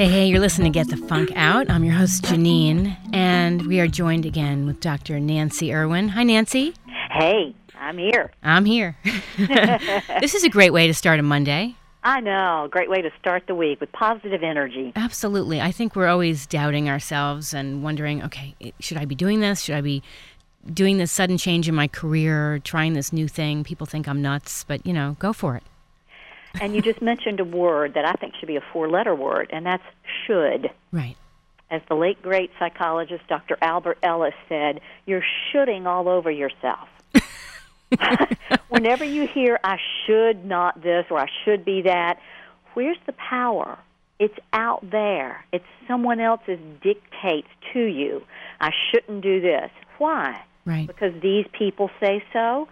Hey, 0.00 0.08
hey, 0.08 0.26
you're 0.28 0.40
listening 0.40 0.72
to 0.72 0.78
Get 0.78 0.88
the 0.88 0.96
Funk 0.96 1.30
Out. 1.36 1.68
I'm 1.68 1.84
your 1.84 1.92
host, 1.92 2.22
Janine, 2.22 2.96
and 3.12 3.66
we 3.66 3.80
are 3.80 3.86
joined 3.86 4.24
again 4.24 4.64
with 4.64 4.80
Dr. 4.80 5.20
Nancy 5.20 5.74
Irwin. 5.74 6.08
Hi, 6.08 6.22
Nancy. 6.22 6.72
Hey, 7.10 7.54
I'm 7.78 7.98
here. 7.98 8.32
I'm 8.42 8.64
here. 8.64 8.96
this 9.36 10.34
is 10.34 10.42
a 10.42 10.48
great 10.48 10.72
way 10.72 10.86
to 10.86 10.94
start 10.94 11.20
a 11.20 11.22
Monday. 11.22 11.76
I 12.02 12.20
know. 12.20 12.66
Great 12.70 12.88
way 12.88 13.02
to 13.02 13.10
start 13.18 13.46
the 13.46 13.54
week 13.54 13.78
with 13.78 13.92
positive 13.92 14.42
energy. 14.42 14.94
Absolutely. 14.96 15.60
I 15.60 15.70
think 15.70 15.94
we're 15.94 16.08
always 16.08 16.46
doubting 16.46 16.88
ourselves 16.88 17.52
and 17.52 17.82
wondering, 17.82 18.22
okay, 18.22 18.54
should 18.78 18.96
I 18.96 19.04
be 19.04 19.14
doing 19.14 19.40
this? 19.40 19.60
Should 19.60 19.74
I 19.74 19.82
be 19.82 20.02
doing 20.72 20.96
this 20.96 21.12
sudden 21.12 21.36
change 21.36 21.68
in 21.68 21.74
my 21.74 21.88
career, 21.88 22.58
trying 22.60 22.94
this 22.94 23.12
new 23.12 23.28
thing? 23.28 23.64
People 23.64 23.86
think 23.86 24.08
I'm 24.08 24.22
nuts, 24.22 24.64
but 24.64 24.86
you 24.86 24.94
know, 24.94 25.18
go 25.18 25.34
for 25.34 25.56
it. 25.56 25.62
And 26.60 26.74
you 26.74 26.82
just 26.82 27.00
mentioned 27.02 27.40
a 27.40 27.44
word 27.44 27.94
that 27.94 28.04
I 28.04 28.12
think 28.12 28.34
should 28.36 28.48
be 28.48 28.56
a 28.56 28.64
four 28.72 28.88
letter 28.88 29.14
word, 29.14 29.50
and 29.52 29.64
that's 29.64 29.82
should. 30.26 30.70
Right. 30.92 31.16
As 31.70 31.82
the 31.88 31.94
late 31.94 32.20
great 32.20 32.50
psychologist 32.58 33.22
Dr. 33.28 33.56
Albert 33.62 33.98
Ellis 34.02 34.34
said, 34.48 34.80
you're 35.06 35.24
shoulding 35.52 35.86
all 35.86 36.08
over 36.08 36.30
yourself. 36.30 36.88
Whenever 38.68 39.04
you 39.04 39.28
hear, 39.28 39.58
I 39.62 39.76
should 40.04 40.44
not 40.44 40.82
this 40.82 41.06
or 41.10 41.18
I 41.18 41.28
should 41.44 41.64
be 41.64 41.82
that, 41.82 42.18
where's 42.74 42.98
the 43.06 43.12
power? 43.12 43.78
It's 44.18 44.38
out 44.52 44.84
there. 44.90 45.44
It's 45.52 45.64
someone 45.86 46.20
else's 46.20 46.58
dictates 46.82 47.48
to 47.72 47.80
you. 47.80 48.22
I 48.60 48.70
shouldn't 48.90 49.22
do 49.22 49.40
this. 49.40 49.70
Why? 49.98 50.42
Right. 50.64 50.86
Because 50.86 51.12
these 51.22 51.46
people 51.52 51.90
say 52.00 52.22
so. 52.32 52.68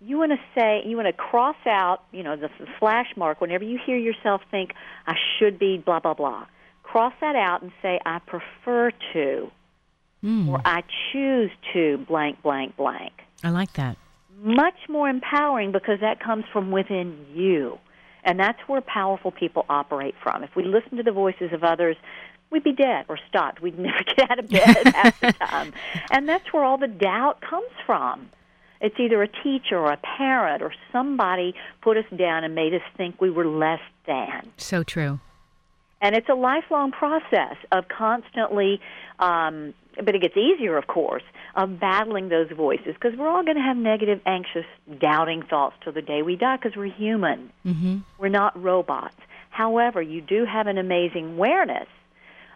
You 0.00 0.18
want 0.18 0.32
to 0.32 0.38
say, 0.54 0.82
you 0.84 0.96
want 0.96 1.08
to 1.08 1.12
cross 1.12 1.56
out, 1.66 2.02
you 2.12 2.22
know, 2.22 2.36
the 2.36 2.48
the 2.58 2.66
slash 2.78 3.06
mark 3.16 3.40
whenever 3.40 3.64
you 3.64 3.78
hear 3.84 3.96
yourself 3.96 4.42
think, 4.50 4.72
I 5.06 5.14
should 5.38 5.58
be 5.58 5.78
blah, 5.78 6.00
blah, 6.00 6.14
blah. 6.14 6.46
Cross 6.82 7.14
that 7.20 7.36
out 7.36 7.62
and 7.62 7.72
say, 7.80 8.00
I 8.04 8.18
prefer 8.18 8.90
to, 9.14 9.50
Mm, 10.24 10.48
or 10.48 10.60
I 10.64 10.82
choose 11.12 11.50
to 11.74 11.98
blank, 12.08 12.42
blank, 12.42 12.76
blank. 12.76 13.12
I 13.42 13.50
like 13.50 13.74
that. 13.74 13.98
Much 14.42 14.88
more 14.88 15.08
empowering 15.08 15.70
because 15.70 16.00
that 16.00 16.18
comes 16.18 16.44
from 16.50 16.70
within 16.70 17.26
you. 17.34 17.78
And 18.24 18.40
that's 18.40 18.58
where 18.66 18.80
powerful 18.80 19.30
people 19.30 19.66
operate 19.68 20.14
from. 20.22 20.42
If 20.42 20.56
we 20.56 20.64
listen 20.64 20.96
to 20.96 21.02
the 21.02 21.12
voices 21.12 21.52
of 21.52 21.62
others, 21.62 21.96
we'd 22.50 22.64
be 22.64 22.72
dead 22.72 23.04
or 23.10 23.18
stopped. 23.28 23.60
We'd 23.60 23.78
never 23.78 24.02
get 24.02 24.30
out 24.30 24.38
of 24.38 24.48
bed 24.48 24.86
half 24.94 25.20
the 25.20 25.32
time. 25.46 25.74
And 26.10 26.26
that's 26.26 26.50
where 26.54 26.64
all 26.64 26.78
the 26.78 26.88
doubt 26.88 27.42
comes 27.42 27.70
from. 27.84 28.30
It's 28.84 29.00
either 29.00 29.22
a 29.22 29.28
teacher 29.28 29.78
or 29.78 29.92
a 29.92 29.96
parent 29.96 30.62
or 30.62 30.70
somebody 30.92 31.54
put 31.80 31.96
us 31.96 32.04
down 32.14 32.44
and 32.44 32.54
made 32.54 32.74
us 32.74 32.82
think 32.98 33.18
we 33.18 33.30
were 33.30 33.46
less 33.46 33.80
than. 34.06 34.52
So 34.58 34.82
true. 34.82 35.20
And 36.02 36.14
it's 36.14 36.28
a 36.28 36.34
lifelong 36.34 36.92
process 36.92 37.56
of 37.72 37.88
constantly, 37.88 38.82
um, 39.20 39.72
but 39.96 40.14
it 40.14 40.20
gets 40.20 40.36
easier, 40.36 40.76
of 40.76 40.86
course, 40.86 41.22
of 41.56 41.80
battling 41.80 42.28
those 42.28 42.50
voices 42.50 42.92
because 42.92 43.18
we're 43.18 43.26
all 43.26 43.42
going 43.42 43.56
to 43.56 43.62
have 43.62 43.78
negative, 43.78 44.20
anxious, 44.26 44.66
doubting 44.98 45.42
thoughts 45.42 45.76
till 45.82 45.94
the 45.94 46.02
day 46.02 46.20
we 46.20 46.36
die 46.36 46.56
because 46.56 46.76
we're 46.76 46.92
human. 46.92 47.50
Mm-hmm. 47.64 47.98
We're 48.18 48.28
not 48.28 48.62
robots. 48.62 49.16
However, 49.48 50.02
you 50.02 50.20
do 50.20 50.44
have 50.44 50.66
an 50.66 50.76
amazing 50.76 51.36
awareness, 51.36 51.88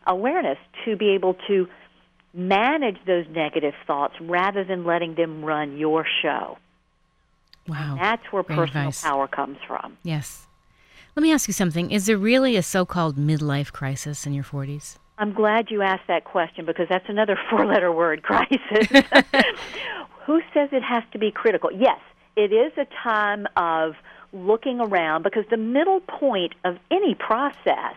awareness 0.06 0.58
to 0.84 0.94
be 0.94 1.14
able 1.14 1.38
to 1.46 1.68
manage 2.34 2.96
those 3.06 3.26
negative 3.30 3.74
thoughts 3.86 4.14
rather 4.20 4.64
than 4.64 4.84
letting 4.84 5.14
them 5.14 5.44
run 5.44 5.76
your 5.76 6.04
show. 6.22 6.58
Wow. 7.66 7.92
And 7.92 8.00
that's 8.00 8.22
where 8.30 8.42
Great 8.42 8.56
personal 8.56 8.88
advice. 8.88 9.02
power 9.02 9.28
comes 9.28 9.58
from. 9.66 9.96
Yes. 10.02 10.46
Let 11.16 11.22
me 11.22 11.32
ask 11.32 11.48
you 11.48 11.54
something. 11.54 11.90
Is 11.90 12.06
there 12.06 12.16
really 12.16 12.56
a 12.56 12.62
so 12.62 12.86
called 12.86 13.16
midlife 13.16 13.72
crisis 13.72 14.26
in 14.26 14.32
your 14.34 14.44
40s? 14.44 14.98
I'm 15.18 15.32
glad 15.32 15.70
you 15.70 15.82
asked 15.82 16.06
that 16.06 16.24
question 16.24 16.64
because 16.64 16.86
that's 16.88 17.08
another 17.08 17.36
four 17.50 17.66
letter 17.66 17.90
word, 17.92 18.22
crisis. 18.22 18.60
Who 20.26 20.40
says 20.54 20.68
it 20.72 20.82
has 20.82 21.02
to 21.12 21.18
be 21.18 21.30
critical? 21.30 21.70
Yes, 21.72 21.98
it 22.36 22.52
is 22.52 22.72
a 22.76 22.86
time 23.02 23.46
of 23.56 23.94
looking 24.32 24.78
around 24.80 25.22
because 25.22 25.44
the 25.50 25.56
middle 25.56 26.00
point 26.00 26.54
of 26.64 26.76
any 26.90 27.14
process 27.14 27.96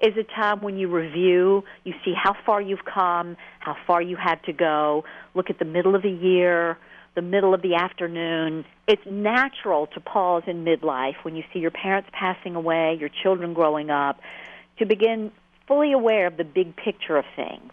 is 0.00 0.16
a 0.16 0.24
time 0.24 0.62
when 0.62 0.76
you 0.76 0.88
review, 0.88 1.64
you 1.84 1.94
see 2.04 2.14
how 2.14 2.34
far 2.46 2.60
you've 2.60 2.84
come, 2.84 3.36
how 3.58 3.76
far 3.86 4.00
you 4.00 4.16
had 4.16 4.42
to 4.44 4.52
go, 4.52 5.04
look 5.34 5.50
at 5.50 5.58
the 5.58 5.64
middle 5.64 5.94
of 5.94 6.02
the 6.02 6.10
year, 6.10 6.78
the 7.14 7.22
middle 7.22 7.52
of 7.52 7.62
the 7.62 7.74
afternoon. 7.74 8.64
It's 8.86 9.02
natural 9.06 9.86
to 9.88 10.00
pause 10.00 10.44
in 10.46 10.64
midlife 10.64 11.16
when 11.22 11.36
you 11.36 11.42
see 11.52 11.58
your 11.58 11.70
parents 11.70 12.08
passing 12.12 12.54
away, 12.54 12.96
your 12.98 13.10
children 13.22 13.52
growing 13.52 13.90
up, 13.90 14.20
to 14.78 14.86
begin 14.86 15.32
fully 15.66 15.92
aware 15.92 16.26
of 16.26 16.36
the 16.36 16.44
big 16.44 16.74
picture 16.76 17.16
of 17.16 17.24
things. 17.36 17.70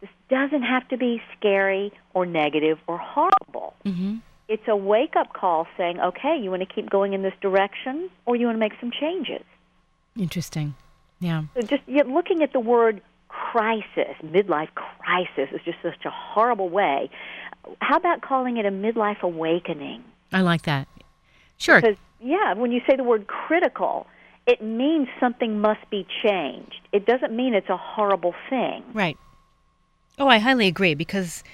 This 0.00 0.10
doesn't 0.28 0.62
have 0.62 0.86
to 0.88 0.96
be 0.96 1.22
scary 1.38 1.92
or 2.12 2.26
negative 2.26 2.78
or 2.86 2.98
horrible. 2.98 3.74
Mm-hmm. 3.84 4.16
It's 4.48 4.66
a 4.68 4.76
wake 4.76 5.14
up 5.16 5.32
call 5.32 5.66
saying, 5.78 6.00
okay, 6.00 6.38
you 6.40 6.50
want 6.50 6.68
to 6.68 6.74
keep 6.74 6.90
going 6.90 7.14
in 7.14 7.22
this 7.22 7.32
direction 7.40 8.10
or 8.26 8.36
you 8.36 8.46
want 8.46 8.56
to 8.56 8.60
make 8.60 8.72
some 8.80 8.90
changes. 8.90 9.44
Interesting. 10.18 10.74
Yeah. 11.22 11.44
So 11.54 11.62
just 11.62 11.82
yet 11.86 12.08
looking 12.08 12.42
at 12.42 12.52
the 12.52 12.60
word 12.60 13.00
crisis, 13.28 14.16
midlife 14.24 14.68
crisis, 14.74 15.48
is 15.54 15.60
just 15.64 15.78
such 15.82 16.04
a 16.04 16.10
horrible 16.10 16.68
way. 16.68 17.08
How 17.80 17.96
about 17.96 18.20
calling 18.22 18.56
it 18.56 18.66
a 18.66 18.70
midlife 18.70 19.22
awakening? 19.22 20.02
I 20.32 20.40
like 20.40 20.62
that. 20.62 20.88
Sure. 21.58 21.80
Because, 21.80 21.96
yeah, 22.20 22.54
when 22.54 22.72
you 22.72 22.80
say 22.88 22.96
the 22.96 23.04
word 23.04 23.28
critical, 23.28 24.06
it 24.48 24.60
means 24.60 25.06
something 25.20 25.60
must 25.60 25.88
be 25.90 26.04
changed. 26.24 26.80
It 26.90 27.06
doesn't 27.06 27.32
mean 27.34 27.54
it's 27.54 27.68
a 27.68 27.76
horrible 27.76 28.34
thing. 28.50 28.82
Right. 28.92 29.16
Oh, 30.18 30.26
I 30.26 30.38
highly 30.38 30.66
agree 30.66 30.94
because 30.94 31.44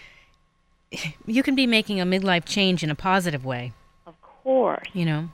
you 1.27 1.43
can 1.43 1.55
be 1.55 1.67
making 1.67 2.01
a 2.01 2.07
midlife 2.07 2.47
change 2.47 2.83
in 2.83 2.91
a 2.91 2.95
positive 2.95 3.45
way, 3.45 3.73
Of 4.07 4.15
course. 4.23 4.89
you 4.95 5.05
know? 5.05 5.29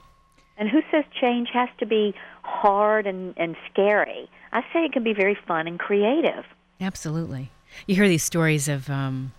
And 0.59 0.69
who 0.69 0.83
says 0.91 1.05
change 1.21 1.49
has 1.53 1.69
to 1.79 1.87
be 1.87 2.15
hard 2.55 3.07
and, 3.07 3.35
and 3.37 3.57
scary? 3.71 4.29
I 4.53 4.63
say 4.73 4.85
it 4.85 4.93
can 4.93 5.03
be 5.03 5.13
very 5.13 5.37
fun 5.47 5.67
and 5.67 5.79
creative. 5.79 6.45
Absolutely. 6.81 7.51
You 7.87 7.97
hear 7.97 8.09
these 8.09 8.23
stories 8.23 8.69
of 8.69 8.89
um, 8.89 9.33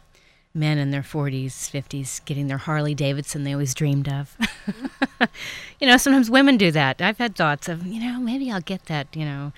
men 0.54 0.78
in 0.78 0.92
their 0.92 1.02
40s, 1.02 1.52
50s 1.70 2.24
getting 2.26 2.48
their 2.48 2.58
Harley 2.58 2.96
Davidson 2.96 3.44
they 3.44 3.54
always 3.54 3.74
dreamed 3.74 4.10
of. 4.10 4.36
you 5.80 5.88
know, 5.88 5.98
sometimes 5.98 6.30
women 6.30 6.58
do 6.58 6.72
that. 6.72 7.02
I've 7.02 7.18
had 7.18 7.36
thoughts 7.36 7.70
of, 7.70 7.86
you 7.86 8.00
know, 8.00 8.20
maybe 8.20 8.52
I'll 8.52 8.62
get 8.62 8.86
that, 8.86 9.16
you 9.16 9.26
know, 9.26 9.54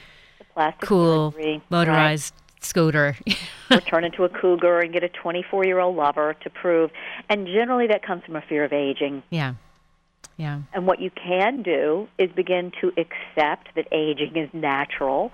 plastic 0.54 0.88
cool 0.88 1.34
motorized 1.70 2.34
scooter. 2.62 3.16
or 3.72 3.82
turn 3.82 4.04
into 4.04 4.24
a 4.24 4.30
cougar 4.30 4.80
and 4.80 4.92
get 4.92 5.04
a 5.04 5.10
24 5.10 5.66
year 5.66 5.80
old 5.80 5.96
lover 5.96 6.36
to 6.42 6.50
prove. 6.50 6.92
And 7.30 7.48
generally, 7.48 7.88
that 7.88 8.04
comes 8.04 8.24
from 8.26 8.36
a 8.36 8.42
fear 8.42 8.64
of 8.64 8.74
aging. 8.74 9.24
yeah. 9.30 9.54
Yeah. 10.38 10.62
And 10.74 10.86
what 10.88 11.02
you 11.02 11.10
can 11.10 11.64
do 11.64 12.08
is 12.18 12.32
begin 12.32 12.72
to 12.82 12.90
accept 12.90 13.70
that 13.76 13.88
aging 13.92 14.36
is 14.36 14.50
natural 14.54 15.32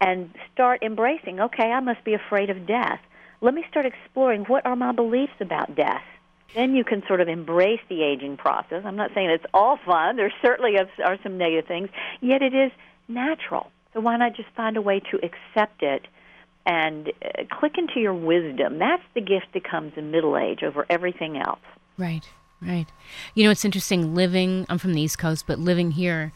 and 0.00 0.34
start 0.52 0.82
embracing, 0.82 1.40
okay, 1.40 1.70
I 1.70 1.80
must 1.80 2.02
be 2.04 2.14
afraid 2.14 2.50
of 2.50 2.66
death. 2.66 3.00
Let 3.40 3.54
me 3.54 3.64
start 3.70 3.86
exploring 3.86 4.44
what 4.44 4.66
are 4.66 4.74
my 4.74 4.92
beliefs 4.92 5.34
about 5.40 5.74
death. 5.76 6.02
Then 6.54 6.74
you 6.74 6.82
can 6.82 7.02
sort 7.06 7.20
of 7.20 7.28
embrace 7.28 7.80
the 7.88 8.02
aging 8.02 8.38
process. 8.38 8.82
I'm 8.84 8.96
not 8.96 9.10
saying 9.14 9.28
it's 9.30 9.44
all 9.52 9.78
fun. 9.84 10.16
There 10.16 10.32
certainly 10.40 10.78
are- 10.78 11.18
some 11.22 11.36
negative 11.36 11.66
things, 11.66 11.90
yet 12.20 12.42
it 12.42 12.54
is 12.54 12.72
natural. 13.06 13.70
So 13.92 14.00
why 14.00 14.16
not 14.16 14.34
just 14.34 14.48
find 14.56 14.76
a 14.76 14.82
way 14.82 15.00
to 15.10 15.16
accept 15.16 15.82
it 15.82 16.06
and 16.64 17.08
uh, 17.08 17.44
click 17.50 17.76
into 17.76 18.00
your 18.00 18.14
wisdom? 18.14 18.78
That's 18.78 19.02
the 19.14 19.20
gift 19.20 19.48
that 19.54 19.64
comes 19.64 19.92
in 19.96 20.10
middle 20.10 20.38
age 20.38 20.62
over 20.62 20.86
everything 20.88 21.36
else. 21.36 21.60
Right, 21.98 22.24
right. 22.60 22.86
You 23.34 23.44
know, 23.44 23.50
it's 23.50 23.64
interesting 23.64 24.14
living, 24.14 24.66
I'm 24.68 24.78
from 24.78 24.94
the 24.94 25.00
East 25.00 25.18
Coast, 25.18 25.46
but 25.46 25.58
living 25.58 25.92
here 25.92 26.32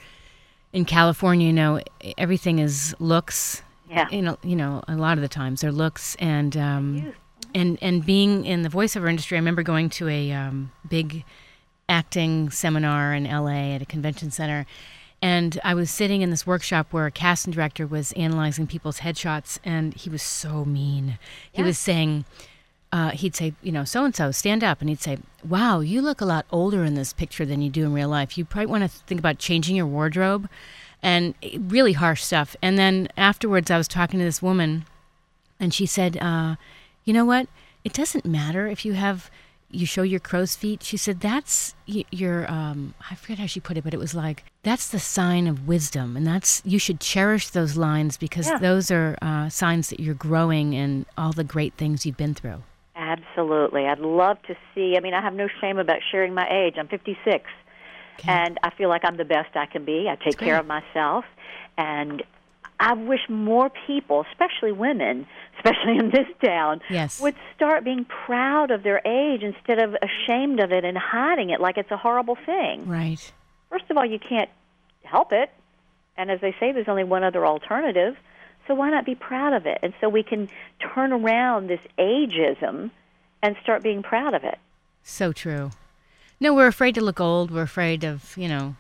in 0.73 0.85
California, 0.85 1.47
you 1.47 1.53
know, 1.53 1.81
everything 2.17 2.59
is 2.59 2.95
looks. 2.99 3.63
Yeah. 3.91 4.09
You 4.11 4.23
know, 4.23 4.39
you 4.43 4.57
know, 4.57 4.83
a 4.89 4.97
lot 4.97 5.19
of 5.19 5.23
the 5.23 5.29
times 5.29 5.61
they're 5.61 5.73
looks 5.73 6.15
and 6.17 6.57
um 6.57 7.13
and 7.55 7.79
and 7.83 8.07
being 8.07 8.47
in 8.47 8.63
the 8.63 8.71
voiceover 8.71 9.11
industry, 9.11 9.37
I 9.37 9.41
remember 9.41 9.63
going 9.63 9.91
to 9.91 10.09
a 10.09 10.33
um, 10.33 10.73
big 10.89 11.25
acting 11.89 12.49
seminar 12.49 13.13
in 13.13 13.25
LA 13.25 13.75
at 13.75 13.83
a 13.83 13.87
convention 13.87 14.31
center 14.31 14.65
and 15.23 15.61
I 15.63 15.75
was 15.75 15.89
sitting 15.89 16.23
in 16.23 16.31
this 16.31 16.47
workshop 16.47 16.89
where 16.91 17.07
a 17.07 17.11
casting 17.13 17.53
director 17.53 17.87
was 17.87 18.13
analyzing 18.13 18.67
people's 18.67 18.99
headshots 18.99 19.61
and 19.63 19.95
he 19.95 20.11
was 20.11 20.21
so 20.21 20.65
mean. 20.65 21.17
He 21.53 21.63
was 21.63 21.79
saying 21.79 22.25
uh, 22.93 23.11
he'd 23.11 23.35
say, 23.35 23.55
you 23.63 23.73
know, 23.73 23.85
so 23.85 24.05
and 24.05 24.15
so, 24.15 24.31
stand 24.31 24.63
up. 24.63 24.81
And 24.81 24.89
he'd 24.91 25.01
say, 25.01 25.19
wow, 25.49 25.81
you 25.81 26.03
look 26.03 26.21
a 26.21 26.27
lot 26.27 26.45
older 26.53 26.85
in 26.85 26.95
this 26.95 27.13
picture 27.13 27.47
than 27.47 27.63
you 27.63 27.71
do 27.71 27.85
in 27.85 27.93
real 27.95 28.09
life. 28.11 28.37
You 28.37 28.45
probably 28.45 28.67
want 28.67 28.83
to 28.85 28.89
think 28.89 29.19
about 29.19 29.39
changing 29.39 29.77
your 29.77 29.87
wardrobe. 29.87 30.49
And 31.03 31.35
eh, 31.43 31.57
really 31.59 31.95
harsh 31.95 32.23
stuff. 32.23 32.55
And 32.63 32.79
then 32.79 33.09
afterwards, 33.17 33.71
I 33.71 33.77
was 33.79 33.89
talking 33.89 34.21
to 34.21 34.25
this 34.25 34.41
woman, 34.43 34.85
and 35.59 35.75
she 35.75 35.87
said, 35.87 36.17
uh, 36.19 36.55
you 37.05 37.13
know 37.13 37.25
what? 37.25 37.49
It 37.83 37.93
doesn't 37.93 38.25
matter 38.25 38.69
if 38.69 38.85
you 38.85 38.93
have, 38.93 39.29
you 39.69 39.85
show 39.87 40.03
your 40.03 40.21
crow's 40.21 40.55
feet. 40.55 40.85
She 40.85 40.97
said, 40.97 41.19
that's 41.21 41.75
your, 41.87 42.49
um, 42.49 42.95
I 43.11 43.17
forget 43.17 43.39
how 43.39 43.47
she 43.47 43.59
put 43.59 43.77
it, 43.77 43.83
but 43.83 43.95
it 43.95 43.99
was 43.99 44.15
like, 44.15 44.45
that's 44.63 44.87
the 44.87 45.01
sign 45.01 45.49
of 45.49 45.67
wisdom. 45.67 46.17
And 46.17 46.25
that's, 46.25 46.63
you 46.65 46.79
should 46.79 47.01
cherish 47.01 47.49
those 47.51 47.77
lines 47.77 48.17
because 48.17 48.47
Yeah. 48.47 48.59
those 48.59 48.93
are 48.93 49.19
uh, 49.21 49.49
signs 49.49 49.89
that 49.91 49.99
you're 49.99 50.15
growing 50.15 50.73
in 50.75 51.07
all 51.19 51.33
the 51.33 51.43
great 51.43 51.75
things 51.75 52.07
you've 52.07 52.17
been 52.17 52.35
through. 52.35 52.63
Absolutely. 52.95 53.87
I'd 53.87 53.99
love 54.01 54.41
to 54.43 54.55
see. 54.75 54.97
I 54.97 55.01
mean, 55.01 55.15
I 55.15 55.21
have 55.23 55.35
no 55.35 55.49
shame 55.61 55.79
about 55.79 55.99
sharing 56.11 56.35
my 56.35 56.47
age. 56.51 56.75
I'm 56.79 56.89
56. 56.89 57.45
And 58.29 58.59
I 58.63 58.71
feel 58.71 58.89
like 58.89 59.03
I'm 59.05 59.17
the 59.17 59.25
best 59.25 59.57
I 59.57 59.67
can 59.67 59.85
be. 59.85 60.09
I 60.09 60.15
take 60.17 60.39
care 60.39 60.59
of 60.59 60.67
myself. 60.67 61.25
And 61.77 62.23
I 62.79 62.93
wish 62.93 63.21
more 63.29 63.71
people, 63.87 64.25
especially 64.31 64.71
women, 64.73 65.27
especially 65.57 65.97
in 65.99 66.11
this 66.11 66.27
town, 66.45 66.81
Yes. 66.91 67.21
would 67.21 67.35
start 67.57 67.83
being 67.85 68.05
proud 68.05 68.71
of 68.71 68.83
their 68.83 69.01
age 69.07 69.43
instead 69.43 69.79
of 69.83 69.97
ashamed 70.03 70.61
of 70.61 70.71
it 70.73 70.85
and 70.85 70.97
hiding 70.97 71.51
it 71.51 71.61
like 71.61 71.79
it's 71.79 71.91
a 71.91 71.97
horrible 71.97 72.37
thing. 72.47 72.87
Right. 72.87 73.33
First 73.71 73.85
of 73.91 73.97
all, 73.97 74.05
you 74.07 74.19
can't 74.19 74.51
help 75.05 75.33
it. 75.33 75.51
And 76.17 76.31
as 76.31 76.41
they 76.41 76.55
say, 76.61 76.73
there's 76.73 76.89
only 76.89 77.05
one 77.05 77.25
other 77.25 77.47
alternative. 77.47 78.17
So 78.67 78.75
why 78.75 78.91
not 78.91 79.05
be 79.05 79.15
proud 79.15 79.53
of 79.53 79.67
it? 79.67 79.79
And 79.83 79.93
so 80.01 80.09
we 80.09 80.23
can 80.23 80.49
turn 80.95 81.13
around 81.13 81.69
this 81.69 81.81
ageism 81.99 82.91
and 83.43 83.57
start 83.63 83.83
being 83.83 84.03
proud 84.03 84.35
of 84.35 84.45
it. 84.45 84.59
So 85.03 85.33
true. 85.33 85.71
No, 86.39 86.55
we're 86.55 86.69
afraid 86.69 86.95
to 86.95 87.01
look 87.01 87.21
old. 87.21 87.51
We're 87.51 87.63
afraid 87.63 88.05
of, 88.05 88.37
you 88.37 88.49
know, 88.49 88.77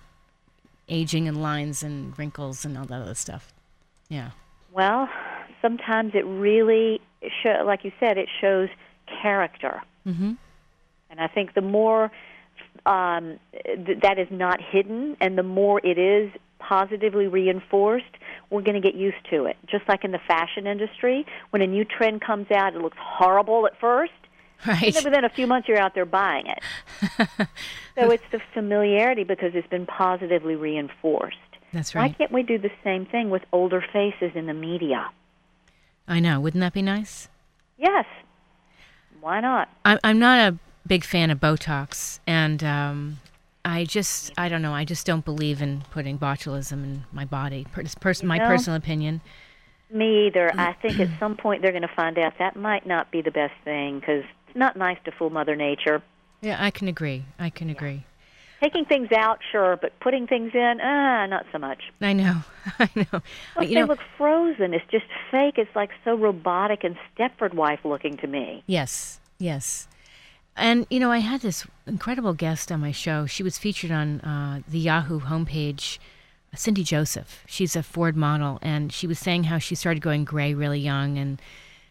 aging 0.88 1.28
and 1.28 1.42
lines 1.42 1.82
and 1.82 2.16
wrinkles 2.18 2.64
and 2.64 2.76
all 2.78 2.84
that 2.84 3.02
other 3.02 3.14
stuff. 3.14 3.52
Yeah. 4.08 4.30
Well, 4.72 5.08
sometimes 5.60 6.14
it 6.14 6.24
really, 6.24 7.00
show, 7.42 7.62
like 7.64 7.84
you 7.84 7.92
said, 8.00 8.18
it 8.18 8.28
shows 8.40 8.68
character. 9.22 9.82
Mm-hmm. 10.06 10.32
And 11.10 11.20
I 11.20 11.26
think 11.28 11.54
the 11.54 11.60
more 11.60 12.10
um, 12.86 13.38
th- 13.52 14.00
that 14.02 14.18
is 14.18 14.28
not 14.30 14.60
hidden 14.60 15.16
and 15.20 15.36
the 15.36 15.42
more 15.42 15.80
it 15.84 15.98
is 15.98 16.32
positively 16.58 17.26
reinforced, 17.26 18.06
we're 18.52 18.62
going 18.62 18.80
to 18.80 18.86
get 18.86 18.94
used 18.94 19.24
to 19.30 19.46
it. 19.46 19.56
Just 19.66 19.88
like 19.88 20.04
in 20.04 20.12
the 20.12 20.20
fashion 20.28 20.66
industry, 20.66 21.26
when 21.50 21.62
a 21.62 21.66
new 21.66 21.84
trend 21.84 22.20
comes 22.20 22.50
out, 22.50 22.74
it 22.74 22.82
looks 22.82 22.98
horrible 23.00 23.66
at 23.66 23.78
first. 23.80 24.12
Right. 24.66 24.82
And 24.82 24.94
then 24.94 25.04
within 25.04 25.24
a 25.24 25.28
few 25.28 25.46
months, 25.46 25.66
you're 25.66 25.80
out 25.80 25.94
there 25.94 26.04
buying 26.04 26.46
it. 26.46 26.62
so 27.96 28.10
it's 28.10 28.22
the 28.30 28.40
familiarity 28.54 29.24
because 29.24 29.52
it's 29.54 29.66
been 29.68 29.86
positively 29.86 30.54
reinforced. 30.54 31.36
That's 31.72 31.94
right. 31.94 32.10
Why 32.10 32.14
can't 32.16 32.30
we 32.30 32.42
do 32.42 32.58
the 32.58 32.70
same 32.84 33.06
thing 33.06 33.30
with 33.30 33.42
older 33.52 33.84
faces 33.92 34.32
in 34.36 34.46
the 34.46 34.54
media? 34.54 35.10
I 36.06 36.20
know. 36.20 36.38
Wouldn't 36.38 36.60
that 36.60 36.74
be 36.74 36.82
nice? 36.82 37.28
Yes. 37.78 38.04
Why 39.20 39.40
not? 39.40 39.68
I'm 39.84 39.98
I'm 40.04 40.18
not 40.18 40.52
a 40.52 40.58
big 40.86 41.04
fan 41.04 41.30
of 41.30 41.38
Botox, 41.38 42.18
and 42.26 42.62
um, 42.62 43.18
I 43.64 43.84
just 43.84 44.32
I 44.36 44.48
don't 44.48 44.62
know. 44.62 44.74
I 44.74 44.84
just 44.84 45.06
don't 45.06 45.24
believe 45.24 45.62
in 45.62 45.82
putting 45.90 46.18
botulism 46.18 46.84
in 46.84 47.04
my 47.12 47.24
body. 47.24 47.66
It's 47.76 47.94
pers- 47.94 48.22
my 48.22 48.38
know? 48.38 48.46
personal 48.46 48.76
opinion. 48.76 49.20
Me 49.90 50.26
either. 50.26 50.50
I 50.58 50.72
think 50.72 50.98
at 51.00 51.10
some 51.20 51.36
point 51.36 51.60
they're 51.62 51.72
going 51.72 51.82
to 51.82 51.94
find 51.94 52.18
out 52.18 52.34
that 52.38 52.56
might 52.56 52.86
not 52.86 53.10
be 53.10 53.20
the 53.20 53.30
best 53.30 53.52
thing 53.62 54.00
because 54.00 54.24
it's 54.48 54.56
not 54.56 54.76
nice 54.76 54.96
to 55.04 55.12
fool 55.12 55.30
Mother 55.30 55.54
Nature. 55.54 56.02
Yeah, 56.40 56.56
I 56.58 56.70
can 56.70 56.88
agree. 56.88 57.26
I 57.38 57.50
can 57.50 57.68
agree. 57.68 58.04
Taking 58.62 58.84
things 58.84 59.10
out, 59.12 59.40
sure, 59.50 59.76
but 59.76 59.98
putting 60.00 60.26
things 60.26 60.52
in, 60.54 60.80
ah, 60.80 61.26
not 61.26 61.46
so 61.50 61.58
much. 61.58 61.82
I 62.00 62.12
know. 62.12 62.42
I 62.78 62.88
know. 62.94 63.22
You 63.60 63.68
they 63.68 63.74
know. 63.74 63.86
look 63.86 63.98
frozen. 64.16 64.72
It's 64.72 64.84
just 64.90 65.04
fake. 65.30 65.58
It's 65.58 65.74
like 65.74 65.90
so 66.04 66.14
robotic 66.14 66.84
and 66.84 66.96
Stepford 67.14 67.54
wife 67.54 67.80
looking 67.84 68.16
to 68.18 68.26
me. 68.26 68.62
Yes. 68.66 69.20
Yes. 69.38 69.88
And 70.56 70.86
you 70.90 71.00
know, 71.00 71.10
I 71.10 71.18
had 71.18 71.40
this 71.40 71.66
incredible 71.86 72.34
guest 72.34 72.70
on 72.70 72.80
my 72.80 72.92
show. 72.92 73.26
She 73.26 73.42
was 73.42 73.58
featured 73.58 73.90
on 73.90 74.20
uh, 74.20 74.60
the 74.68 74.78
Yahoo 74.78 75.20
homepage. 75.20 75.98
Cindy 76.54 76.84
Joseph. 76.84 77.42
She's 77.46 77.74
a 77.74 77.82
Ford 77.82 78.14
model, 78.14 78.58
and 78.60 78.92
she 78.92 79.06
was 79.06 79.18
saying 79.18 79.44
how 79.44 79.58
she 79.58 79.74
started 79.74 80.02
going 80.02 80.24
gray 80.24 80.52
really 80.52 80.80
young. 80.80 81.16
And 81.16 81.40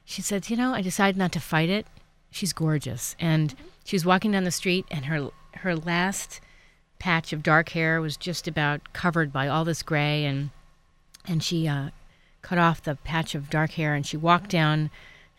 she 0.05 0.21
said, 0.21 0.49
"You 0.49 0.57
know, 0.57 0.73
I 0.73 0.81
decided 0.81 1.17
not 1.17 1.31
to 1.31 1.39
fight 1.39 1.69
it. 1.69 1.87
She's 2.29 2.53
gorgeous." 2.53 3.15
And 3.19 3.55
she 3.83 3.95
was 3.95 4.05
walking 4.05 4.31
down 4.31 4.43
the 4.43 4.51
street, 4.51 4.85
and 4.91 5.05
her 5.05 5.29
her 5.55 5.75
last 5.75 6.41
patch 6.99 7.33
of 7.33 7.41
dark 7.41 7.69
hair 7.69 7.99
was 7.99 8.15
just 8.17 8.47
about 8.47 8.93
covered 8.93 9.33
by 9.33 9.47
all 9.47 9.65
this 9.65 9.81
gray, 9.81 10.25
and 10.25 10.51
and 11.25 11.43
she 11.43 11.67
uh, 11.67 11.89
cut 12.43 12.59
off 12.59 12.83
the 12.83 12.95
patch 12.95 13.33
of 13.33 13.49
dark 13.49 13.71
hair, 13.71 13.95
and 13.95 14.05
she 14.05 14.17
walked 14.17 14.51
down 14.51 14.91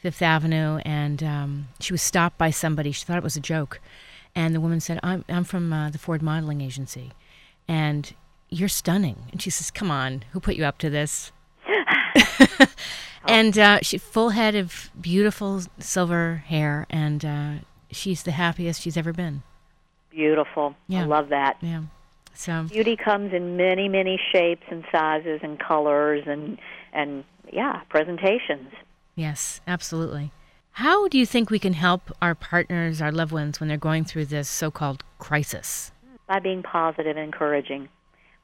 Fifth 0.03 0.21
Avenue, 0.21 0.79
and 0.79 1.23
um, 1.23 1.69
she 1.79 1.93
was 1.93 2.03
stopped 2.03 2.37
by 2.37 2.51
somebody. 2.51 2.91
She 2.91 3.05
thought 3.05 3.19
it 3.19 3.23
was 3.23 3.37
a 3.37 3.41
joke, 3.41 3.81
and 4.35 4.53
the 4.53 4.61
woman 4.61 4.81
said, 4.81 4.99
"I'm 5.01 5.25
I'm 5.29 5.45
from 5.45 5.73
uh, 5.73 5.91
the 5.91 5.99
Ford 5.99 6.23
Modeling 6.23 6.61
Agency, 6.61 7.13
and 7.69 8.13
you're 8.49 8.69
stunning." 8.69 9.27
And 9.31 9.41
she 9.41 9.49
says, 9.49 9.71
"Come 9.71 9.93
on, 9.93 10.25
who 10.33 10.41
put 10.41 10.57
you 10.57 10.65
up 10.65 10.79
to 10.79 10.91
this?" 10.91 11.31
and 13.29 13.57
uh, 13.57 13.79
she 13.83 13.97
full 13.97 14.31
head 14.31 14.57
of 14.57 14.91
beautiful 15.01 15.63
silver 15.79 16.43
hair, 16.49 16.85
and 16.91 17.25
uh, 17.25 17.53
she's 17.93 18.25
the 18.25 18.33
happiest 18.33 18.83
she's 18.83 18.97
ever 18.97 19.13
been. 19.13 19.45
Beautiful. 20.11 20.75
Yeah. 20.89 21.03
I 21.03 21.05
love 21.05 21.29
that. 21.29 21.59
Yeah. 21.61 21.83
So 22.35 22.65
Beauty 22.65 22.97
comes 22.97 23.33
in 23.33 23.57
many, 23.57 23.89
many 23.89 24.21
shapes 24.33 24.65
and 24.69 24.83
sizes 24.91 25.39
and 25.45 25.61
colors 25.61 26.25
and 26.27 26.59
and 26.93 27.23
yeah, 27.53 27.83
presentations. 27.89 28.73
Yes, 29.23 29.61
absolutely. 29.67 30.33
How 30.73 31.09
do 31.09 31.17
you 31.19 31.27
think 31.27 31.49
we 31.49 31.59
can 31.59 31.75
help 31.75 32.11
our 32.21 32.35
partners, 32.35 33.01
our 33.01 33.13
loved 33.13 33.33
ones, 33.33 33.61
when 33.61 33.69
they're 33.69 33.79
going 33.79 34.05
through 34.05 34.27
this 34.27 34.49
so-called 34.49 35.05
crisis? 35.19 35.93
by 36.33 36.39
being 36.39 36.63
positive 36.63 37.17
and 37.17 37.19
encouraging. 37.19 37.89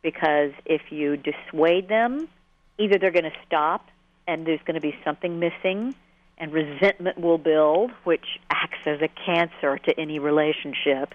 Because 0.02 0.52
if 0.66 0.82
you 0.90 1.16
dissuade 1.16 1.88
them, 1.88 2.28
either 2.76 2.98
they're 2.98 3.10
going 3.10 3.24
to 3.24 3.38
stop 3.46 3.88
and 4.26 4.46
there's 4.46 4.60
going 4.66 4.74
to 4.74 4.80
be 4.80 4.94
something 5.04 5.40
missing, 5.40 5.94
and 6.36 6.52
resentment 6.52 7.18
will 7.18 7.38
build, 7.38 7.90
which 8.04 8.38
acts 8.50 8.78
as 8.84 9.00
a 9.00 9.08
cancer 9.08 9.78
to 9.78 9.98
any 9.98 10.18
relationship. 10.18 11.14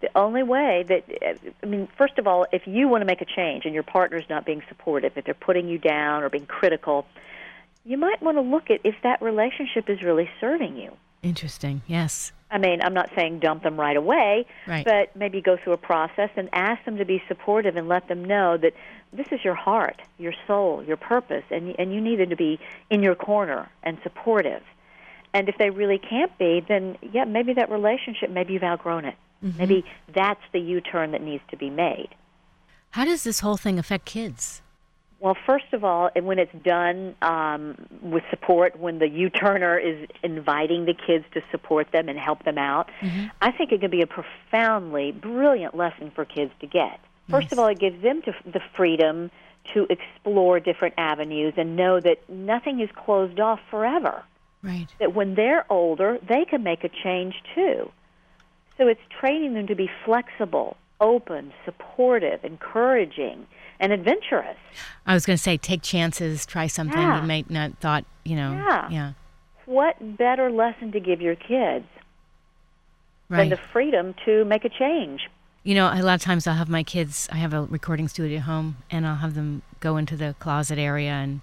The 0.00 0.10
only 0.16 0.42
way 0.42 0.84
that, 0.88 1.04
I 1.62 1.66
mean, 1.66 1.88
first 1.96 2.18
of 2.18 2.26
all, 2.26 2.44
if 2.52 2.66
you 2.66 2.88
want 2.88 3.02
to 3.02 3.06
make 3.06 3.20
a 3.20 3.24
change 3.24 3.64
and 3.64 3.72
your 3.72 3.84
partner's 3.84 4.24
not 4.28 4.44
being 4.44 4.62
supportive, 4.68 5.12
if 5.16 5.24
they're 5.24 5.34
putting 5.34 5.68
you 5.68 5.78
down 5.78 6.24
or 6.24 6.28
being 6.28 6.46
critical, 6.46 7.06
you 7.86 7.96
might 7.96 8.20
want 8.20 8.36
to 8.36 8.40
look 8.42 8.68
at 8.70 8.80
if 8.84 8.96
that 9.02 9.22
relationship 9.22 9.88
is 9.88 10.02
really 10.02 10.28
serving 10.40 10.76
you. 10.76 10.92
Interesting. 11.22 11.82
Yes. 11.86 12.32
I 12.50 12.58
mean, 12.58 12.80
I'm 12.82 12.94
not 12.94 13.10
saying 13.16 13.40
dump 13.40 13.62
them 13.62 13.78
right 13.78 13.96
away, 13.96 14.46
Right. 14.66 14.84
but 14.84 15.14
maybe 15.16 15.40
go 15.40 15.56
through 15.56 15.72
a 15.72 15.78
process 15.78 16.30
and 16.36 16.48
ask 16.52 16.84
them 16.84 16.98
to 16.98 17.04
be 17.04 17.22
supportive 17.26 17.76
and 17.76 17.88
let 17.88 18.08
them 18.08 18.24
know 18.24 18.56
that 18.58 18.72
this 19.12 19.26
is 19.32 19.44
your 19.44 19.54
heart, 19.54 20.00
your 20.18 20.34
soul, 20.46 20.84
your 20.84 20.96
purpose, 20.96 21.44
and 21.50 21.74
and 21.78 21.92
you 21.94 22.00
need 22.00 22.18
them 22.20 22.30
to 22.30 22.36
be 22.36 22.58
in 22.90 23.02
your 23.02 23.14
corner 23.14 23.68
and 23.82 23.98
supportive. 24.02 24.62
And 25.32 25.48
if 25.48 25.56
they 25.58 25.70
really 25.70 25.98
can't 25.98 26.36
be, 26.38 26.64
then 26.68 26.96
yeah, 27.12 27.24
maybe 27.24 27.54
that 27.54 27.70
relationship, 27.70 28.30
maybe 28.30 28.52
you've 28.54 28.62
outgrown 28.62 29.04
it. 29.04 29.16
Mm-hmm. 29.44 29.58
Maybe 29.58 29.84
that's 30.14 30.40
the 30.52 30.60
U-turn 30.60 31.10
that 31.12 31.22
needs 31.22 31.42
to 31.50 31.56
be 31.56 31.70
made. 31.70 32.08
How 32.90 33.04
does 33.04 33.24
this 33.24 33.40
whole 33.40 33.56
thing 33.56 33.78
affect 33.78 34.06
kids? 34.06 34.62
Well, 35.18 35.36
first 35.46 35.72
of 35.72 35.82
all, 35.82 36.10
and 36.14 36.26
when 36.26 36.38
it's 36.38 36.52
done 36.62 37.14
um, 37.22 37.86
with 38.02 38.22
support, 38.28 38.78
when 38.78 38.98
the 38.98 39.08
U-turner 39.08 39.78
is 39.78 40.08
inviting 40.22 40.84
the 40.84 40.94
kids 40.94 41.24
to 41.32 41.42
support 41.50 41.90
them 41.90 42.08
and 42.08 42.18
help 42.18 42.44
them 42.44 42.58
out, 42.58 42.90
I 43.40 43.50
think 43.50 43.72
it 43.72 43.80
can 43.80 43.90
be 43.90 44.02
a 44.02 44.06
profoundly 44.06 45.12
brilliant 45.12 45.74
lesson 45.74 46.10
for 46.14 46.24
kids 46.26 46.52
to 46.60 46.66
get. 46.66 47.00
First 47.30 47.50
of 47.50 47.58
all, 47.58 47.66
it 47.68 47.78
gives 47.78 48.00
them 48.02 48.22
to, 48.22 48.34
the 48.44 48.60
freedom 48.76 49.30
to 49.74 49.86
explore 49.90 50.60
different 50.60 50.94
avenues 50.96 51.54
and 51.56 51.76
know 51.76 51.98
that 51.98 52.28
nothing 52.28 52.80
is 52.80 52.90
closed 52.94 53.40
off 53.40 53.58
forever. 53.70 54.22
Right. 54.62 54.86
That 55.00 55.14
when 55.14 55.34
they're 55.34 55.64
older, 55.70 56.18
they 56.28 56.44
can 56.44 56.62
make 56.62 56.84
a 56.84 56.88
change 56.88 57.34
too. 57.54 57.90
So 58.78 58.86
it's 58.88 59.00
training 59.18 59.54
them 59.54 59.66
to 59.68 59.74
be 59.74 59.90
flexible, 60.04 60.76
open, 61.00 61.52
supportive, 61.64 62.44
encouraging, 62.44 63.46
and 63.80 63.92
adventurous. 63.92 64.56
I 65.06 65.14
was 65.14 65.26
going 65.26 65.36
to 65.36 65.42
say, 65.42 65.56
take 65.56 65.82
chances, 65.82 66.46
try 66.46 66.66
something 66.66 66.98
Yeah. 67.00 67.20
you 67.20 67.26
might 67.26 67.50
not 67.50 67.76
thought, 67.78 68.04
you 68.24 68.36
know. 68.36 68.52
Yeah. 68.52 68.88
Yeah. 68.90 69.12
what 69.66 70.16
better 70.16 70.50
lesson 70.50 70.92
to 70.92 71.00
give 71.00 71.20
your 71.20 71.34
kids 71.34 71.86
than 73.28 73.48
the 73.48 73.56
freedom 73.72 74.14
to 74.24 74.44
make 74.44 74.64
a 74.64 74.68
change? 74.68 75.28
You 75.64 75.74
know, 75.74 75.86
a 75.92 76.00
lot 76.02 76.14
of 76.14 76.20
times 76.22 76.46
I'll 76.46 76.54
have 76.54 76.68
my 76.68 76.84
kids, 76.84 77.28
I 77.32 77.36
have 77.36 77.52
a 77.52 77.62
recording 77.62 78.06
studio 78.06 78.36
at 78.38 78.44
home, 78.44 78.76
and 78.90 79.04
I'll 79.06 79.16
have 79.16 79.34
them 79.34 79.62
go 79.80 79.96
into 79.96 80.16
the 80.16 80.34
closet 80.38 80.78
area 80.78 81.10
and 81.10 81.40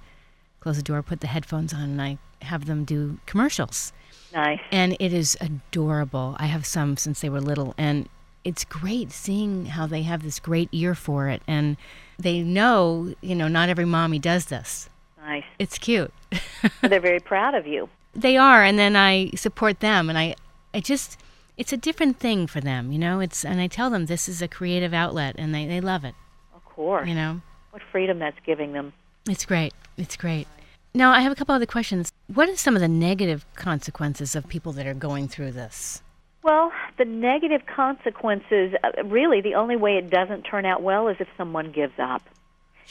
close 0.61 0.77
the 0.77 0.81
door, 0.83 1.03
put 1.03 1.19
the 1.19 1.27
headphones 1.27 1.73
on, 1.73 1.81
and 1.81 2.01
I 2.01 2.17
have 2.41 2.65
them 2.65 2.85
do 2.85 3.19
commercials. 3.25 3.91
Nice. 4.33 4.61
And 4.71 4.95
it 4.99 5.11
is 5.13 5.37
adorable. 5.41 6.37
I 6.39 6.45
have 6.45 6.65
some 6.65 6.95
since 6.95 7.19
they 7.19 7.29
were 7.29 7.41
little, 7.41 7.75
and 7.77 8.07
it's 8.43 8.65
great 8.65 9.11
seeing 9.11 9.67
how 9.67 9.87
they 9.87 10.01
have 10.03 10.23
this 10.23 10.39
great 10.39 10.69
ear 10.71 10.95
for 10.95 11.29
it. 11.29 11.41
And 11.47 11.77
they 12.19 12.41
know, 12.41 13.13
you 13.21 13.35
know, 13.35 13.47
not 13.47 13.69
every 13.69 13.85
mommy 13.85 14.19
does 14.19 14.45
this. 14.47 14.89
Nice. 15.17 15.43
It's 15.59 15.77
cute. 15.77 16.13
They're 16.81 16.99
very 16.99 17.19
proud 17.31 17.55
of 17.55 17.65
you. 17.67 17.89
they 18.15 18.37
are 18.37 18.63
and 18.63 18.77
then 18.77 18.95
i 18.95 19.29
support 19.35 19.79
them 19.79 20.07
and 20.09 20.17
i 20.19 20.35
i 20.75 20.79
just 20.79 21.17
it's 21.57 21.73
a 21.73 21.77
different 21.77 22.19
thing 22.19 22.45
for 22.45 22.61
them 22.61 22.91
you 22.91 22.99
know 22.99 23.19
it's 23.19 23.43
and 23.43 23.59
i 23.59 23.65
tell 23.67 23.89
them 23.89 24.05
this 24.05 24.29
is 24.29 24.39
a 24.41 24.47
creative 24.47 24.93
outlet 24.93 25.33
and 25.39 25.49
they, 25.55 25.65
they 25.65 25.81
love 25.81 26.03
it 26.05 26.13
Of 26.55 26.63
course. 26.65 27.07
you 27.09 27.15
know 27.15 27.41
What 27.71 27.81
freedom 27.91 28.19
that's 28.19 28.37
giving 28.45 28.73
them. 28.73 28.93
it's 29.27 29.45
great 29.47 29.73
it's 29.97 30.15
great 30.15 30.47
now 30.93 31.09
i 31.11 31.21
have 31.21 31.31
a 31.31 31.35
couple 31.35 31.55
other 31.55 31.65
questions 31.65 32.11
what 32.27 32.47
are 32.49 32.55
some 32.55 32.75
of 32.75 32.81
the 32.81 32.87
negative 33.09 33.45
consequences 33.55 34.35
of 34.35 34.47
people 34.47 34.71
that 34.73 34.85
are 34.85 34.93
going 34.93 35.27
through 35.27 35.51
this 35.53 36.03
Well, 36.43 36.71
the 36.97 37.05
negative 37.05 37.61
consequences, 37.65 38.73
uh, 38.83 39.03
really, 39.05 39.41
the 39.41 39.55
only 39.55 39.77
way 39.77 39.97
it 39.97 40.09
doesn't 40.09 40.43
turn 40.43 40.65
out 40.65 40.83
well 40.83 41.07
is 41.07 41.17
if 41.19 41.27
someone 41.37 41.71
gives 41.71 41.93
up. 41.97 42.21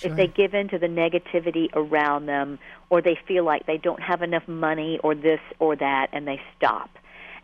If 0.02 0.16
they 0.16 0.26
give 0.26 0.54
in 0.54 0.68
to 0.70 0.78
the 0.78 0.86
negativity 0.86 1.68
around 1.74 2.26
them, 2.26 2.58
or 2.88 3.02
they 3.02 3.16
feel 3.28 3.44
like 3.44 3.66
they 3.66 3.76
don't 3.76 4.02
have 4.02 4.22
enough 4.22 4.48
money, 4.48 4.98
or 5.04 5.14
this 5.14 5.38
or 5.58 5.76
that, 5.76 6.08
and 6.12 6.26
they 6.26 6.40
stop. 6.56 6.90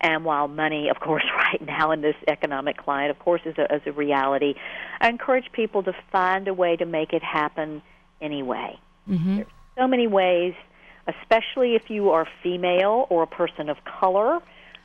And 0.00 0.24
while 0.24 0.48
money, 0.48 0.88
of 0.88 1.00
course, 1.00 1.24
right 1.36 1.60
now 1.64 1.90
in 1.92 2.00
this 2.00 2.16
economic 2.26 2.78
climate, 2.78 3.10
of 3.10 3.18
course, 3.18 3.42
is 3.44 3.56
a, 3.58 3.74
is 3.74 3.82
a 3.86 3.92
reality, 3.92 4.54
I 5.00 5.08
encourage 5.08 5.52
people 5.52 5.82
to 5.84 5.92
find 6.10 6.48
a 6.48 6.54
way 6.54 6.76
to 6.76 6.86
make 6.86 7.12
it 7.12 7.22
happen 7.22 7.82
anyway. 8.20 8.78
mm-hmm. 9.08 9.36
There's 9.36 9.48
so 9.76 9.86
many 9.86 10.06
ways, 10.06 10.54
especially 11.06 11.74
if 11.74 11.90
you 11.90 12.10
are 12.10 12.26
female 12.42 13.06
or 13.10 13.22
a 13.22 13.26
person 13.26 13.68
of 13.68 13.76
color. 13.84 14.40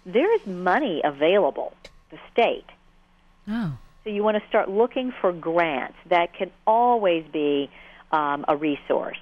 There 0.05 0.33
is 0.35 0.45
money 0.45 1.01
available, 1.03 1.73
the 2.11 2.17
state. 2.31 2.65
oh 3.47 3.77
So 4.03 4.09
you 4.09 4.23
want 4.23 4.37
to 4.41 4.47
start 4.49 4.69
looking 4.69 5.13
for 5.21 5.31
grants. 5.31 5.97
That 6.09 6.33
can 6.33 6.51
always 6.67 7.25
be 7.31 7.69
um, 8.11 8.45
a 8.47 8.55
resource. 8.55 9.19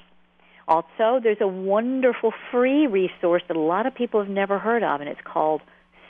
Also, 0.68 1.20
there's 1.22 1.42
a 1.42 1.48
wonderful 1.48 2.34
free 2.52 2.88
resource 2.88 3.44
that 3.48 3.58
a 3.58 3.60
lot 3.60 3.86
of 3.86 3.94
people 3.94 4.22
have 4.22 4.30
never 4.30 4.58
heard 4.58 4.84
of, 4.84 5.02
and 5.02 5.10
it's 5.10 5.22
called 5.24 5.62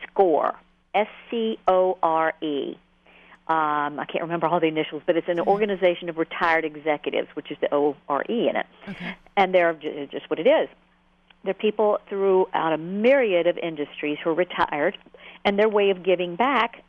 SCORE. 0.04 0.56
S 0.94 1.08
C 1.30 1.58
O 1.68 1.98
R 2.04 2.34
E. 2.42 2.78
Um, 3.48 4.00
I 4.00 4.06
can't 4.06 4.22
remember 4.22 4.48
all 4.48 4.60
the 4.60 4.68
initials, 4.68 5.04
but 5.06 5.18
it's 5.18 5.28
an 5.30 5.40
organization 5.40 6.10
of 6.10 6.18
retired 6.18 6.64
executives, 6.66 7.30
which 7.34 7.50
is 7.50 7.58
the 7.62 7.74
O 7.74 7.96
R 8.10 8.24
E 8.30 8.50
in 8.50 8.56
it 8.58 8.66
okay 8.88 9.16
and 9.38 9.54
they're 9.54 9.74
just 10.12 10.30
what 10.30 10.40
it 10.40 10.48
is. 10.48 10.70
There 11.44 11.52
are 11.52 11.56
people 11.56 11.98
throughout 12.08 12.74
a 12.74 12.78
myriad 12.78 13.48
of 13.48 13.58
industries 13.58 14.18
who 14.24 14.30
are 14.30 14.36
retired, 14.36 14.98
and 15.44 15.58
their 15.58 15.70
way 15.70 15.90
of 15.90 16.04
giving 16.04 16.36
back 16.36 16.84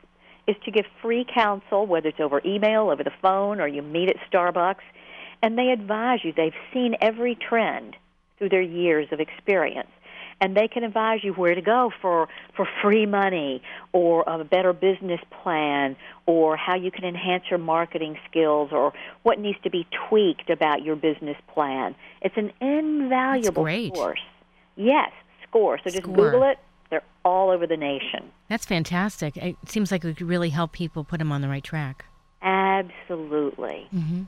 is 0.46 0.56
to 0.64 0.70
give 0.70 0.84
free 1.00 1.24
counsel, 1.32 1.86
whether 1.86 2.08
it's 2.08 2.20
over 2.20 2.42
email, 2.44 2.90
over 2.90 3.02
the 3.02 3.12
phone, 3.22 3.60
or 3.60 3.68
you 3.68 3.80
meet 3.80 4.08
at 4.08 4.16
Starbucks, 4.30 4.82
and 5.42 5.56
they 5.56 5.70
advise 5.70 6.20
you. 6.22 6.32
They've 6.36 6.52
seen 6.72 6.96
every 7.00 7.34
trend 7.34 7.96
through 8.38 8.50
their 8.50 8.62
years 8.62 9.08
of 9.12 9.20
experience 9.20 9.88
and 10.42 10.56
they 10.56 10.66
can 10.66 10.82
advise 10.82 11.22
you 11.22 11.32
where 11.32 11.54
to 11.54 11.62
go 11.62 11.92
for 12.02 12.28
for 12.56 12.68
free 12.82 13.06
money 13.06 13.62
or 13.92 14.24
a 14.26 14.44
better 14.44 14.72
business 14.72 15.20
plan 15.42 15.96
or 16.26 16.56
how 16.56 16.74
you 16.74 16.90
can 16.90 17.04
enhance 17.04 17.44
your 17.48 17.60
marketing 17.60 18.18
skills 18.28 18.70
or 18.72 18.92
what 19.22 19.38
needs 19.38 19.58
to 19.62 19.70
be 19.70 19.86
tweaked 20.08 20.50
about 20.50 20.82
your 20.82 20.96
business 20.96 21.36
plan. 21.54 21.94
It's 22.20 22.36
an 22.36 22.52
invaluable 22.60 23.64
course. 23.94 24.20
Yes, 24.76 25.10
score. 25.48 25.78
So 25.78 25.90
just 25.90 26.02
Score. 26.02 26.14
Google 26.14 26.42
it. 26.44 26.58
They're 26.90 27.02
all 27.24 27.50
over 27.50 27.66
the 27.66 27.76
nation. 27.76 28.30
That's 28.48 28.66
fantastic. 28.66 29.36
It 29.36 29.56
seems 29.66 29.90
like 29.90 30.04
it 30.04 30.16
could 30.18 30.26
really 30.26 30.50
help 30.50 30.72
people 30.72 31.04
put 31.04 31.18
them 31.18 31.32
on 31.32 31.40
the 31.40 31.48
right 31.48 31.64
track. 31.64 32.04
Absolutely. 32.42 33.88
Mm-hmm. 33.94 34.22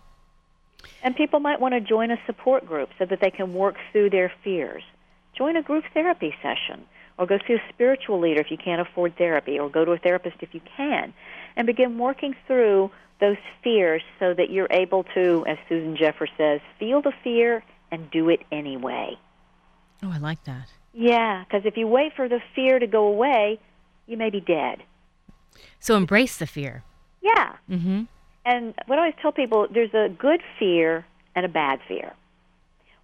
And 1.02 1.16
people 1.16 1.40
might 1.40 1.60
want 1.60 1.74
to 1.74 1.80
join 1.80 2.10
a 2.10 2.16
support 2.26 2.66
group 2.66 2.90
so 2.98 3.04
that 3.06 3.20
they 3.20 3.30
can 3.30 3.54
work 3.54 3.76
through 3.92 4.10
their 4.10 4.32
fears. 4.42 4.82
Join 5.36 5.56
a 5.56 5.62
group 5.62 5.84
therapy 5.92 6.34
session, 6.42 6.84
or 7.18 7.26
go 7.26 7.38
see 7.46 7.54
a 7.54 7.62
spiritual 7.72 8.20
leader 8.20 8.40
if 8.40 8.50
you 8.50 8.56
can't 8.56 8.80
afford 8.80 9.16
therapy, 9.16 9.58
or 9.58 9.68
go 9.68 9.84
to 9.84 9.92
a 9.92 9.98
therapist 9.98 10.36
if 10.40 10.54
you 10.54 10.60
can, 10.76 11.12
and 11.56 11.66
begin 11.66 11.98
working 11.98 12.34
through 12.46 12.90
those 13.20 13.36
fears 13.62 14.02
so 14.18 14.34
that 14.34 14.50
you're 14.50 14.68
able 14.70 15.04
to, 15.14 15.44
as 15.46 15.58
Susan 15.68 15.96
Jeffers 15.96 16.30
says, 16.36 16.60
feel 16.78 17.02
the 17.02 17.12
fear 17.22 17.62
and 17.90 18.10
do 18.10 18.28
it 18.28 18.40
anyway. 18.52 19.18
Oh, 20.04 20.10
I 20.12 20.18
like 20.18 20.44
that. 20.44 20.68
Yeah, 20.92 21.44
because 21.44 21.62
if 21.64 21.76
you 21.76 21.88
wait 21.88 22.12
for 22.14 22.28
the 22.28 22.40
fear 22.54 22.78
to 22.78 22.86
go 22.86 23.06
away, 23.06 23.58
you 24.06 24.16
may 24.16 24.30
be 24.30 24.40
dead. 24.40 24.82
So 25.80 25.96
embrace 25.96 26.36
the 26.36 26.46
fear. 26.46 26.84
Yeah. 27.22 27.54
Mm-hmm. 27.70 28.02
And 28.44 28.74
what 28.86 28.98
I 28.98 29.02
always 29.02 29.14
tell 29.22 29.32
people, 29.32 29.66
there's 29.72 29.94
a 29.94 30.08
good 30.10 30.42
fear 30.58 31.06
and 31.34 31.46
a 31.46 31.48
bad 31.48 31.80
fear. 31.88 32.12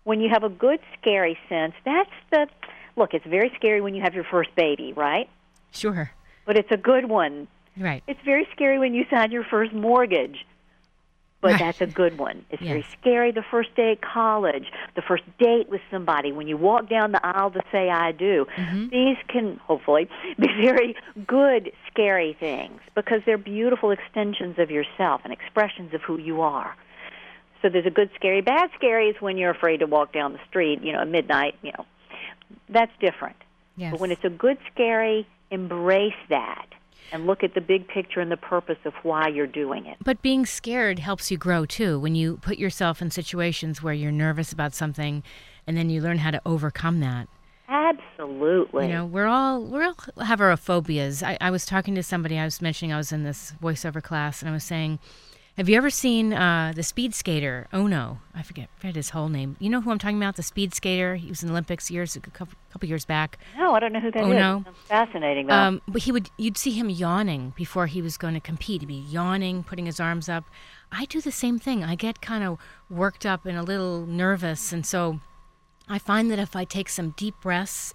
When 0.05 0.21
you 0.21 0.29
have 0.31 0.45
a 0.45 0.49
good 0.49 0.81
scary 1.01 1.39
sense, 1.49 1.73
that's 1.85 2.11
the 2.31 2.47
look. 2.97 3.15
It's 3.15 3.27
very 3.27 3.51
scary 3.57 3.81
when 3.81 3.95
you 3.95 4.03
have 4.03 4.15
your 4.15 4.25
first 4.25 4.55
baby, 4.55 4.93
right? 4.93 5.29
Sure. 5.73 6.11
But 6.45 6.59
it's 6.59 6.71
a 6.71 6.77
good 6.77 7.09
one. 7.09 7.49
Right. 7.77 8.03
It's 8.07 8.21
very 8.25 8.47
scary 8.53 8.79
when 8.79 8.93
you 8.93 9.05
sign 9.11 9.31
your 9.31 9.45
first 9.45 9.73
mortgage. 9.73 10.45
But 11.43 11.59
that's 11.59 11.81
a 11.81 11.87
good 11.87 12.19
one. 12.19 12.45
It's 12.51 12.63
very 12.63 12.85
scary 13.01 13.33
the 13.33 13.45
first 13.51 13.75
day 13.75 13.93
at 13.93 14.03
college, 14.03 14.67
the 14.95 15.01
first 15.01 15.23
date 15.39 15.71
with 15.71 15.81
somebody, 15.91 16.33
when 16.33 16.47
you 16.49 16.59
walk 16.59 16.89
down 16.91 17.13
the 17.13 17.27
aisle 17.27 17.51
to 17.53 17.63
say 17.73 17.89
I 17.89 18.13
do. 18.13 18.47
Mm-hmm. 18.57 18.89
These 18.89 19.17
can 19.29 19.57
hopefully 19.65 20.09
be 20.39 20.49
very 20.61 20.95
good 21.27 21.73
scary 21.91 22.37
things 22.39 22.81
because 22.95 23.23
they're 23.25 23.39
beautiful 23.39 23.91
extensions 23.91 24.59
of 24.59 24.71
yourself 24.71 25.23
and 25.25 25.33
expressions 25.33 25.95
of 25.95 26.03
who 26.03 26.19
you 26.19 26.43
are. 26.43 26.77
So 27.63 27.69
there's 27.71 27.87
a 27.87 27.91
good 27.91 28.11
scary, 28.17 28.43
bad 28.43 28.71
scary 28.75 29.09
is 29.09 29.17
when 29.21 29.39
you're 29.39 29.51
afraid 29.51 29.79
to 29.79 29.87
walk 29.87 30.13
down 30.13 30.33
the 30.35 30.41
street, 30.49 30.83
you 30.83 30.93
know, 30.93 31.01
at 31.01 31.09
midnight, 31.09 31.57
you 31.63 31.73
know. 31.73 31.87
That's 32.69 32.93
different. 33.01 33.37
Yes. 33.77 33.93
But 33.93 34.01
when 34.01 34.11
it's 34.11 34.25
a 34.25 34.31
good 34.31 34.59
scary, 34.73 35.27
embrace 35.51 36.13
that 36.29 36.67
and 37.13 37.27
look 37.27 37.43
at 37.43 37.55
the 37.55 37.61
big 37.61 37.89
picture 37.89 38.21
and 38.21 38.31
the 38.31 38.37
purpose 38.37 38.79
of 38.85 38.93
why 39.03 39.29
you're 39.29 39.47
doing 39.47 39.87
it. 39.87 39.97
But 40.05 40.23
being 40.23 40.47
scared 40.47 40.99
helps 40.99 41.31
you 41.31 41.37
grow 41.37 41.67
too. 41.67 41.99
When 41.99 42.15
you 42.15 42.39
put 42.39 42.59
yourself 42.59 43.03
in 43.03 43.11
situations 43.11 43.83
where 43.83 43.95
you're 43.95 44.13
nervous 44.13 44.53
about 44.53 44.75
something, 44.75 45.23
and 45.67 45.77
then 45.77 45.91
you 45.91 46.01
learn 46.01 46.19
how 46.19 46.31
to 46.31 46.41
overcome 46.45 47.01
that. 47.01 47.29
Absolutely. 47.69 48.87
You 48.87 48.93
know, 48.93 49.07
we're 49.07 49.27
all 49.27 49.63
we 49.63 49.85
all 49.85 49.97
have 50.25 50.41
our 50.41 50.57
phobias. 50.57 51.23
I, 51.23 51.39
I 51.41 51.51
was 51.51 51.65
talking 51.65 51.95
to 51.95 52.03
somebody. 52.03 52.37
I 52.39 52.45
was 52.45 52.61
mentioning 52.61 52.93
I 52.93 52.97
was 52.97 53.13
in 53.13 53.23
this 53.23 53.55
voiceover 53.63 54.03
class, 54.03 54.43
and 54.43 54.49
I 54.49 54.53
was 54.53 54.65
saying, 54.65 54.99
"Have 55.61 55.69
you 55.69 55.77
ever 55.77 55.91
seen 55.91 56.33
uh, 56.33 56.73
the 56.75 56.83
speed 56.83 57.15
skater 57.15 57.69
Ohno? 57.71 58.17
I 58.35 58.43
forget, 58.43 58.71
forget 58.79 58.97
his 58.97 59.11
whole 59.11 59.29
name. 59.29 59.57
You 59.59 59.69
know 59.69 59.83
who 59.83 59.91
I'm 59.91 59.99
talking 59.99 60.17
about? 60.17 60.37
The 60.37 60.43
speed 60.43 60.73
skater. 60.73 61.17
He 61.17 61.29
was 61.29 61.43
in 61.43 61.49
the 61.49 61.53
Olympics 61.53 61.91
years 61.91 62.17
a 62.17 62.21
couple, 62.21 62.57
couple 62.73 62.89
years 62.89 63.05
back. 63.05 63.39
no, 63.59 63.75
I 63.75 63.81
don't 63.81 63.93
know 63.93 64.01
who 64.01 64.11
that 64.11 64.23
is. 64.23 64.27
Oh, 64.27 64.33
no. 64.33 64.63
Sounds 64.65 64.79
fascinating 64.87 65.49
though. 65.49 65.55
Um, 65.55 65.83
but 65.87 66.01
he 66.05 66.13
would 66.13 66.31
you'd 66.39 66.57
see 66.57 66.71
him 66.71 66.89
yawning 66.89 67.53
before 67.59 67.89
he 67.89 68.01
was 68.01 68.17
going 68.17 68.33
to 68.33 68.41
compete. 68.41 68.81
He'd 68.81 68.87
be 68.87 68.95
yawning, 68.95 69.63
putting 69.63 69.85
his 69.85 70.01
arms 70.01 70.31
up. 70.31 70.45
I 70.91 71.05
do 71.05 71.21
the 71.21 71.31
same 71.31 71.59
thing. 71.59 71.85
I 71.85 71.95
get 71.95 72.23
kind 72.23 72.43
of 72.43 72.57
worked 72.89 73.27
up 73.27 73.45
and 73.45 73.59
a 73.59 73.63
little 73.63 74.07
nervous, 74.07 74.73
and 74.73 74.87
so 74.87 75.21
I 75.91 75.99
find 75.99 76.31
that 76.31 76.39
if 76.39 76.57
I 76.57 76.65
take 76.65 76.89
some 76.89 77.11
deep 77.19 77.35
breaths 77.43 77.93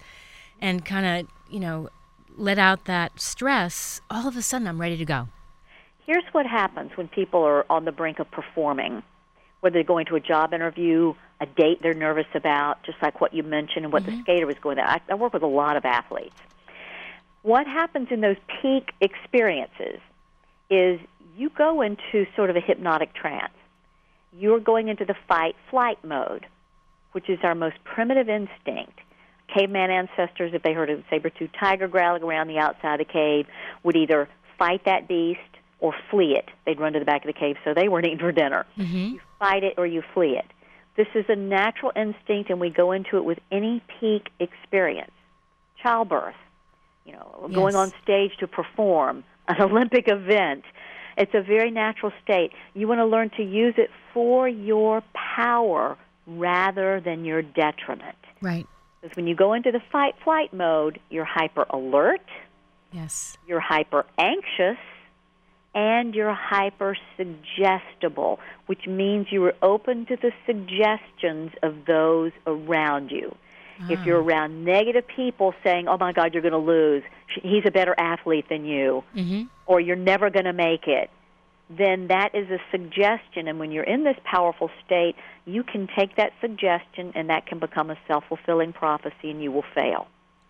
and 0.60 0.84
kind 0.84 1.04
of 1.04 1.28
you 1.50 1.58
know 1.58 1.88
let 2.36 2.60
out 2.60 2.84
that 2.84 3.20
stress, 3.20 4.00
all 4.08 4.28
of 4.28 4.36
a 4.36 4.42
sudden 4.42 4.68
I'm 4.68 4.80
ready 4.80 4.96
to 4.98 5.04
go. 5.04 5.30
Here's 6.06 6.24
what 6.32 6.46
happens 6.46 6.92
when 6.96 7.08
people 7.08 7.42
are 7.42 7.66
on 7.70 7.84
the 7.84 7.92
brink 7.92 8.20
of 8.20 8.30
performing, 8.30 9.02
whether 9.60 9.74
they're 9.74 9.82
going 9.82 10.06
to 10.06 10.14
a 10.14 10.20
job 10.20 10.54
interview, 10.54 11.14
a 11.40 11.46
date 11.46 11.82
they're 11.82 11.94
nervous 11.94 12.26
about, 12.34 12.82
just 12.84 12.98
like 13.02 13.20
what 13.20 13.34
you 13.34 13.42
mentioned 13.42 13.84
and 13.84 13.92
what 13.92 14.04
the 14.04 14.12
mm-hmm. 14.12 14.20
skater 14.20 14.46
was 14.46 14.56
going 14.60 14.76
to. 14.76 14.88
I, 14.88 15.00
I 15.10 15.14
work 15.14 15.32
with 15.32 15.42
a 15.42 15.48
lot 15.48 15.76
of 15.76 15.84
athletes. 15.84 16.36
What 17.42 17.66
happens 17.66 18.08
in 18.10 18.20
those 18.20 18.36
peak 18.62 18.92
experiences 19.00 20.00
is 20.70 21.00
you 21.36 21.50
go 21.50 21.82
into 21.82 22.26
sort 22.36 22.50
of 22.50 22.56
a 22.56 22.60
hypnotic 22.60 23.12
trance. 23.14 23.52
You're 24.32 24.60
going 24.60 24.88
into 24.88 25.04
the 25.04 25.14
fight 25.28 25.56
flight 25.70 26.02
mode, 26.04 26.46
which 27.12 27.28
is 27.28 27.38
our 27.42 27.54
most 27.54 27.76
primitive 27.84 28.28
instinct. 28.28 29.00
Caveman 29.52 29.90
ancestors, 29.90 30.52
if 30.54 30.62
they 30.62 30.72
heard 30.72 30.90
a 30.90 31.02
saber-toothed 31.08 31.54
tiger 31.58 31.88
growling 31.88 32.22
around 32.22 32.48
the 32.48 32.58
outside 32.58 33.00
of 33.00 33.06
the 33.06 33.12
cave, 33.12 33.46
would 33.82 33.96
either 33.96 34.28
fight 34.58 34.84
that 34.84 35.08
beast 35.08 35.40
or 35.80 35.94
flee 36.10 36.34
it. 36.36 36.48
They'd 36.64 36.80
run 36.80 36.92
to 36.94 36.98
the 36.98 37.04
back 37.04 37.24
of 37.24 37.26
the 37.32 37.38
cave, 37.38 37.56
so 37.64 37.74
they 37.74 37.88
weren't 37.88 38.06
eating 38.06 38.18
for 38.18 38.32
dinner. 38.32 38.66
Mm-hmm. 38.78 38.96
You 39.14 39.20
fight 39.38 39.62
it 39.64 39.74
or 39.78 39.86
you 39.86 40.02
flee 40.14 40.36
it. 40.38 40.46
This 40.96 41.08
is 41.14 41.26
a 41.28 41.36
natural 41.36 41.92
instinct, 41.94 42.48
and 42.50 42.58
we 42.58 42.70
go 42.70 42.92
into 42.92 43.18
it 43.18 43.24
with 43.24 43.38
any 43.52 43.82
peak 44.00 44.28
experience. 44.40 45.10
Childbirth, 45.82 46.34
you 47.04 47.12
know, 47.12 47.50
going 47.52 47.74
on 47.76 47.92
stage 48.02 48.32
to 48.40 48.46
perform, 48.46 49.22
an 49.48 49.60
Olympic 49.60 50.08
event. 50.08 50.64
It's 51.18 51.34
a 51.34 51.42
very 51.42 51.70
natural 51.70 52.12
state. 52.24 52.52
You 52.74 52.88
want 52.88 53.00
to 53.00 53.06
learn 53.06 53.30
to 53.36 53.42
use 53.42 53.74
it 53.76 53.90
for 54.14 54.48
your 54.48 55.02
power 55.12 55.96
rather 56.26 57.00
than 57.00 57.24
your 57.24 57.42
detriment. 57.42 58.16
Right. 58.40 58.66
Because 59.00 59.16
when 59.16 59.26
you 59.26 59.34
go 59.34 59.52
into 59.52 59.70
the 59.70 59.80
fight 59.92 60.14
flight 60.24 60.52
mode, 60.52 60.98
you're 61.10 61.24
hyper 61.26 61.66
alert, 61.70 62.22
Yes. 62.92 63.36
you're 63.46 63.60
hyper 63.60 64.04
anxious, 64.18 64.78
and 65.76 66.14
you're 66.14 66.32
hyper 66.32 66.96
suggestible, 67.18 68.40
which 68.64 68.86
means 68.86 69.26
you 69.30 69.44
are 69.44 69.54
open 69.62 70.06
to 70.06 70.16
the 70.16 70.32
suggestions 70.46 71.52
of 71.62 71.84
those 71.86 72.32
around 72.46 73.10
you. 73.10 73.36
If 73.90 74.06
you're 74.06 74.22
around 74.22 74.64
negative 74.64 75.04
people 75.06 75.52
saying, 75.62 75.86
"Oh 75.86 75.98
my 75.98 76.12
God, 76.12 76.32
you're 76.32 76.40
going 76.40 76.52
to 76.52 76.58
lose," 76.58 77.02
he's 77.42 77.62
a 77.66 77.70
better 77.70 77.94
athlete 77.98 78.46
than 78.48 78.64
you, 78.64 79.04
Mm-hmm. 79.14 79.42
or 79.66 79.80
you're 79.80 79.96
never 79.96 80.30
going 80.30 80.46
to 80.46 80.54
make 80.54 80.88
it, 80.88 81.10
then 81.68 82.06
that 82.08 82.34
is 82.34 82.48
a 82.50 82.58
suggestion. 82.70 83.48
And 83.48 83.58
when 83.58 83.70
you're 83.72 83.84
in 83.84 84.02
this 84.04 84.16
powerful 84.24 84.70
state, 84.86 85.14
you 85.44 85.62
can 85.62 85.88
take 85.94 86.16
that 86.16 86.32
suggestion, 86.40 87.12
and 87.14 87.28
that 87.28 87.44
can 87.46 87.58
become 87.58 87.90
a 87.90 87.98
self 88.08 88.24
fulfilling 88.30 88.72
prophecy, 88.72 89.30
and 89.30 89.42
you 89.42 89.52
will 89.52 89.66
fail. 89.74 90.06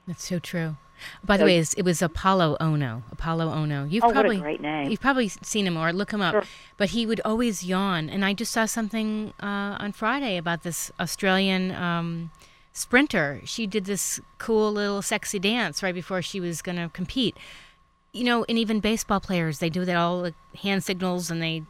That's 0.07 0.25
so 0.25 0.39
true. 0.39 0.77
By 1.25 1.37
the 1.37 1.43
So- 1.43 1.47
way, 1.47 1.59
it 1.59 1.85
was 1.85 2.01
Apolo 2.01 2.57
Ohno. 2.59 3.03
Apolo 3.15 3.53
Ohno. 3.55 3.91
You've 3.91 4.05
Oh, 4.05 4.09
what 4.09 4.17
a 4.17 4.21
probably 4.21 4.39
great 4.39 4.61
name. 4.61 4.91
You've 4.91 5.01
probably 5.01 5.29
seen 5.29 5.67
him 5.67 5.77
or 5.77 5.93
look 5.93 6.13
him 6.13 6.21
up. 6.21 6.33
Sure. 6.35 6.45
But 6.77 6.91
he 6.91 7.07
would 7.07 7.21
always 7.25 7.65
yawn, 7.65 8.09
and 8.09 8.25
I 8.25 8.33
just 8.35 8.53
saw 8.53 8.67
something 8.67 9.33
uh, 9.41 9.77
on 9.79 9.93
Friday 9.93 10.37
about 10.37 10.63
this 10.63 10.91
Australian 11.01 11.73
um, 11.73 12.31
sprinter. 12.73 13.41
She 13.45 13.67
did 13.67 13.85
this 13.87 14.21
cool 14.39 14.73
little 14.73 15.03
sexy 15.03 15.39
dance 15.39 15.83
right 15.83 15.95
before 15.95 16.23
she 16.23 16.41
was 16.41 16.63
going 16.63 16.77
to 16.77 16.89
compete. 16.93 17.37
You 18.13 18.25
know, 18.25 18.45
and 18.49 18.59
even 18.59 18.81
baseball 18.81 19.21
players, 19.21 19.59
they 19.59 19.69
do 19.71 19.85
that 19.85 19.97
all 19.97 20.23
the 20.23 20.35
hand 20.63 20.85
signals 20.85 21.31
and 21.31 21.43
they 21.43 21.63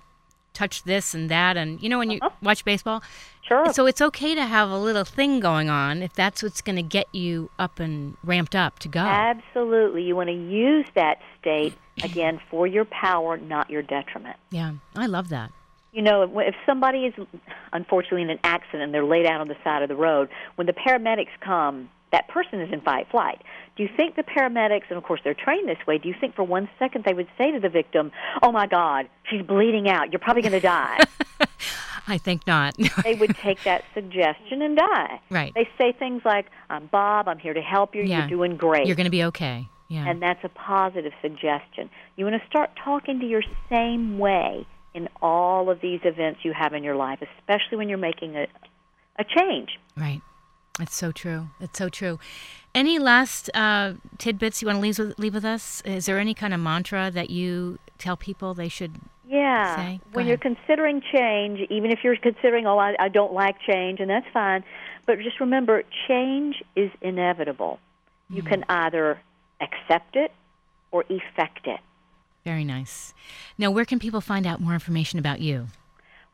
touch 0.53 0.85
this 0.85 1.13
and 1.13 1.29
that, 1.29 1.57
and 1.57 1.83
you 1.83 1.89
know 1.89 1.99
when 1.99 2.11
you 2.11 2.19
watch 2.41 2.65
baseball. 2.65 3.03
Sure. 3.47 3.73
So 3.73 3.87
it's 3.87 4.01
okay 4.01 4.35
to 4.35 4.45
have 4.45 4.71
a 4.71 4.79
little 4.79 5.05
thing 5.05 5.39
going 5.39 5.71
on 5.71 6.03
if 6.03 6.13
that's 6.13 6.43
what's 6.43 6.61
going 6.61 6.77
to 6.77 6.83
get 6.83 7.07
you 7.15 7.51
up 7.59 7.79
and 7.79 8.17
ramped 8.25 8.57
up 8.57 8.79
to 8.81 8.89
go. 8.89 9.01
Absolutely. 9.01 10.03
You 10.03 10.17
want 10.17 10.29
to 10.29 10.35
use 10.35 10.87
that 10.95 11.19
state, 11.41 11.75
again, 12.03 12.41
for 12.51 12.67
your 12.67 12.85
power, 12.85 13.37
not 13.37 13.71
your 13.71 13.83
detriment. 13.83 14.37
Yeah, 14.51 14.73
I 14.97 15.07
love 15.07 15.29
that. 15.29 15.53
You 15.93 16.03
know, 16.03 16.23
if 16.41 16.55
somebody 16.67 17.07
is 17.07 17.15
unfortunately 17.73 18.23
in 18.23 18.31
an 18.31 18.41
accident 18.45 18.83
and 18.83 18.95
they're 18.95 19.05
laid 19.05 19.27
out 19.27 19.41
on 19.41 19.49
the 19.49 19.57
side 19.63 19.83
of 19.83 19.89
the 19.89 19.97
road, 19.97 20.29
when 20.57 20.67
the 20.67 20.75
paramedics 20.75 21.29
come, 21.41 21.89
that 22.13 22.29
person 22.29 22.61
is 22.61 22.73
in 22.73 22.81
fight 22.81 23.07
flight. 23.11 23.43
Do 23.77 23.83
you 23.83 23.89
think 23.97 24.17
the 24.17 24.23
paramedics, 24.23 24.85
and 24.89 24.99
of 24.99 25.05
course 25.05 25.21
they're 25.23 25.35
trained 25.35 25.69
this 25.69 25.79
way, 25.87 25.99
do 25.99 26.09
you 26.09 26.15
think 26.19 26.35
for 26.35 26.43
one 26.43 26.69
second 26.79 27.05
they 27.05 27.15
would 27.15 27.29
say 27.39 27.51
to 27.53 27.61
the 27.61 27.69
victim, 27.69 28.13
Oh 28.43 28.53
my 28.53 28.67
God, 28.67 29.09
she's 29.31 29.43
bleeding 29.43 29.89
out, 29.89 30.13
you're 30.13 30.19
probably 30.19 30.43
going 30.43 30.53
to 30.53 30.61
die? 30.61 30.99
I 32.09 32.19
think 32.19 32.47
not. 32.47 32.77
they 33.05 33.15
would 33.15 33.37
take 33.37 33.63
that 33.65 33.85
suggestion 33.95 34.63
and 34.63 34.77
die. 34.77 35.21
Right. 35.31 35.53
They 35.55 35.69
say 35.79 35.93
things 35.93 36.23
like, 36.25 36.47
"I'm 36.71 36.87
Bob. 36.87 37.29
I'm 37.29 37.39
here 37.39 37.55
to 37.55 37.61
help 37.61 37.95
you. 37.95 38.03
Yeah. 38.03 38.21
You're 38.21 38.29
doing 38.29 38.57
great." 38.57 38.87
You're 38.87 38.97
going 38.97 39.05
to 39.07 39.11
be 39.11 39.25
okay. 39.25 39.69
Yeah. 39.89 40.09
and 40.09 40.21
that's 40.21 40.43
a 40.43 40.49
positive 40.49 41.13
suggestion. 41.23 41.91
You 42.17 42.25
want 42.25 42.43
to 42.43 42.49
start 42.49 42.71
talking 42.83 43.21
to 43.21 43.27
your 43.27 43.45
same 43.71 44.19
way 44.19 44.67
in 44.95 45.09
all 45.23 45.71
of 45.71 45.81
these 45.81 46.01
events 46.03 46.41
you 46.43 46.53
have 46.53 46.73
in 46.73 46.83
your 46.83 46.97
life, 46.97 47.21
especially 47.39 47.77
when 47.79 47.89
you're 47.89 47.97
making 47.97 48.35
a 48.37 48.49
a 49.19 49.25
change. 49.25 49.79
Right. 49.97 50.23
It's 50.81 50.95
so 50.95 51.13
true. 51.13 51.49
It's 51.61 51.79
so 51.79 51.89
true. 51.89 52.19
Any 52.75 52.99
last 52.99 53.49
uh, 53.55 53.95
tidbits 54.19 54.61
you 54.61 54.67
want 54.67 54.77
to 54.77 54.83
leave 54.83 54.99
with, 54.99 55.19
leave 55.19 55.35
with 55.35 55.45
us? 55.45 55.81
Is 55.87 56.07
there 56.07 56.19
any 56.19 56.35
kind 56.35 56.53
of 56.53 56.61
mantra 56.61 57.11
that 57.11 57.31
you 57.31 57.79
tell 57.99 58.17
people 58.17 58.53
they 58.53 58.69
should 58.69 58.97
Yeah. 59.29 59.77
say? 59.77 60.01
When 60.13 60.27
you're 60.27 60.37
considering 60.37 61.03
change, 61.13 61.61
even 61.71 61.91
if 61.91 62.01
you're 62.05 62.17
considering, 62.17 62.67
oh, 62.67 62.79
I, 62.79 62.95
I 62.99 63.09
don't 63.09 63.33
like 63.33 63.57
change, 63.61 64.01
and 64.01 64.09
that's 64.09 64.27
fine, 64.33 64.63
but 65.07 65.19
just 65.19 65.41
remember, 65.41 65.83
change 66.09 66.63
is 66.77 66.91
inevitable. 67.01 67.79
You 68.31 68.43
Mm-hmm. 68.43 68.49
can 68.49 68.65
either 68.69 69.21
accept 69.61 70.17
it 70.17 70.33
or 70.91 71.05
effect 71.09 71.67
it. 71.67 71.81
Very 72.45 72.65
nice. 72.65 73.15
Now, 73.59 73.71
where 73.71 73.85
can 73.85 73.99
people 73.99 74.21
find 74.21 74.47
out 74.47 74.61
more 74.61 74.75
information 74.75 75.19
about 75.19 75.41
you? 75.41 75.67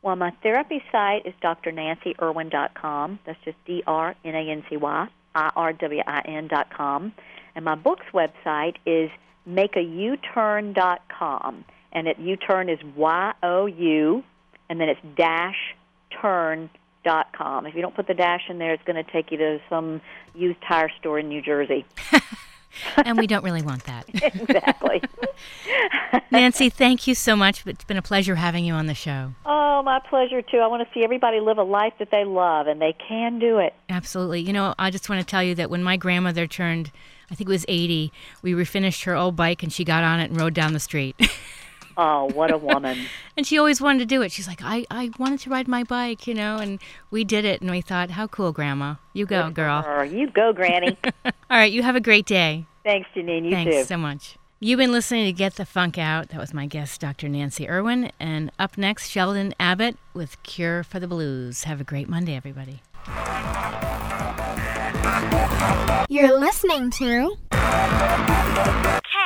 Well, 0.03 0.15
my 0.15 0.31
therapy 0.43 0.83
site 0.91 1.25
is 1.25 1.33
drnancyirwin.com. 1.41 3.19
That's 3.25 3.39
just 3.45 3.57
D 3.65 3.83
R 3.87 4.15
N 4.25 4.35
A 4.35 4.49
N 4.51 4.63
C 4.69 4.77
Y 4.77 5.07
I 5.35 5.51
R 5.55 5.73
W 5.73 6.01
I 6.05 6.21
N 6.25 6.47
dot 6.47 6.67
com. 6.75 7.13
And 7.55 7.63
my 7.65 7.75
book's 7.75 8.05
website 8.13 8.75
is 8.85 9.09
makeayouturn.com. 9.49 11.65
And 11.93 12.07
it 12.07 12.19
U-turn 12.19 12.69
is 12.69 12.79
Y 12.95 13.33
O 13.43 13.65
U, 13.67 14.23
and 14.69 14.81
then 14.81 14.89
it's 14.89 15.01
dash 15.15 15.75
turn 16.21 16.69
dot 17.03 17.27
com. 17.33 17.65
If 17.65 17.75
you 17.75 17.81
don't 17.81 17.95
put 17.95 18.07
the 18.07 18.13
dash 18.13 18.49
in 18.49 18.57
there, 18.57 18.73
it's 18.73 18.83
going 18.83 19.03
to 19.03 19.11
take 19.11 19.31
you 19.31 19.37
to 19.37 19.59
some 19.69 20.01
used 20.33 20.59
tire 20.67 20.91
store 20.99 21.19
in 21.19 21.29
New 21.29 21.41
Jersey. 21.41 21.85
and 22.97 23.17
we 23.17 23.27
don't 23.27 23.43
really 23.43 23.61
want 23.61 23.83
that. 23.85 24.05
exactly. 24.13 25.01
Nancy, 26.31 26.69
thank 26.69 27.07
you 27.07 27.15
so 27.15 27.35
much. 27.35 27.65
It's 27.65 27.83
been 27.83 27.97
a 27.97 28.01
pleasure 28.01 28.35
having 28.35 28.65
you 28.65 28.73
on 28.73 28.87
the 28.87 28.93
show. 28.93 29.33
oh, 29.45 29.81
my 29.83 29.99
pleasure 30.09 30.41
too. 30.41 30.57
I 30.57 30.67
want 30.67 30.87
to 30.87 30.93
see 30.93 31.03
everybody 31.03 31.39
live 31.39 31.57
a 31.57 31.63
life 31.63 31.93
that 31.99 32.09
they 32.09 32.23
love, 32.23 32.67
and 32.67 32.81
they 32.81 32.95
can 33.07 33.39
do 33.39 33.59
it. 33.59 33.73
Absolutely. 33.89 34.41
You 34.41 34.53
know, 34.53 34.73
I 34.79 34.89
just 34.89 35.09
want 35.09 35.19
to 35.21 35.27
tell 35.27 35.43
you 35.43 35.55
that 35.55 35.69
when 35.69 35.83
my 35.83 35.97
grandmother 35.97 36.47
turned, 36.47 36.91
I 37.29 37.35
think 37.35 37.49
it 37.49 37.51
was 37.51 37.65
80, 37.67 38.11
we 38.41 38.53
refinished 38.53 39.03
her 39.05 39.15
old 39.15 39.35
bike 39.35 39.63
and 39.63 39.71
she 39.71 39.83
got 39.83 40.03
on 40.03 40.19
it 40.19 40.31
and 40.31 40.39
rode 40.39 40.53
down 40.53 40.73
the 40.73 40.79
street. 40.79 41.15
Oh, 41.97 42.29
what 42.33 42.51
a 42.51 42.57
woman. 42.57 43.05
and 43.37 43.45
she 43.45 43.57
always 43.57 43.81
wanted 43.81 43.99
to 43.99 44.05
do 44.05 44.21
it. 44.21 44.31
She's 44.31 44.47
like, 44.47 44.61
I, 44.63 44.85
I 44.89 45.11
wanted 45.17 45.39
to 45.41 45.49
ride 45.49 45.67
my 45.67 45.83
bike, 45.83 46.27
you 46.27 46.33
know, 46.33 46.57
and 46.57 46.79
we 47.11 47.23
did 47.23 47.45
it. 47.45 47.61
And 47.61 47.69
we 47.69 47.81
thought, 47.81 48.11
how 48.11 48.27
cool, 48.27 48.51
Grandma. 48.51 48.95
You 49.13 49.25
go, 49.25 49.49
girl. 49.49 49.83
Or 49.85 50.03
you 50.03 50.29
go, 50.29 50.53
Granny. 50.53 50.97
All 51.25 51.31
right, 51.49 51.71
you 51.71 51.83
have 51.83 51.95
a 51.95 52.01
great 52.01 52.25
day. 52.25 52.65
Thanks, 52.83 53.09
Janine. 53.15 53.45
You 53.45 53.51
Thanks 53.51 53.75
too. 53.75 53.83
so 53.83 53.97
much. 53.97 54.37
You've 54.59 54.77
been 54.77 54.93
listening 54.93 55.25
to 55.25 55.33
Get 55.33 55.55
the 55.55 55.65
Funk 55.65 55.97
Out. 55.97 56.29
That 56.29 56.39
was 56.39 56.53
my 56.53 56.67
guest, 56.67 57.01
Dr. 57.01 57.27
Nancy 57.27 57.67
Irwin. 57.67 58.11
And 58.17 58.49
up 58.57 58.77
next, 58.77 59.09
Sheldon 59.09 59.53
Abbott 59.59 59.97
with 60.13 60.41
Cure 60.43 60.83
for 60.83 61.01
the 61.01 61.07
Blues. 61.07 61.65
Have 61.65 61.81
a 61.81 61.83
great 61.83 62.07
Monday, 62.07 62.35
everybody. 62.35 62.81
You're 66.07 66.39
listening 66.39 66.91
to 66.91 67.35
K 67.51 69.19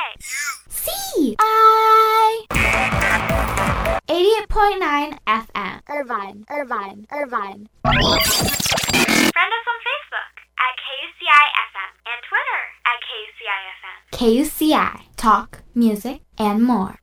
C 0.88 1.36
I 1.38 2.46
88.9 4.08 5.18
FM. 5.26 5.80
Irvine, 5.88 6.44
Irvine, 6.50 7.06
Irvine. 7.12 7.68
Friend 7.84 9.52
us 9.56 9.66
on 9.72 9.78
Facebook 9.88 10.32
at 10.58 10.74
KUCI 10.84 11.44
FM 11.68 11.92
and 12.08 12.20
Twitter 12.28 12.62
at 12.88 12.98
KUCI 13.08 13.60
FM. 13.78 13.98
KUCI. 14.12 14.94
Talk, 15.16 15.62
music, 15.74 16.22
and 16.38 16.62
more. 16.62 16.96